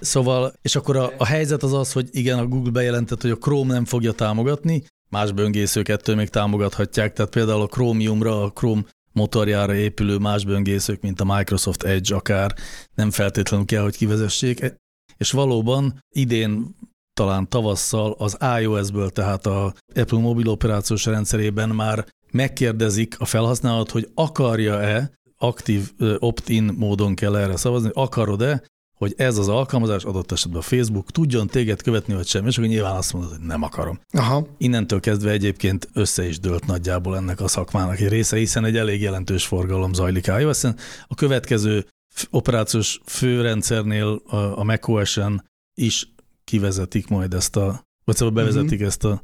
Szóval, 0.00 0.52
és 0.62 0.76
akkor 0.76 0.96
a, 0.96 1.12
a 1.18 1.24
helyzet 1.24 1.62
az 1.62 1.72
az, 1.72 1.92
hogy 1.92 2.08
igen, 2.10 2.38
a 2.38 2.46
Google 2.46 2.70
bejelentett, 2.70 3.22
hogy 3.22 3.30
a 3.30 3.36
Chrome 3.36 3.72
nem 3.72 3.84
fogja 3.84 4.12
támogatni, 4.12 4.82
más 5.08 5.32
böngészők 5.32 5.88
ettől 5.88 6.16
még 6.16 6.28
támogathatják, 6.28 7.12
tehát 7.12 7.30
például 7.30 7.60
a 7.60 7.66
Chromiumra, 7.66 8.42
a 8.42 8.50
Chrome 8.50 8.82
motorjára 9.12 9.74
épülő 9.74 10.18
más 10.18 10.44
böngészők, 10.44 11.00
mint 11.00 11.20
a 11.20 11.36
Microsoft 11.36 11.82
Edge 11.82 12.14
akár, 12.14 12.54
nem 12.94 13.10
feltétlenül 13.10 13.66
kell, 13.66 13.82
hogy 13.82 13.96
kivezessék. 13.96 14.74
És 15.16 15.30
valóban 15.30 16.00
idén 16.14 16.76
talán 17.14 17.48
tavasszal 17.48 18.14
az 18.18 18.38
iOS-ből, 18.60 19.10
tehát 19.10 19.46
a 19.46 19.74
Apple 19.94 20.18
mobil 20.18 20.48
operációs 20.48 21.04
rendszerében 21.04 21.68
már 21.68 22.06
megkérdezik 22.30 23.20
a 23.20 23.24
felhasználót, 23.24 23.90
hogy 23.90 24.08
akarja-e, 24.14 25.10
aktív 25.38 25.92
opt-in 26.18 26.74
módon 26.76 27.14
kell 27.14 27.36
erre 27.36 27.56
szavazni, 27.56 27.90
akarod-e, 27.92 28.62
hogy 28.94 29.14
ez 29.16 29.38
az 29.38 29.48
alkalmazás 29.48 30.04
adott 30.04 30.32
esetben 30.32 30.60
a 30.60 30.64
Facebook 30.64 31.10
tudjon 31.10 31.46
téged 31.46 31.82
követni, 31.82 32.14
vagy 32.14 32.26
sem, 32.26 32.46
és 32.46 32.56
akkor 32.56 32.68
nyilván 32.68 32.96
azt 32.96 33.12
mondod, 33.12 33.30
hogy 33.30 33.46
nem 33.46 33.62
akarom. 33.62 34.00
Aha. 34.10 34.46
Innentől 34.58 35.00
kezdve 35.00 35.30
egyébként 35.30 35.88
össze 35.92 36.26
is 36.28 36.38
dőlt 36.40 36.66
nagyjából 36.66 37.16
ennek 37.16 37.40
a 37.40 37.48
szakmának 37.48 38.00
egy 38.00 38.08
része, 38.08 38.36
hiszen 38.36 38.64
egy 38.64 38.76
elég 38.76 39.00
jelentős 39.00 39.46
forgalom 39.46 39.92
zajlik 39.92 40.26
ios. 40.26 40.64
A 41.06 41.14
következő 41.14 41.86
operációs 42.30 43.00
főrendszernél, 43.04 44.22
a, 44.26 44.64
macOS-en 44.64 45.44
is 45.74 46.12
kivezetik 46.44 47.08
majd 47.08 47.34
ezt 47.34 47.56
a, 47.56 47.82
vagy 48.04 48.16
szóval 48.16 48.34
bevezetik 48.34 48.78
Mhm. 48.78 48.86
ezt, 48.86 49.04
a, 49.04 49.22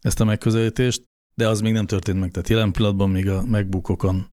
ezt 0.00 0.20
a 0.20 0.24
megközelítést, 0.24 1.02
de 1.34 1.48
az 1.48 1.60
még 1.60 1.72
nem 1.72 1.86
történt 1.86 2.20
meg. 2.20 2.30
Tehát 2.30 2.48
jelen 2.48 2.72
pillanatban 2.72 3.10
még 3.10 3.28
a 3.28 3.42
MacBookokon 3.42 4.34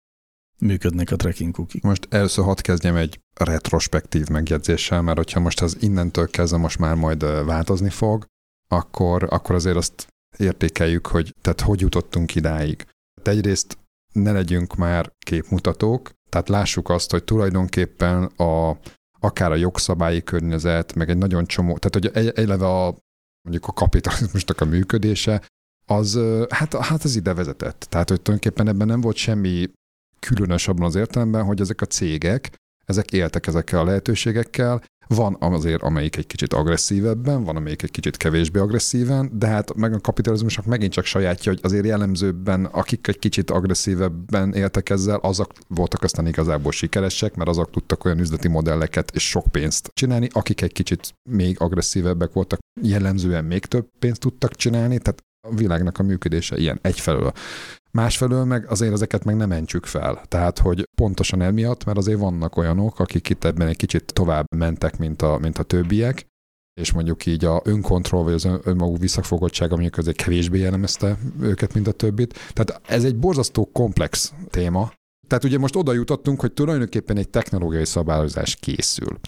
működnek 0.60 1.10
a 1.10 1.16
tracking 1.16 1.54
cookie. 1.54 1.80
Most 1.84 2.06
először 2.10 2.44
hadd 2.44 2.62
kezdjem 2.62 2.96
egy 2.96 3.20
retrospektív 3.34 4.28
megjegyzéssel, 4.28 5.02
mert 5.02 5.16
hogyha 5.16 5.40
most 5.40 5.60
ez 5.60 5.76
innentől 5.80 6.28
kezdve 6.30 6.58
most 6.58 6.78
már 6.78 6.94
majd 6.94 7.44
változni 7.44 7.90
fog, 7.90 8.26
akkor, 8.68 9.26
akkor 9.30 9.54
azért 9.54 9.76
azt 9.76 10.06
értékeljük, 10.36 11.06
hogy 11.06 11.34
tehát 11.40 11.60
hogy 11.60 11.80
jutottunk 11.80 12.34
idáig. 12.34 12.86
Tehát 13.22 13.38
egyrészt 13.38 13.78
ne 14.12 14.32
legyünk 14.32 14.74
már 14.74 15.12
képmutatók, 15.18 16.10
tehát 16.28 16.48
lássuk 16.48 16.88
azt, 16.88 17.10
hogy 17.10 17.24
tulajdonképpen 17.24 18.24
a, 18.24 18.78
akár 19.20 19.52
a 19.52 19.54
jogszabályi 19.56 20.22
környezet, 20.22 20.94
meg 20.94 21.10
egy 21.10 21.18
nagyon 21.18 21.46
csomó, 21.46 21.78
tehát 21.78 22.12
hogy 22.12 22.34
eleve 22.34 22.66
a, 22.66 22.96
mondjuk 23.42 23.66
a 23.66 23.72
kapitalizmusnak 23.72 24.60
a 24.60 24.64
működése, 24.64 25.42
az, 25.86 26.20
hát, 26.48 26.74
hát 26.74 27.04
az 27.04 27.16
ide 27.16 27.34
vezetett. 27.34 27.86
Tehát, 27.88 28.08
hogy 28.08 28.20
tulajdonképpen 28.20 28.68
ebben 28.68 28.86
nem 28.86 29.00
volt 29.00 29.16
semmi 29.16 29.70
különös 30.20 30.68
abban 30.68 30.86
az 30.86 30.94
értelemben, 30.94 31.44
hogy 31.44 31.60
ezek 31.60 31.80
a 31.80 31.86
cégek, 31.86 32.50
ezek 32.84 33.12
éltek 33.12 33.46
ezekkel 33.46 33.80
a 33.80 33.84
lehetőségekkel, 33.84 34.82
van 35.14 35.36
azért, 35.40 35.82
amelyik 35.82 36.16
egy 36.16 36.26
kicsit 36.26 36.52
agresszívebben, 36.52 37.44
van 37.44 37.56
amelyik 37.56 37.82
egy 37.82 37.90
kicsit 37.90 38.16
kevésbé 38.16 38.58
agresszíven, 38.58 39.30
de 39.32 39.46
hát 39.46 39.74
meg 39.74 39.92
a 39.92 40.00
kapitalizmusnak 40.00 40.64
megint 40.64 40.92
csak 40.92 41.04
sajátja, 41.04 41.52
hogy 41.52 41.60
azért 41.62 41.86
jellemzőbben, 41.86 42.64
akik 42.64 43.06
egy 43.06 43.18
kicsit 43.18 43.50
agresszívebben 43.50 44.52
éltek 44.52 44.90
ezzel, 44.90 45.16
azok 45.16 45.52
voltak 45.68 46.02
aztán 46.02 46.26
igazából 46.26 46.72
sikeresek, 46.72 47.34
mert 47.34 47.48
azok 47.48 47.70
tudtak 47.70 48.04
olyan 48.04 48.18
üzleti 48.18 48.48
modelleket 48.48 49.10
és 49.14 49.28
sok 49.28 49.46
pénzt 49.50 49.90
csinálni, 49.94 50.28
akik 50.32 50.60
egy 50.60 50.72
kicsit 50.72 51.14
még 51.30 51.60
agresszívebbek 51.60 52.32
voltak, 52.32 52.58
jellemzően 52.82 53.44
még 53.44 53.64
több 53.64 53.88
pénzt 53.98 54.20
tudtak 54.20 54.54
csinálni, 54.54 54.98
tehát 54.98 55.22
a 55.48 55.54
világnak 55.54 55.98
a 55.98 56.02
működése 56.02 56.56
ilyen 56.56 56.78
egyfelől. 56.82 57.32
Másfelől 57.90 58.44
meg 58.44 58.70
azért 58.70 58.92
ezeket 58.92 59.24
meg 59.24 59.36
nem 59.36 59.48
mentsük 59.48 59.86
fel. 59.86 60.22
Tehát, 60.28 60.58
hogy 60.58 60.88
pontosan 60.94 61.42
emiatt, 61.42 61.84
mert 61.84 61.98
azért 61.98 62.18
vannak 62.18 62.56
olyanok, 62.56 62.98
akik 62.98 63.28
itt 63.28 63.44
ebben 63.44 63.68
egy 63.68 63.76
kicsit 63.76 64.12
tovább 64.12 64.44
mentek, 64.56 64.98
mint 64.98 65.22
a, 65.22 65.38
mint 65.38 65.58
a 65.58 65.62
többiek, 65.62 66.26
és 66.80 66.92
mondjuk 66.92 67.26
így 67.26 67.44
a 67.44 67.60
önkontroll, 67.64 68.22
vagy 68.22 68.32
az 68.32 68.44
ön- 68.44 68.60
önmaguk 68.64 68.98
visszafogottsága 68.98 69.72
mondjuk 69.72 69.98
azért 69.98 70.16
kevésbé 70.16 70.58
jellemezte 70.58 71.18
őket, 71.40 71.74
mint 71.74 71.86
a 71.86 71.92
többit. 71.92 72.38
Tehát 72.52 72.80
ez 72.86 73.04
egy 73.04 73.16
borzasztó 73.16 73.70
komplex 73.72 74.32
téma. 74.50 74.92
Tehát 75.26 75.44
ugye 75.44 75.58
most 75.58 75.76
oda 75.76 75.92
jutottunk, 75.92 76.40
hogy 76.40 76.52
tulajdonképpen 76.52 77.16
egy 77.16 77.28
technológiai 77.28 77.84
szabályozás 77.84 78.56
készül. 78.56 79.18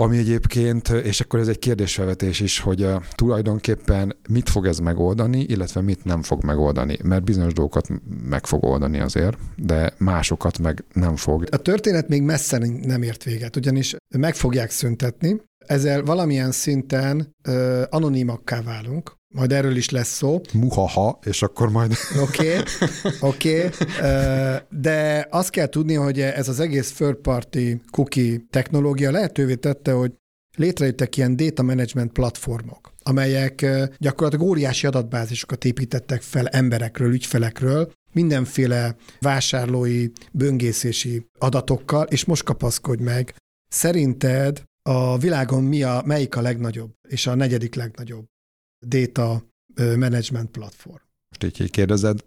Ami 0.00 0.18
egyébként, 0.18 0.88
és 0.88 1.20
akkor 1.20 1.38
ez 1.38 1.48
egy 1.48 1.58
kérdésfelvetés 1.58 2.40
is, 2.40 2.60
hogy 2.60 2.82
uh, 2.82 3.02
tulajdonképpen 3.14 4.16
mit 4.28 4.48
fog 4.48 4.66
ez 4.66 4.78
megoldani, 4.78 5.40
illetve 5.40 5.80
mit 5.80 6.04
nem 6.04 6.22
fog 6.22 6.44
megoldani. 6.44 6.98
Mert 7.02 7.24
bizonyos 7.24 7.52
dolgokat 7.52 7.88
meg 8.28 8.46
fog 8.46 8.64
oldani 8.64 9.00
azért, 9.00 9.38
de 9.56 9.92
másokat 9.98 10.58
meg 10.58 10.84
nem 10.92 11.16
fog. 11.16 11.44
A 11.50 11.56
történet 11.56 12.08
még 12.08 12.22
messze 12.22 12.58
nem 12.82 13.02
ért 13.02 13.24
véget, 13.24 13.56
ugyanis 13.56 13.96
meg 14.16 14.34
fogják 14.34 14.70
szüntetni, 14.70 15.40
ezzel 15.66 16.02
valamilyen 16.02 16.52
szinten 16.52 17.34
ö, 17.42 17.82
anonimakká 17.90 18.62
válunk, 18.62 19.18
majd 19.34 19.52
erről 19.52 19.76
is 19.76 19.90
lesz 19.90 20.12
szó, 20.12 20.40
Muhaha, 20.52 21.18
és 21.24 21.42
akkor 21.42 21.70
majd 21.70 21.92
Oké, 22.20 22.56
oké, 23.30 23.68
ö, 24.00 24.54
de 24.70 25.26
azt 25.30 25.50
kell 25.50 25.66
tudni, 25.66 25.94
hogy 25.94 26.20
ez 26.20 26.48
az 26.48 26.60
egész 26.60 26.92
third 26.92 27.16
party 27.16 27.80
cookie 27.90 28.40
technológia 28.50 29.10
lehetővé 29.10 29.54
tette, 29.54 29.92
hogy 29.92 30.12
létrejöttek 30.56 31.16
ilyen 31.16 31.36
data 31.36 31.62
management 31.62 32.12
platformok, 32.12 32.92
amelyek 33.02 33.66
gyakorlatilag 33.98 34.46
óriási 34.46 34.86
adatbázisokat 34.86 35.64
építettek 35.64 36.22
fel 36.22 36.48
emberekről, 36.48 37.12
ügyfelekről, 37.12 37.92
mindenféle 38.12 38.96
vásárlói, 39.20 40.08
böngészési 40.32 41.26
adatokkal, 41.38 42.06
és 42.06 42.24
most 42.24 42.42
kapaszkodj 42.42 43.02
meg. 43.02 43.34
Szerinted 43.68 44.62
a 44.82 45.18
világon 45.18 45.64
mi 45.64 45.82
a, 45.82 46.02
melyik 46.04 46.36
a 46.36 46.40
legnagyobb, 46.40 46.90
és 47.08 47.26
a 47.26 47.34
negyedik 47.34 47.74
legnagyobb 47.74 48.29
data 48.86 49.44
management 49.76 50.50
platform? 50.50 51.02
most 51.30 51.44
így, 51.44 51.64
így 51.64 51.70
kérdezed, 51.70 52.18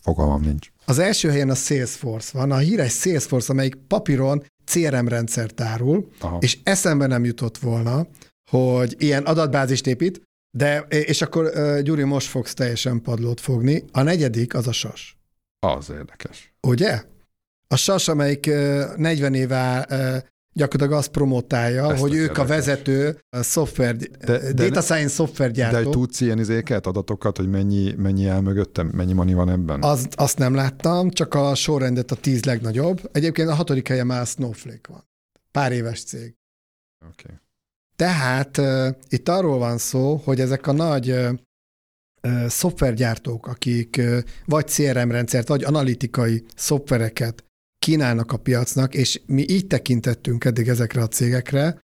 fogalmam 0.00 0.40
nincs. 0.42 0.70
Az 0.84 0.98
első 0.98 1.30
helyen 1.30 1.50
a 1.50 1.54
Salesforce 1.54 2.38
van, 2.38 2.50
a 2.50 2.56
híres 2.56 2.92
Salesforce, 2.92 3.52
amelyik 3.52 3.74
papíron 3.74 4.44
CRM 4.64 5.06
rendszert 5.06 5.60
árul, 5.60 6.08
Aha. 6.20 6.38
és 6.40 6.58
eszembe 6.62 7.06
nem 7.06 7.24
jutott 7.24 7.58
volna, 7.58 8.06
hogy 8.50 8.94
ilyen 8.98 9.24
adatbázist 9.24 9.86
épít, 9.86 10.22
De, 10.56 10.78
és 10.88 11.22
akkor 11.22 11.52
Gyuri, 11.82 12.02
most 12.02 12.28
fogsz 12.28 12.54
teljesen 12.54 13.02
padlót 13.02 13.40
fogni. 13.40 13.84
A 13.92 14.02
negyedik 14.02 14.54
az 14.54 14.66
a 14.66 14.72
sas. 14.72 15.18
Az 15.58 15.90
érdekes. 15.90 16.54
Ugye? 16.66 17.02
A 17.68 17.76
SAS, 17.76 18.08
amelyik 18.08 18.46
uh, 18.46 18.96
40 18.96 19.34
éve 19.34 19.86
gyakorlatilag 20.56 20.98
azt 20.98 21.08
promotálja, 21.08 21.92
Ezt 21.92 22.00
hogy 22.00 22.12
ők 22.12 22.20
érdekes. 22.20 22.44
a 22.44 22.46
vezető 22.46 23.18
a 23.30 23.42
szoftver, 23.42 23.96
de, 23.96 24.06
de, 24.52 24.52
data 24.52 24.80
science 24.80 25.14
szoftvergyártó. 25.14 25.84
De 25.84 25.90
tudsz 25.90 26.20
ilyen 26.20 26.38
izéket, 26.38 26.86
adatokat, 26.86 27.36
hogy 27.36 27.48
mennyi, 27.48 27.94
mennyi 27.96 28.26
el 28.26 28.40
mögöttem, 28.40 28.86
mennyi 28.86 29.12
mani 29.12 29.34
van 29.34 29.50
ebben? 29.50 29.82
Az, 29.82 30.08
azt 30.14 30.38
nem 30.38 30.54
láttam, 30.54 31.10
csak 31.10 31.34
a 31.34 31.54
sorrendet 31.54 32.10
a 32.10 32.14
tíz 32.14 32.44
legnagyobb. 32.44 33.08
Egyébként 33.12 33.48
a 33.48 33.54
hatodik 33.54 33.88
helye 33.88 34.04
már 34.04 34.26
Snowflake 34.26 34.88
van. 34.88 35.04
Pár 35.50 35.72
éves 35.72 36.02
cég. 36.04 36.36
Oké. 37.10 37.24
Okay. 37.24 37.36
Tehát 37.96 38.58
uh, 38.58 38.88
itt 39.08 39.28
arról 39.28 39.58
van 39.58 39.78
szó, 39.78 40.20
hogy 40.24 40.40
ezek 40.40 40.66
a 40.66 40.72
nagy 40.72 41.10
uh, 41.10 42.46
szoftvergyártók, 42.46 43.46
akik 43.46 43.96
uh, 43.98 44.18
vagy 44.44 44.66
CRM 44.66 45.10
rendszert, 45.10 45.48
vagy 45.48 45.64
analitikai 45.64 46.44
szoftvereket 46.54 47.45
kínálnak 47.86 48.32
a 48.32 48.36
piacnak, 48.36 48.94
és 48.94 49.20
mi 49.26 49.44
így 49.48 49.66
tekintettünk 49.66 50.44
eddig 50.44 50.68
ezekre 50.68 51.02
a 51.02 51.08
cégekre, 51.08 51.78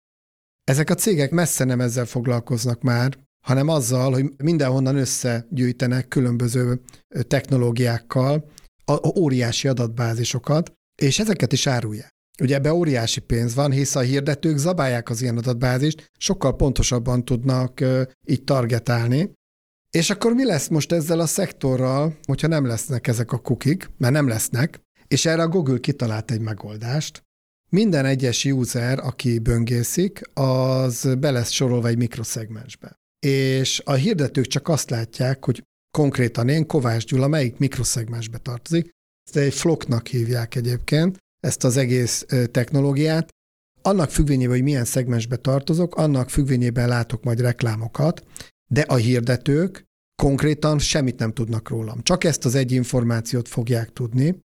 ezek 0.63 0.89
a 0.89 0.95
cégek 0.95 1.31
messze 1.31 1.63
nem 1.63 1.81
ezzel 1.81 2.05
foglalkoznak 2.05 2.81
már, 2.81 3.17
hanem 3.45 3.67
azzal, 3.67 4.11
hogy 4.11 4.25
mindenhonnan 4.43 4.95
összegyűjtenek 4.95 6.07
különböző 6.07 6.81
technológiákkal 7.27 8.51
a 8.85 9.19
óriási 9.19 9.67
adatbázisokat, 9.67 10.73
és 11.01 11.19
ezeket 11.19 11.53
is 11.53 11.67
árulják. 11.67 12.09
Ugye 12.41 12.55
ebbe 12.55 12.73
óriási 12.73 13.19
pénz 13.19 13.55
van, 13.55 13.71
hisz 13.71 13.95
a 13.95 13.99
hirdetők 13.99 14.57
zabálják 14.57 15.09
az 15.09 15.21
ilyen 15.21 15.37
adatbázist, 15.37 16.11
sokkal 16.17 16.55
pontosabban 16.55 17.25
tudnak 17.25 17.83
így 18.27 18.43
targetálni. 18.43 19.31
És 19.91 20.09
akkor 20.09 20.33
mi 20.33 20.45
lesz 20.45 20.67
most 20.67 20.91
ezzel 20.91 21.19
a 21.19 21.25
szektorral, 21.25 22.17
hogyha 22.27 22.47
nem 22.47 22.65
lesznek 22.65 23.07
ezek 23.07 23.31
a 23.31 23.37
kukik, 23.37 23.89
mert 23.97 24.13
nem 24.13 24.27
lesznek, 24.27 24.81
és 25.13 25.25
erre 25.25 25.41
a 25.41 25.47
Google 25.47 25.77
kitalált 25.77 26.31
egy 26.31 26.39
megoldást. 26.39 27.23
Minden 27.69 28.05
egyes 28.05 28.45
user, 28.45 28.99
aki 28.99 29.39
böngészik, 29.39 30.21
az 30.33 31.15
be 31.19 31.31
lesz 31.31 31.49
sorolva 31.49 31.87
egy 31.87 31.97
mikroszegmensbe. 31.97 32.95
És 33.25 33.81
a 33.85 33.93
hirdetők 33.93 34.47
csak 34.47 34.67
azt 34.67 34.89
látják, 34.89 35.45
hogy 35.45 35.63
konkrétan 35.97 36.49
én, 36.49 36.67
Kovács 36.67 37.05
Gyula, 37.05 37.27
melyik 37.27 37.57
mikroszegmensbe 37.57 38.37
tartozik. 38.37 38.89
Ezt 39.27 39.37
egy 39.37 39.53
floknak 39.53 40.07
hívják 40.07 40.55
egyébként, 40.55 41.17
ezt 41.39 41.63
az 41.63 41.77
egész 41.77 42.25
technológiát. 42.51 43.29
Annak 43.81 44.09
függvényében, 44.09 44.53
hogy 44.53 44.63
milyen 44.63 44.85
szegmensbe 44.85 45.35
tartozok, 45.35 45.95
annak 45.95 46.29
függvényében 46.29 46.87
látok 46.87 47.23
majd 47.23 47.39
reklámokat, 47.39 48.23
de 48.71 48.81
a 48.81 48.95
hirdetők 48.95 49.83
konkrétan 50.21 50.79
semmit 50.79 51.19
nem 51.19 51.33
tudnak 51.33 51.69
rólam. 51.69 52.01
Csak 52.03 52.23
ezt 52.23 52.45
az 52.45 52.55
egy 52.55 52.71
információt 52.71 53.47
fogják 53.47 53.93
tudni, 53.93 54.41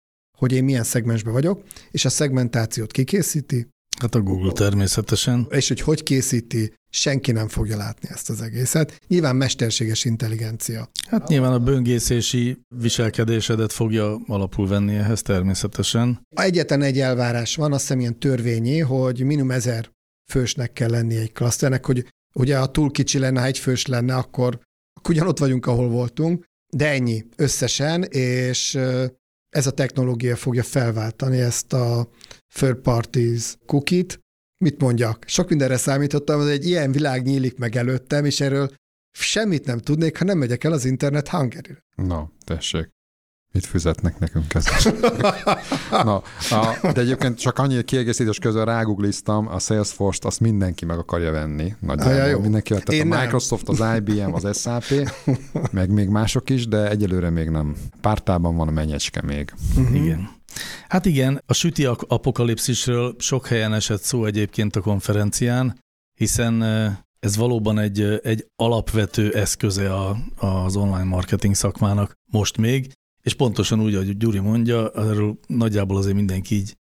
hogy 0.45 0.53
én 0.53 0.64
milyen 0.64 0.84
szegmensben 0.84 1.32
vagyok, 1.32 1.62
és 1.90 2.05
a 2.05 2.09
szegmentációt 2.09 2.92
kikészíti. 2.92 3.66
Hát 4.01 4.14
a 4.14 4.20
Google 4.20 4.53
természetesen. 4.53 5.47
És 5.51 5.68
hogy 5.68 5.80
hogy 5.80 6.03
készíti, 6.03 6.72
senki 6.90 7.32
nem 7.32 7.49
fogja 7.49 7.76
látni 7.76 8.09
ezt 8.12 8.30
az 8.30 8.40
egészet. 8.40 9.01
Nyilván 9.09 9.36
mesterséges 9.36 10.05
intelligencia. 10.05 10.88
Hát 11.09 11.28
nyilván 11.28 11.53
a 11.53 11.59
böngészési 11.59 12.61
viselkedésedet 12.76 13.72
fogja 13.72 14.20
alapul 14.26 14.68
venni 14.68 14.95
ehhez 14.95 15.22
természetesen. 15.22 16.20
Egyetlen 16.36 16.82
egy 16.82 16.99
elvárás 16.99 17.57
van, 17.57 17.72
azt 17.72 17.80
hiszem 17.80 18.01
ilyen 18.01 18.18
törvényi, 18.18 18.78
hogy 18.78 19.24
minimum 19.24 19.51
ezer 19.51 19.90
fősnek 20.32 20.72
kell 20.72 20.90
lenni 20.90 21.16
egy 21.16 21.32
klaszternek, 21.32 21.86
hogy 21.86 22.07
ugye 22.34 22.59
ha 22.59 22.70
túl 22.70 22.90
kicsi 22.90 23.18
lenne, 23.18 23.40
ha 23.40 23.47
egy 23.47 23.59
fős 23.59 23.86
lenne, 23.86 24.14
akkor, 24.14 24.61
akkor 24.95 25.14
ugyanott 25.14 25.38
vagyunk, 25.38 25.66
ahol 25.66 25.88
voltunk, 25.88 26.45
de 26.76 26.88
ennyi 26.90 27.24
összesen, 27.36 28.03
és 28.03 28.78
ez 29.55 29.66
a 29.66 29.70
technológia 29.70 30.36
fogja 30.36 30.62
felváltani 30.62 31.40
ezt 31.40 31.72
a 31.72 32.09
third 32.55 32.76
parties 32.76 33.57
cookie-t. 33.66 34.20
Mit 34.64 34.80
mondjak? 34.80 35.24
Sok 35.26 35.48
mindenre 35.48 35.76
számítottam, 35.76 36.40
hogy 36.40 36.50
egy 36.50 36.66
ilyen 36.66 36.92
világ 36.92 37.22
nyílik 37.22 37.59
meg 37.59 37.76
előttem, 37.76 38.24
és 38.24 38.40
erről 38.40 38.70
semmit 39.18 39.66
nem 39.66 39.78
tudnék, 39.78 40.18
ha 40.18 40.24
nem 40.24 40.38
megyek 40.38 40.64
el 40.64 40.72
az 40.72 40.84
internet 40.84 41.28
hungary 41.28 41.76
Na, 41.94 42.30
tessék. 42.44 42.88
Mit 43.52 43.66
fizetnek 43.66 44.18
nekünk 44.18 44.55
ezt? 44.55 44.68
Na, 46.03 46.22
a, 46.51 46.92
de 46.92 47.01
egyébként 47.01 47.38
csak 47.38 47.59
annyi 47.59 47.82
kiegészítés 47.82 48.38
közben 48.38 48.64
rágugliztam, 48.64 49.49
a 49.49 49.59
Salesforce-t 49.59 50.24
azt 50.24 50.40
mindenki 50.40 50.84
meg 50.84 50.99
akarja 50.99 51.30
venni. 51.30 51.74
Nagyjából 51.80 52.20
ah, 52.20 52.30
jó. 52.30 52.40
mindenki, 52.40 52.68
tehát 52.68 52.92
Én 52.92 53.12
a 53.12 53.20
Microsoft, 53.20 53.66
nem. 53.66 53.90
az 53.90 53.97
IBM, 53.97 54.34
az 54.34 54.61
SAP, 54.61 55.11
meg 55.70 55.90
még 55.90 56.09
mások 56.09 56.51
is, 56.51 56.68
de 56.68 56.88
egyelőre 56.88 57.30
még 57.30 57.49
nem. 57.49 57.76
Pártában 58.01 58.57
van 58.57 58.68
a 58.68 58.70
menyecske 58.70 59.22
még. 59.22 59.53
Uh-huh. 59.76 59.97
Igen. 59.97 60.28
Hát 60.88 61.05
igen, 61.05 61.42
a 61.47 61.53
süti 61.53 61.84
apokalipszisről 61.84 63.14
sok 63.18 63.47
helyen 63.47 63.74
esett 63.74 64.03
szó 64.03 64.24
egyébként 64.24 64.76
a 64.76 64.80
konferencián, 64.80 65.78
hiszen 66.14 66.62
ez 67.20 67.36
valóban 67.36 67.78
egy, 67.78 68.20
egy 68.22 68.47
alapvető 68.57 69.32
eszköze 69.32 69.95
a, 69.95 70.16
az 70.36 70.76
online 70.76 71.05
marketing 71.05 71.55
szakmának 71.55 72.12
most 72.30 72.57
még, 72.57 72.92
és 73.25 73.35
pontosan 73.35 73.81
úgy, 73.81 73.95
ahogy 73.95 74.16
Gyuri 74.16 74.39
mondja, 74.39 74.89
arról 74.89 75.39
nagyjából 75.47 75.97
azért 75.97 76.16
mindenki 76.16 76.55
így, 76.55 76.77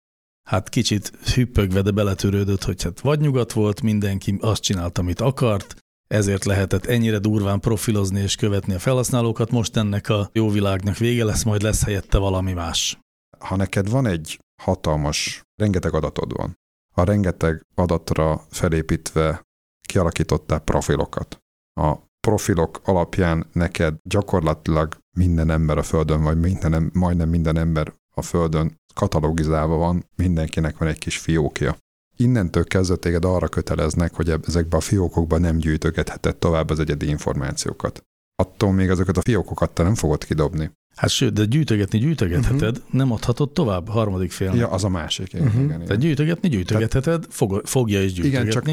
hát 0.49 0.69
kicsit 0.69 1.11
hüppögve, 1.33 1.81
de 1.81 1.91
beletörődött, 1.91 2.63
hogy 2.63 2.83
hát 2.83 2.99
vagy 2.99 3.19
nyugat 3.19 3.53
volt, 3.53 3.81
mindenki 3.81 4.37
azt 4.39 4.61
csinált, 4.61 4.97
amit 4.97 5.21
akart, 5.21 5.75
ezért 6.07 6.45
lehetett 6.45 6.85
ennyire 6.85 7.19
durván 7.19 7.59
profilozni 7.59 8.19
és 8.19 8.35
követni 8.35 8.73
a 8.73 8.79
felhasználókat, 8.79 9.51
most 9.51 9.77
ennek 9.77 10.09
a 10.09 10.29
jó 10.33 10.49
világnak 10.49 10.97
vége 10.97 11.23
lesz, 11.23 11.43
majd 11.43 11.61
lesz 11.61 11.83
helyette 11.83 12.17
valami 12.17 12.53
más. 12.53 12.99
Ha 13.39 13.55
neked 13.55 13.89
van 13.89 14.05
egy 14.05 14.39
hatalmas, 14.61 15.41
rengeteg 15.55 15.93
adatod 15.93 16.33
van, 16.33 16.57
a 16.95 17.03
rengeteg 17.03 17.65
adatra 17.75 18.45
felépítve 18.49 19.41
kialakítottál 19.87 20.59
profilokat. 20.59 21.37
A 21.81 21.97
profilok 22.27 22.81
alapján 22.83 23.45
neked 23.53 23.95
gyakorlatilag 24.03 24.97
minden 25.17 25.49
ember 25.49 25.77
a 25.77 25.83
Földön, 25.83 26.23
vagy 26.23 26.39
minden, 26.39 26.89
majdnem 26.93 27.29
minden 27.29 27.57
ember 27.57 27.93
a 28.15 28.21
Földön 28.21 28.81
katalogizálva 28.93 29.75
van, 29.75 30.05
mindenkinek 30.15 30.77
van 30.77 30.87
egy 30.87 30.97
kis 30.97 31.17
fiókja. 31.17 31.77
Innentől 32.17 32.63
kezdve 32.63 32.95
téged 32.95 33.25
arra 33.25 33.47
köteleznek, 33.47 34.13
hogy 34.13 34.29
ezekbe 34.47 34.77
a 34.77 34.79
fiókokba 34.79 35.37
nem 35.37 35.57
gyűjtögetheted 35.57 36.35
tovább 36.35 36.69
az 36.69 36.79
egyedi 36.79 37.07
információkat. 37.07 38.03
Attól 38.35 38.71
még 38.71 38.89
azokat 38.89 39.17
a 39.17 39.21
fiókokat 39.21 39.73
te 39.73 39.83
nem 39.83 39.95
fogod 39.95 40.23
kidobni. 40.23 40.71
Hát 40.95 41.09
sőt, 41.09 41.33
de 41.33 41.45
gyűjtögetni 41.45 41.99
gyűjtögetheted, 41.99 42.77
uh-huh. 42.77 42.93
nem 42.93 43.11
adhatod 43.11 43.51
tovább 43.51 43.89
harmadik 43.89 44.31
félnek. 44.31 44.57
Ja, 44.57 44.69
az 44.69 44.83
a 44.83 44.89
másik. 44.89 45.33
Igen, 45.33 45.45
uh-huh. 45.45 45.63
igen, 45.63 45.75
igen. 45.75 45.85
Tehát 45.85 46.01
gyűjtögetni 46.01 46.49
gyűjtögetheted, 46.49 47.25
fog, 47.29 47.61
fogja 47.65 48.03
is 48.03 48.13
gyűjtögetni. 48.13 48.49
Igen, 48.49 48.51
csak 48.51 48.65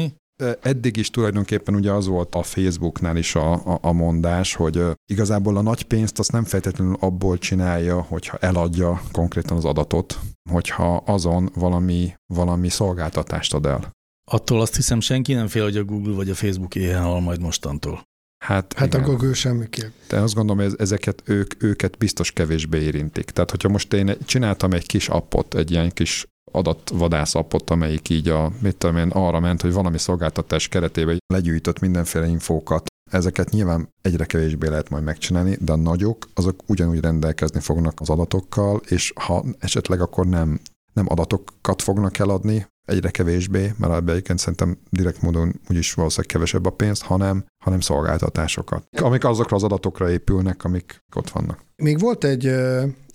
eddig 0.61 0.97
is 0.97 1.09
tulajdonképpen 1.09 1.75
ugye 1.75 1.91
az 1.91 2.07
volt 2.07 2.35
a 2.35 2.43
Facebooknál 2.43 3.17
is 3.17 3.35
a, 3.35 3.53
a, 3.53 3.79
a 3.81 3.91
mondás, 3.91 4.53
hogy 4.53 4.83
igazából 5.05 5.57
a 5.57 5.61
nagy 5.61 5.83
pénzt 5.83 6.19
azt 6.19 6.31
nem 6.31 6.43
feltétlenül 6.43 6.95
abból 6.99 7.37
csinálja, 7.37 8.01
hogyha 8.01 8.37
eladja 8.37 9.01
konkrétan 9.11 9.57
az 9.57 9.65
adatot, 9.65 10.19
hogyha 10.49 10.95
azon 10.95 11.49
valami, 11.55 12.13
valami 12.33 12.69
szolgáltatást 12.69 13.53
ad 13.53 13.65
el. 13.65 13.91
Attól 14.31 14.61
azt 14.61 14.75
hiszem 14.75 14.99
senki 14.99 15.33
nem 15.33 15.47
fél, 15.47 15.63
hogy 15.63 15.77
a 15.77 15.83
Google 15.83 16.13
vagy 16.13 16.29
a 16.29 16.35
Facebook 16.35 16.75
éhen 16.75 17.03
hal 17.03 17.19
majd 17.19 17.41
mostantól. 17.41 18.03
Hát, 18.43 18.73
hát 18.73 18.87
igen. 18.87 19.03
a 19.03 19.07
Google 19.07 19.33
semmiképp. 19.33 19.91
De 20.07 20.19
azt 20.19 20.33
gondolom, 20.33 20.63
hogy 20.63 20.75
ezeket 20.77 21.21
ők, 21.25 21.63
őket 21.63 21.97
biztos 21.97 22.31
kevésbé 22.31 22.79
érintik. 22.79 23.25
Tehát, 23.25 23.51
hogyha 23.51 23.69
most 23.69 23.93
én 23.93 24.17
csináltam 24.25 24.71
egy 24.71 24.85
kis 24.85 25.09
appot, 25.09 25.55
egy 25.55 25.71
ilyen 25.71 25.89
kis 25.89 26.25
adatvadász 26.51 27.35
appot, 27.35 27.69
amelyik 27.69 28.09
így 28.09 28.27
a, 28.27 28.51
mit 28.61 28.77
tudom 28.77 28.97
én, 28.97 29.09
arra 29.09 29.39
ment, 29.39 29.61
hogy 29.61 29.73
valami 29.73 29.97
szolgáltatás 29.97 30.67
keretében 30.67 31.17
legyűjtött 31.33 31.79
mindenféle 31.79 32.27
infókat. 32.27 32.89
Ezeket 33.11 33.49
nyilván 33.49 33.89
egyre 34.01 34.25
kevésbé 34.25 34.67
lehet 34.67 34.89
majd 34.89 35.03
megcsinálni, 35.03 35.57
de 35.59 35.71
a 35.71 35.75
nagyok 35.75 36.29
azok 36.33 36.63
ugyanúgy 36.67 36.99
rendelkezni 36.99 37.59
fognak 37.59 37.99
az 37.99 38.09
adatokkal, 38.09 38.81
és 38.87 39.13
ha 39.15 39.43
esetleg 39.59 40.01
akkor 40.01 40.25
nem, 40.25 40.59
nem 40.93 41.05
adatokat 41.09 41.81
fognak 41.81 42.17
eladni, 42.17 42.67
egyre 42.85 43.09
kevésbé, 43.09 43.73
mert 43.77 43.93
ebbe 43.93 44.11
egyébként 44.11 44.39
szerintem 44.39 44.77
direkt 44.89 45.21
módon 45.21 45.59
úgyis 45.69 45.93
valószínűleg 45.93 46.31
kevesebb 46.31 46.65
a 46.65 46.69
pénz, 46.69 47.01
hanem, 47.01 47.45
hanem 47.63 47.79
szolgáltatásokat, 47.79 48.83
amik 49.01 49.25
azokra 49.25 49.55
az 49.55 49.63
adatokra 49.63 50.11
épülnek, 50.11 50.63
amik 50.63 51.03
ott 51.15 51.29
vannak. 51.29 51.59
Még 51.75 51.99
volt 51.99 52.23
egy 52.23 52.43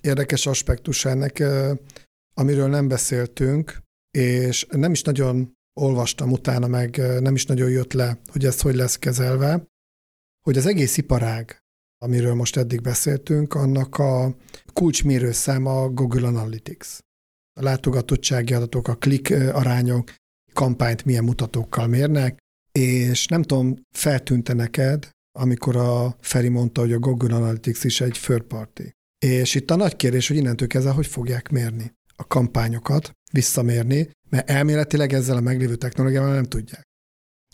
érdekes 0.01 0.45
aspektus 0.45 1.05
ennek, 1.05 1.43
amiről 2.37 2.67
nem 2.67 2.87
beszéltünk, 2.87 3.81
és 4.17 4.65
nem 4.69 4.91
is 4.91 5.01
nagyon 5.01 5.55
olvastam 5.79 6.31
utána, 6.31 6.67
meg 6.67 6.97
nem 7.19 7.35
is 7.35 7.45
nagyon 7.45 7.69
jött 7.69 7.93
le, 7.93 8.19
hogy 8.25 8.45
ez 8.45 8.61
hogy 8.61 8.75
lesz 8.75 8.97
kezelve, 8.97 9.67
hogy 10.45 10.57
az 10.57 10.65
egész 10.65 10.97
iparág, 10.97 11.57
amiről 11.97 12.33
most 12.33 12.57
eddig 12.57 12.81
beszéltünk, 12.81 13.53
annak 13.53 13.97
a 13.97 14.35
kulcsmérőszáma 14.73 15.81
a 15.81 15.89
Google 15.89 16.27
Analytics. 16.27 16.97
A 17.59 17.63
látogatottsági 17.63 18.53
adatok, 18.53 18.87
a 18.87 18.95
klik 18.95 19.31
arányok, 19.31 20.13
kampányt 20.53 21.05
milyen 21.05 21.23
mutatókkal 21.23 21.87
mérnek, 21.87 22.37
és 22.71 23.27
nem 23.27 23.41
tudom, 23.41 23.75
feltűnte 23.95 24.53
neked 24.53 25.09
amikor 25.39 25.75
a 25.75 26.15
Feri 26.19 26.49
mondta, 26.49 26.81
hogy 26.81 26.93
a 26.93 26.99
Google 26.99 27.35
Analytics 27.35 27.83
is 27.83 28.01
egy 28.01 28.19
third 28.21 28.43
party. 28.43 28.81
És 29.25 29.55
itt 29.55 29.71
a 29.71 29.75
nagy 29.75 29.95
kérdés, 29.95 30.27
hogy 30.27 30.37
innentől 30.37 30.67
kezdve 30.67 30.91
hogy 30.91 31.07
fogják 31.07 31.49
mérni 31.49 31.95
a 32.17 32.27
kampányokat, 32.27 33.11
visszamérni, 33.31 34.09
mert 34.29 34.49
elméletileg 34.49 35.13
ezzel 35.13 35.37
a 35.37 35.41
meglévő 35.41 35.75
technológiával 35.75 36.33
nem 36.33 36.43
tudják. 36.43 36.85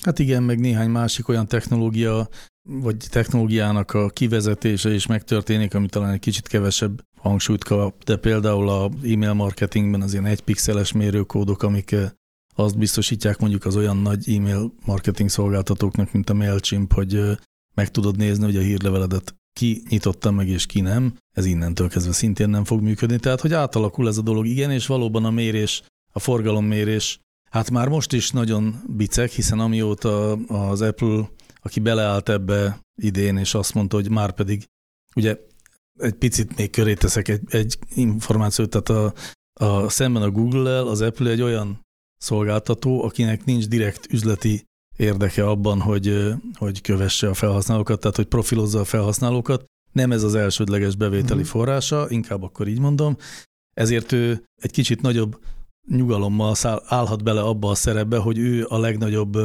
Hát 0.02 0.20
igen, 0.20 0.44
meg 0.44 0.60
néhány 0.60 0.90
másik 0.90 1.28
olyan 1.28 1.48
technológia, 1.48 2.30
vagy 2.70 2.98
technológiának 3.10 3.94
a 3.94 4.10
kivezetése 4.10 4.94
is 4.94 5.08
megtörténik, 5.08 5.74
ami 5.74 5.88
talán 5.88 6.14
egy 6.14 6.20
kicsit 6.20 6.48
kevesebb 6.48 7.02
hangsúlyt 7.20 7.64
kap, 7.64 8.04
de 8.04 8.16
például 8.16 8.70
a 8.70 8.92
e-mail 9.04 9.34
marketingben 9.34 10.02
az 10.02 10.12
ilyen 10.12 10.26
egypixeles 10.26 10.92
mérőkódok, 10.92 11.64
amik 11.64 11.92
eh, 11.92 12.10
azt 12.56 12.78
biztosítják 12.78 13.40
mondjuk 13.40 13.66
az 13.66 13.76
olyan 13.76 13.98
nagy 13.98 14.36
e-mail 14.36 14.74
marketing 14.86 15.30
szolgáltatóknak, 15.30 16.12
mint 16.12 16.30
a 16.30 16.34
MailChimp, 16.34 16.94
hogy 16.94 17.16
eh, 17.16 17.36
meg 17.74 17.92
tudod 17.92 18.18
nézni, 18.18 18.44
hogy 18.44 18.58
a 18.58 18.62
hírleveledet 18.62 19.36
ki 19.54 19.84
nyitotta 19.90 20.32
meg 20.32 20.48
és 20.48 20.66
ki 20.66 20.82
nem, 20.82 21.18
ez 21.36 21.46
innentől 21.46 21.90
kezdve 21.90 22.14
szintén 22.14 22.50
nem 22.50 22.64
fog 22.64 22.82
működni. 22.82 23.20
Tehát, 23.20 23.42
hogy 23.42 23.54
átalakul 23.54 24.08
ez 24.08 24.18
a 24.18 24.22
dolog, 24.22 24.46
igen, 24.46 24.72
és 24.72 24.88
valóban 24.88 25.26
a 25.26 25.32
mérés, 25.32 25.84
a 26.14 26.20
forgalommérés, 26.20 27.20
hát 27.50 27.72
már 27.72 27.88
most 27.88 28.14
is 28.14 28.32
nagyon 28.32 28.82
bicek, 28.88 29.32
hiszen 29.32 29.60
amióta 29.60 30.32
az 30.32 30.82
Apple, 30.82 31.30
aki 31.62 31.80
beleállt 31.80 32.30
ebbe 32.30 32.80
idén, 33.02 33.38
és 33.38 33.54
azt 33.54 33.74
mondta, 33.74 33.96
hogy 33.96 34.10
már 34.10 34.32
pedig, 34.32 34.66
ugye 35.16 35.38
egy 36.00 36.14
picit 36.14 36.58
még 36.58 36.70
köré 36.70 36.94
teszek 36.94 37.28
egy, 37.28 37.42
egy 37.50 37.78
információt, 37.94 38.70
tehát 38.70 38.90
a, 38.90 39.14
a 39.66 39.90
szemben 39.90 40.22
a 40.22 40.32
Google-el 40.32 40.88
az 40.88 41.02
Apple 41.02 41.30
egy 41.30 41.42
olyan 41.42 41.82
szolgáltató, 42.18 43.04
akinek 43.04 43.46
nincs 43.46 43.68
direkt 43.68 44.08
üzleti 44.12 44.64
érdeke 44.98 45.48
abban, 45.48 45.82
hogy, 45.82 46.34
hogy 46.54 46.82
kövesse 46.82 47.30
a 47.30 47.34
felhasználókat, 47.34 48.00
tehát 48.00 48.16
hogy 48.16 48.26
profilozza 48.26 48.80
a 48.80 48.86
felhasználókat. 48.86 49.66
Nem 49.92 50.12
ez 50.12 50.24
az 50.24 50.36
elsődleges 50.36 50.96
bevételi 50.96 51.42
uh-huh. 51.42 51.46
forrása, 51.46 52.06
inkább 52.10 52.44
akkor 52.44 52.68
így 52.68 52.80
mondom. 52.80 53.18
Ezért 53.74 54.12
ő 54.12 54.44
egy 54.62 54.72
kicsit 54.72 55.02
nagyobb 55.02 55.40
nyugalommal 55.90 56.56
állhat 56.86 57.24
bele 57.24 57.42
abba 57.42 57.70
a 57.70 57.76
szerepbe, 57.76 58.18
hogy 58.18 58.38
ő 58.38 58.66
a 58.70 58.78
legnagyobb 58.78 59.38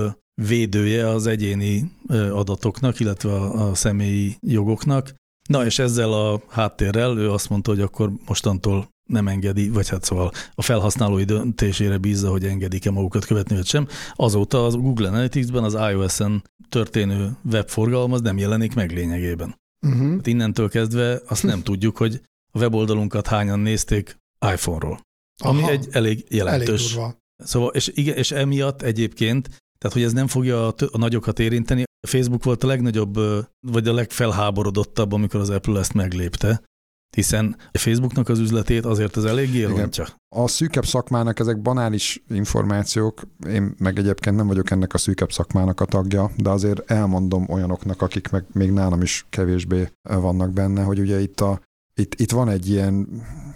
védője 0.43 1.09
az 1.09 1.27
egyéni 1.27 1.93
adatoknak, 2.09 3.01
illetve 3.01 3.33
a, 3.33 3.69
a 3.69 3.75
személyi 3.75 4.37
jogoknak. 4.41 5.15
Na 5.49 5.65
és 5.65 5.79
ezzel 5.79 6.13
a 6.13 6.43
háttérrel 6.49 7.19
ő 7.19 7.31
azt 7.31 7.49
mondta, 7.49 7.71
hogy 7.71 7.81
akkor 7.81 8.13
mostantól 8.27 8.89
nem 9.09 9.29
engedi, 9.29 9.69
vagy 9.69 9.89
hát 9.89 10.05
szóval 10.05 10.33
a 10.55 10.63
felhasználói 10.63 11.25
döntésére 11.25 11.99
bízza, 11.99 12.31
hogy 12.31 12.45
engedik-e 12.45 12.91
magukat 12.91 13.25
követni, 13.25 13.57
vagy 13.57 13.67
sem. 13.67 13.89
Azóta 14.15 14.65
az 14.65 14.75
Google 14.75 15.09
Analytics-ben 15.09 15.65
az 15.65 15.75
iOS-en 15.75 16.43
történő 16.69 17.37
webforgalom 17.51 18.13
az 18.13 18.21
nem 18.21 18.39
jelenik 18.39 18.75
meg 18.75 18.93
lényegében. 18.93 19.57
Uh-huh. 19.87 20.11
Hát 20.11 20.27
innentől 20.27 20.69
kezdve 20.69 21.21
azt 21.27 21.43
nem 21.43 21.63
tudjuk, 21.63 21.97
hogy 21.97 22.21
a 22.53 22.59
weboldalunkat 22.59 23.27
hányan 23.27 23.61
nézték 23.61 24.17
iPhone-ról. 24.53 25.01
Ami 25.43 25.63
Aha. 25.63 25.71
egy 25.71 25.89
elég 25.91 26.25
jelentős. 26.29 26.97
Elég 26.97 27.15
szóval, 27.37 27.71
és, 27.71 27.91
igen, 27.95 28.17
és 28.17 28.31
emiatt 28.31 28.83
egyébként, 28.83 29.49
tehát 29.79 29.97
hogy 29.97 30.03
ez 30.03 30.13
nem 30.13 30.27
fogja 30.27 30.67
a, 30.67 30.75
a 30.91 30.99
nagyokat 30.99 31.39
érinteni, 31.39 31.85
Facebook 32.09 32.45
volt 32.45 32.65
a 32.65 32.67
legnagyobb, 32.67 33.19
vagy 33.67 33.89
a 33.89 33.93
legfelháborodottabb, 33.93 35.13
amikor 35.13 35.41
az 35.41 35.51
Apple 35.51 35.79
ezt 35.79 35.95
meglépte, 35.95 36.63
hiszen 37.17 37.57
a 37.73 37.79
Facebooknak 37.79 38.29
az 38.29 38.39
üzletét 38.39 38.85
azért 38.85 39.17
az 39.17 39.25
eléggé 39.25 39.65
rontja. 39.65 40.07
A 40.37 40.49
szűkebb 40.49 40.87
szakmának 40.87 41.39
ezek 41.39 41.63
banális 41.63 42.23
információk, 42.29 43.23
én 43.49 43.75
meg 43.79 43.99
egyébként 43.99 44.37
nem 44.37 44.47
vagyok 44.47 44.71
ennek 44.71 44.95
a 44.95 44.99
szűkebb 44.99 45.33
szakmának 45.33 45.81
a 45.81 45.85
tagja, 45.85 46.31
de 46.37 46.51
azért 46.51 46.91
elmondom 46.91 47.45
olyanoknak, 47.49 48.03
akik 48.03 48.31
meg 48.31 48.45
még 48.53 48.71
nálam 48.71 49.03
is 49.03 49.27
kevésbé 49.31 49.89
vannak 50.03 50.53
benne, 50.53 50.83
hogy 50.83 50.99
ugye 50.99 51.21
itt, 51.21 51.41
a, 51.41 51.61
itt, 51.95 52.15
itt 52.15 52.31
van 52.31 52.49
egy 52.49 52.69
ilyen 52.69 53.09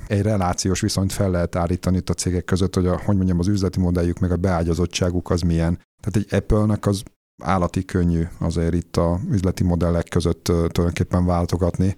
egy 0.06 0.22
relációs 0.22 0.80
viszonyt 0.80 1.12
fel 1.12 1.30
lehet 1.30 1.56
állítani 1.56 1.96
itt 1.96 2.10
a 2.10 2.14
cégek 2.14 2.44
között, 2.44 2.74
hogy 2.74 2.86
a, 2.86 3.00
hogy 3.04 3.16
mondjam, 3.16 3.38
az 3.38 3.48
üzleti 3.48 3.80
modelljük 3.80 4.18
meg 4.18 4.30
a 4.30 4.36
beágyazottságuk 4.36 5.30
az 5.30 5.40
milyen. 5.40 5.78
Tehát 6.02 6.28
egy 6.28 6.38
Apple-nek 6.38 6.86
az 6.86 7.02
állati 7.42 7.84
könnyű 7.84 8.22
azért 8.38 8.74
itt 8.74 8.96
a 8.96 9.20
üzleti 9.30 9.64
modellek 9.64 10.08
között 10.08 10.44
tulajdonképpen 10.44 11.26
váltogatni, 11.26 11.96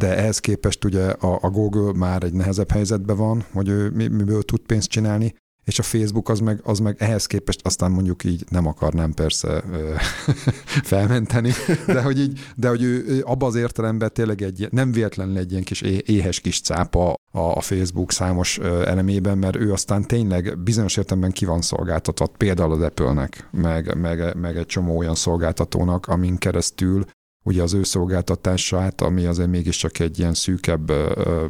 de 0.00 0.16
ehhez 0.16 0.38
képest 0.38 0.84
ugye 0.84 1.04
a, 1.10 1.38
a 1.42 1.50
Google 1.50 1.92
már 1.92 2.22
egy 2.22 2.32
nehezebb 2.32 2.70
helyzetben 2.70 3.16
van, 3.16 3.44
hogy 3.52 3.68
ő 3.68 3.90
miből 3.90 4.42
tud 4.42 4.60
pénzt 4.60 4.88
csinálni, 4.88 5.34
és 5.64 5.78
a 5.78 5.82
Facebook 5.82 6.28
az 6.28 6.40
meg, 6.40 6.60
az 6.64 6.78
meg 6.78 6.96
ehhez 6.98 7.26
képest 7.26 7.60
aztán 7.66 7.90
mondjuk 7.90 8.24
így 8.24 8.44
nem 8.48 8.66
akarnám 8.66 9.12
persze 9.12 9.62
ö, 9.72 9.94
felmenteni, 10.92 11.52
de 11.86 12.02
hogy, 12.02 12.18
így, 12.18 12.40
de 12.56 12.68
hogy 12.68 12.82
ő 12.82 13.22
abban 13.24 13.48
az 13.48 13.54
értelemben 13.54 14.10
tényleg 14.12 14.42
egy, 14.42 14.68
nem 14.70 14.92
véletlenül 14.92 15.38
egy 15.38 15.50
ilyen 15.50 15.64
kis 15.64 15.80
éhes 15.80 16.40
kis 16.40 16.60
cápa 16.60 17.14
a, 17.30 17.38
a 17.40 17.60
Facebook 17.60 18.12
számos 18.12 18.58
elemében, 18.58 19.38
mert 19.38 19.56
ő 19.56 19.72
aztán 19.72 20.06
tényleg 20.06 20.58
bizonyos 20.58 20.96
értelemben 20.96 21.32
ki 21.32 21.44
van 21.44 21.62
szolgáltatva, 21.62 22.26
például 22.26 22.72
az 22.72 22.82
Apple-nek, 22.82 23.48
meg, 23.50 23.96
meg, 23.96 24.36
meg 24.36 24.56
egy 24.56 24.66
csomó 24.66 24.96
olyan 24.96 25.14
szolgáltatónak, 25.14 26.06
amin 26.06 26.38
keresztül 26.38 27.04
ugye 27.44 27.62
az 27.62 27.72
ő 27.72 27.82
szolgáltatását, 27.82 29.00
ami 29.00 29.24
azért 29.24 29.48
mégiscsak 29.48 29.98
egy 29.98 30.18
ilyen 30.18 30.34
szűkebb 30.34 30.92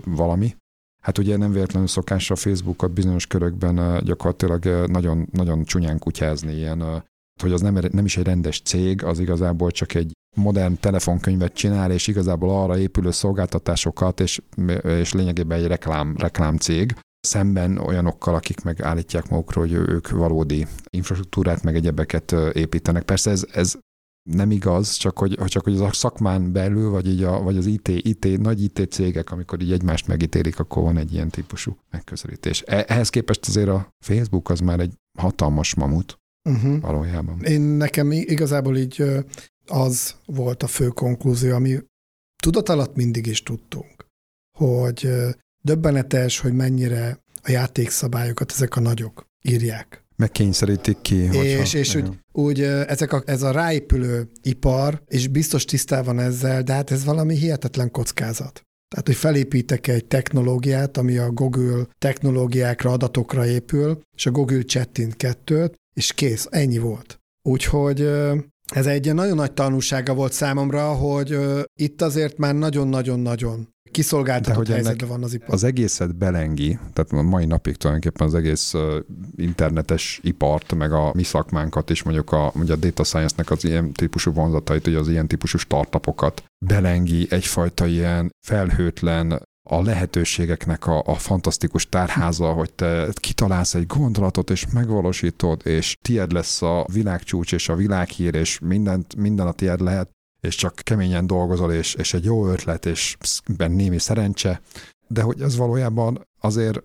valami, 0.05 0.55
Hát 1.01 1.19
ugye 1.19 1.37
nem 1.37 1.53
véletlenül 1.53 1.89
szokás 1.89 2.31
a 2.31 2.37
Facebookot 2.37 2.93
bizonyos 2.93 3.27
körökben 3.27 4.05
gyakorlatilag 4.05 4.65
nagyon, 4.91 5.29
nagyon 5.33 5.65
csúnyán 5.65 5.99
kutyázni, 5.99 6.53
ilyen, 6.53 7.05
hogy 7.43 7.53
az 7.53 7.61
nem, 7.61 7.79
nem 7.91 8.05
is 8.05 8.17
egy 8.17 8.25
rendes 8.25 8.61
cég, 8.61 9.05
az 9.05 9.19
igazából 9.19 9.71
csak 9.71 9.95
egy 9.95 10.13
modern 10.37 10.77
telefonkönyvet 10.81 11.53
csinál, 11.53 11.91
és 11.91 12.07
igazából 12.07 12.63
arra 12.63 12.79
épülő 12.79 13.11
szolgáltatásokat, 13.11 14.21
és, 14.21 14.41
és 14.83 15.13
lényegében 15.13 15.59
egy 15.59 15.67
reklám, 15.67 16.17
reklám 16.19 16.57
cég, 16.57 16.95
szemben 17.21 17.79
olyanokkal, 17.79 18.35
akik 18.35 18.63
meg 18.63 18.83
állítják 18.83 19.29
magukról, 19.29 19.67
hogy 19.67 19.75
ők 19.75 20.11
valódi 20.11 20.67
infrastruktúrát, 20.91 21.63
meg 21.63 21.75
egyebeket 21.75 22.33
építenek. 22.53 23.03
Persze 23.03 23.31
ez, 23.31 23.47
ez 23.53 23.79
nem 24.23 24.51
igaz, 24.51 24.93
csak 24.93 25.19
hogy, 25.19 25.39
csak 25.47 25.65
hogy 25.65 25.75
az 25.75 25.81
a 25.81 25.93
szakmán 25.93 26.53
belül, 26.53 26.91
vagy, 26.91 27.09
így 27.09 27.23
a, 27.23 27.43
vagy 27.43 27.57
az 27.57 27.67
IT, 27.67 27.89
IT, 27.89 28.41
nagy 28.41 28.63
IT 28.63 28.87
cégek, 28.91 29.31
amikor 29.31 29.63
így 29.63 29.73
egymást 29.73 30.07
megítélik, 30.07 30.59
akkor 30.59 30.83
van 30.83 30.97
egy 30.97 31.13
ilyen 31.13 31.29
típusú 31.29 31.77
megközelítés. 31.91 32.63
E, 32.67 32.85
ehhez 32.89 33.11
képest 33.11 33.49
azért 33.49 33.69
a 33.69 33.95
Facebook 34.05 34.51
az 34.51 34.61
már 34.61 34.81
egy 34.81 34.95
hatalmas 35.19 35.75
mamut 35.75 36.19
uh-huh. 36.49 36.81
valójában. 36.81 37.43
Én 37.43 37.61
nekem 37.61 38.13
igazából 38.13 38.77
így 38.77 39.05
az 39.67 40.15
volt 40.27 40.63
a 40.63 40.67
fő 40.67 40.89
konklúzió, 40.89 41.55
ami 41.55 41.79
tudat 42.43 42.69
alatt 42.69 42.95
mindig 42.97 43.27
is 43.27 43.43
tudtunk, 43.43 44.07
hogy 44.59 45.09
döbbenetes, 45.63 46.39
hogy 46.39 46.53
mennyire 46.53 47.23
a 47.43 47.51
játékszabályokat 47.51 48.53
ezek 48.53 48.77
a 48.77 48.81
nagyok 48.81 49.27
írják 49.43 50.05
megkényszerítik 50.21 51.01
ki. 51.01 51.17
És, 51.33 51.75
és 51.75 51.95
úgy, 51.95 52.09
úgy 52.33 52.61
ezek 52.63 53.13
a, 53.13 53.23
ez 53.27 53.43
a 53.43 53.51
ráépülő 53.51 54.29
ipar, 54.43 55.03
és 55.07 55.29
biztos 55.29 55.65
tisztában 55.65 56.19
ezzel, 56.19 56.63
de 56.63 56.73
hát 56.73 56.91
ez 56.91 57.05
valami 57.05 57.35
hihetetlen 57.35 57.91
kockázat. 57.91 58.63
Tehát, 58.89 59.07
hogy 59.07 59.17
felépítek 59.17 59.87
egy 59.87 60.05
technológiát, 60.05 60.97
ami 60.97 61.17
a 61.17 61.31
Google 61.31 61.87
technológiákra, 61.99 62.91
adatokra 62.91 63.47
épül, 63.47 64.01
és 64.17 64.27
a 64.27 64.31
Google 64.31 64.63
Chat 64.63 65.01
kettőt, 65.17 65.75
és 65.95 66.13
kész, 66.13 66.47
ennyi 66.51 66.79
volt. 66.79 67.19
Úgyhogy 67.43 68.09
ez 68.71 68.87
egy 68.87 69.15
nagyon 69.15 69.37
nagy 69.37 69.53
tanulsága 69.53 70.15
volt 70.15 70.33
számomra, 70.33 70.93
hogy 70.93 71.39
itt 71.75 72.03
azért 72.03 72.39
már 72.39 72.55
nagyon-nagyon-nagyon 72.55 73.69
kiszolgáltatott 73.91 74.69
helyzetben 74.69 75.09
van 75.09 75.23
az 75.23 75.35
ipar. 75.35 75.55
Az 75.55 75.65
egészet 75.65 76.17
belengi, 76.17 76.79
tehát 76.93 77.13
a 77.13 77.23
mai 77.23 77.45
napig 77.45 77.77
tulajdonképpen 77.77 78.27
az 78.27 78.35
egész 78.35 78.75
internetes 79.37 80.21
ipart, 80.23 80.75
meg 80.75 80.93
a 80.93 81.13
mi 81.15 81.23
szakmánkat 81.23 81.91
is, 81.91 82.03
mondjuk 82.03 82.33
a, 82.33 82.51
mondjuk 82.55 82.77
a 82.77 82.81
data 82.81 83.05
science-nek 83.05 83.51
az 83.51 83.65
ilyen 83.65 83.93
típusú 83.93 84.33
vonzatait, 84.33 84.87
ugye 84.87 84.99
az 84.99 85.09
ilyen 85.09 85.29
típusú 85.29 85.59
startupokat 85.59 86.45
belengi 86.67 87.27
egyfajta 87.31 87.87
ilyen 87.87 88.31
felhőtlen 88.47 89.43
a 89.73 89.83
lehetőségeknek 89.83 90.87
a, 90.87 91.03
a 91.07 91.15
fantasztikus 91.15 91.89
tárháza, 91.89 92.53
hogy 92.53 92.73
te 92.73 93.09
kitalálsz 93.15 93.75
egy 93.75 93.87
gondolatot, 93.87 94.51
és 94.51 94.67
megvalósítod, 94.73 95.67
és 95.67 95.97
tied 96.03 96.33
lesz 96.33 96.63
a 96.63 96.87
világcsúcs, 96.93 97.53
és 97.53 97.69
a 97.69 97.75
világhír, 97.75 98.35
és 98.35 98.59
mindent, 98.59 99.17
minden 99.17 99.47
a 99.47 99.53
tied 99.53 99.81
lehet, 99.81 100.11
és 100.41 100.55
csak 100.55 100.75
keményen 100.75 101.27
dolgozol, 101.27 101.73
és, 101.73 101.95
és 101.95 102.15
egy 102.15 102.25
jó 102.25 102.47
ötlet, 102.47 102.87
és 102.87 103.17
némi 103.57 103.99
szerencse, 103.99 104.61
de 105.09 105.23
hogy 105.23 105.41
ez 105.41 105.57
valójában 105.57 106.29
azért 106.41 106.81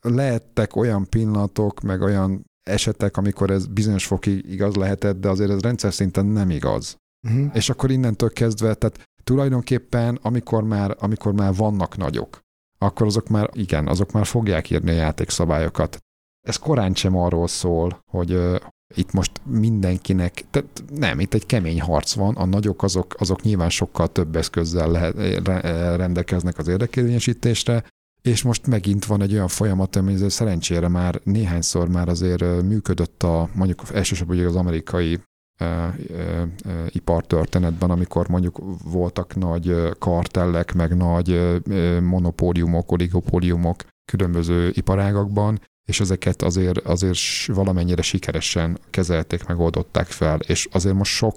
lehettek 0.00 0.76
olyan 0.76 1.08
pillanatok, 1.08 1.80
meg 1.80 2.02
olyan 2.02 2.44
esetek, 2.62 3.16
amikor 3.16 3.50
ez 3.50 3.66
bizonyos 3.66 4.06
fokig 4.06 4.52
igaz 4.52 4.74
lehetett, 4.74 5.20
de 5.20 5.28
azért 5.28 5.50
ez 5.50 5.60
rendszer 5.60 5.92
szinten 5.92 6.26
nem 6.26 6.50
igaz. 6.50 6.96
Uh-huh. 7.28 7.50
És 7.52 7.70
akkor 7.70 7.90
innentől 7.90 8.32
kezdve, 8.32 8.74
tehát 8.74 9.08
tulajdonképpen 9.24 10.18
amikor 10.22 10.64
már, 10.64 10.96
amikor 10.98 11.32
már 11.32 11.54
vannak 11.54 11.96
nagyok, 11.96 12.40
akkor 12.78 13.06
azok 13.06 13.28
már, 13.28 13.50
igen, 13.52 13.88
azok 13.88 14.12
már 14.12 14.26
fogják 14.26 14.70
írni 14.70 14.90
a 14.90 14.94
játékszabályokat. 14.94 15.98
Ez 16.46 16.56
korán 16.56 16.94
sem 16.94 17.16
arról 17.16 17.48
szól, 17.48 17.98
hogy, 18.10 18.40
itt 18.94 19.12
most 19.12 19.32
mindenkinek, 19.44 20.44
tehát 20.50 20.84
nem, 20.94 21.20
itt 21.20 21.34
egy 21.34 21.46
kemény 21.46 21.80
harc 21.80 22.14
van, 22.14 22.36
a 22.36 22.44
nagyok 22.44 22.82
azok, 22.82 23.14
azok 23.18 23.42
nyilván 23.42 23.70
sokkal 23.70 24.08
több 24.08 24.36
eszközzel 24.36 24.90
lehet, 24.90 25.16
rendelkeznek 25.96 26.58
az 26.58 26.68
érdekérvényesítésre, 26.68 27.84
és 28.22 28.42
most 28.42 28.66
megint 28.66 29.04
van 29.04 29.22
egy 29.22 29.32
olyan 29.32 29.48
folyamat, 29.48 29.96
ami 29.96 30.30
szerencsére 30.30 30.88
már 30.88 31.20
néhányszor 31.24 31.88
már 31.88 32.08
azért 32.08 32.62
működött 32.62 33.22
a, 33.22 33.48
mondjuk 33.54 33.82
elsősorban 33.92 34.44
az 34.44 34.56
amerikai 34.56 35.20
ipartörténetben, 36.88 37.90
amikor 37.90 38.28
mondjuk 38.28 38.60
voltak 38.84 39.34
nagy 39.34 39.88
kartellek, 39.98 40.72
meg 40.72 40.96
nagy 40.96 41.60
monopóliumok, 42.00 42.92
oligopóliumok 42.92 43.84
különböző 44.04 44.70
iparágakban, 44.74 45.60
és 45.84 46.00
ezeket 46.00 46.42
azért, 46.42 46.78
azért 46.78 47.18
valamennyire 47.46 48.02
sikeresen 48.02 48.78
kezelték, 48.90 49.46
megoldották 49.46 50.06
fel, 50.06 50.38
és 50.38 50.68
azért 50.72 50.94
most 50.94 51.12
sok 51.12 51.36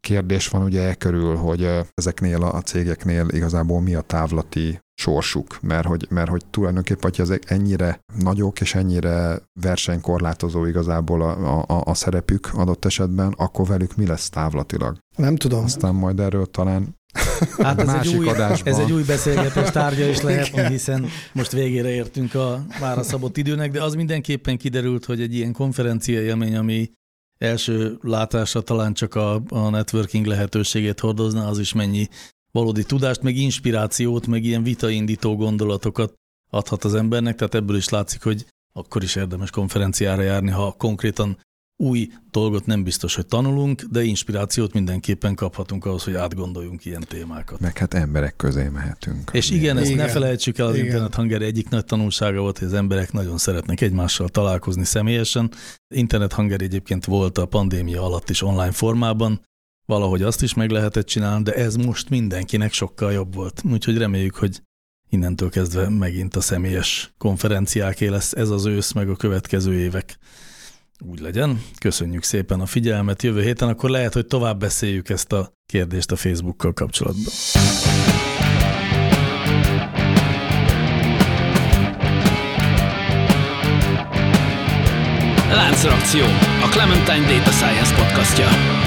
kérdés 0.00 0.48
van 0.48 0.62
ugye 0.62 0.88
e 0.88 0.94
körül, 0.94 1.36
hogy 1.36 1.68
ezeknél 1.94 2.42
a 2.42 2.60
cégeknél 2.60 3.28
igazából 3.28 3.80
mi 3.80 3.94
a 3.94 4.00
távlati 4.00 4.78
sorsuk, 4.94 5.58
mert 5.62 5.86
hogy, 5.86 6.06
mert 6.10 6.30
hogy 6.30 6.46
tulajdonképpen, 6.50 7.10
hogy 7.10 7.20
ezek 7.20 7.50
ennyire 7.50 8.00
nagyok 8.18 8.60
és 8.60 8.74
ennyire 8.74 9.38
versenykorlátozó 9.60 10.64
igazából 10.64 11.22
a, 11.22 11.64
a, 11.66 11.82
a 11.84 11.94
szerepük 11.94 12.50
adott 12.54 12.84
esetben, 12.84 13.34
akkor 13.36 13.66
velük 13.66 13.96
mi 13.96 14.06
lesz 14.06 14.28
távlatilag? 14.28 14.98
Nem 15.16 15.36
tudom. 15.36 15.64
Aztán 15.64 15.94
majd 15.94 16.20
erről 16.20 16.46
talán 16.46 16.94
Hát 17.58 17.80
ez 17.80 17.88
egy, 18.02 18.16
új, 18.16 18.28
ez 18.64 18.78
egy 18.78 18.92
új 18.92 19.02
beszélgetés 19.02 19.70
tárgya 19.70 20.06
is 20.06 20.20
lehet, 20.20 20.68
hiszen 20.68 21.06
most 21.32 21.52
végére 21.52 21.88
értünk 21.88 22.34
a 22.34 22.64
már 22.80 22.98
a 22.98 23.02
szabott 23.02 23.36
időnek, 23.36 23.70
de 23.70 23.82
az 23.82 23.94
mindenképpen 23.94 24.58
kiderült, 24.58 25.04
hogy 25.04 25.20
egy 25.20 25.34
ilyen 25.34 25.52
konferencia 25.52 26.22
élmény, 26.22 26.56
ami 26.56 26.90
első 27.38 27.98
látásra 28.00 28.60
talán 28.60 28.94
csak 28.94 29.14
a, 29.14 29.42
a 29.48 29.70
networking 29.70 30.26
lehetőségét 30.26 31.00
hordozna, 31.00 31.46
az 31.46 31.58
is 31.58 31.72
mennyi 31.72 32.08
valódi 32.54 32.84
tudást, 32.84 33.22
meg 33.22 33.36
inspirációt, 33.36 34.26
meg 34.26 34.44
ilyen 34.44 34.62
vitaindító 34.62 35.36
gondolatokat 35.36 36.14
adhat 36.50 36.84
az 36.84 36.94
embernek, 36.94 37.36
tehát 37.36 37.54
ebből 37.54 37.76
is 37.76 37.88
látszik, 37.88 38.22
hogy 38.22 38.46
akkor 38.72 39.02
is 39.02 39.16
érdemes 39.16 39.50
konferenciára 39.50 40.22
járni, 40.22 40.50
ha 40.50 40.72
konkrétan 40.72 41.38
új 41.76 42.10
dolgot 42.30 42.66
nem 42.66 42.82
biztos, 42.82 43.14
hogy 43.14 43.26
tanulunk, 43.26 43.82
de 43.82 44.02
inspirációt 44.02 44.72
mindenképpen 44.72 45.34
kaphatunk 45.34 45.84
ahhoz, 45.84 46.04
hogy 46.04 46.14
átgondoljunk 46.14 46.84
ilyen 46.84 47.04
témákat. 47.08 47.60
Meg 47.60 47.78
hát 47.78 47.94
emberek 47.94 48.36
közé 48.36 48.68
mehetünk. 48.68 49.30
És 49.32 49.50
igen, 49.50 49.76
ezt 49.76 49.90
igen. 49.90 50.06
ne 50.06 50.12
felejtsük 50.12 50.58
el, 50.58 50.66
az 50.66 50.74
igen. 50.74 50.86
Internet 50.86 51.14
Hanger 51.14 51.42
egyik 51.42 51.68
nagy 51.68 51.84
tanulsága 51.84 52.40
volt, 52.40 52.58
hogy 52.58 52.66
az 52.66 52.74
emberek 52.74 53.12
nagyon 53.12 53.38
szeretnek 53.38 53.80
egymással 53.80 54.28
találkozni 54.28 54.84
személyesen. 54.84 55.50
Internet 55.94 56.32
Hanger 56.32 56.60
egyébként 56.60 57.04
volt 57.04 57.38
a 57.38 57.46
pandémia 57.46 58.02
alatt 58.02 58.30
is 58.30 58.42
online 58.42 58.72
formában, 58.72 59.40
valahogy 59.86 60.22
azt 60.22 60.42
is 60.42 60.54
meg 60.54 60.70
lehetett 60.70 61.06
csinálni, 61.06 61.42
de 61.42 61.52
ez 61.52 61.76
most 61.76 62.10
mindenkinek 62.10 62.72
sokkal 62.72 63.12
jobb 63.12 63.34
volt. 63.34 63.62
Úgyhogy 63.72 63.98
reméljük, 63.98 64.34
hogy 64.34 64.62
innentől 65.10 65.50
kezdve 65.50 65.88
megint 65.88 66.36
a 66.36 66.40
személyes 66.40 67.14
konferenciáké 67.18 68.06
lesz 68.06 68.32
ez 68.32 68.48
az 68.50 68.66
ősz, 68.66 68.92
meg 68.92 69.08
a 69.08 69.16
következő 69.16 69.74
évek. 69.74 70.18
Úgy 71.10 71.20
legyen. 71.20 71.62
Köszönjük 71.78 72.22
szépen 72.22 72.60
a 72.60 72.66
figyelmet. 72.66 73.22
Jövő 73.22 73.42
héten 73.42 73.68
akkor 73.68 73.90
lehet, 73.90 74.12
hogy 74.12 74.26
tovább 74.26 74.58
beszéljük 74.58 75.08
ezt 75.08 75.32
a 75.32 75.52
kérdést 75.66 76.12
a 76.12 76.16
Facebookkal 76.16 76.72
kapcsolatban. 76.72 77.32
Láncreakció, 85.50 86.24
a 86.62 86.68
Clementine 86.70 87.36
Data 87.36 87.50
Science 87.50 87.94
podcastja. 87.94 88.83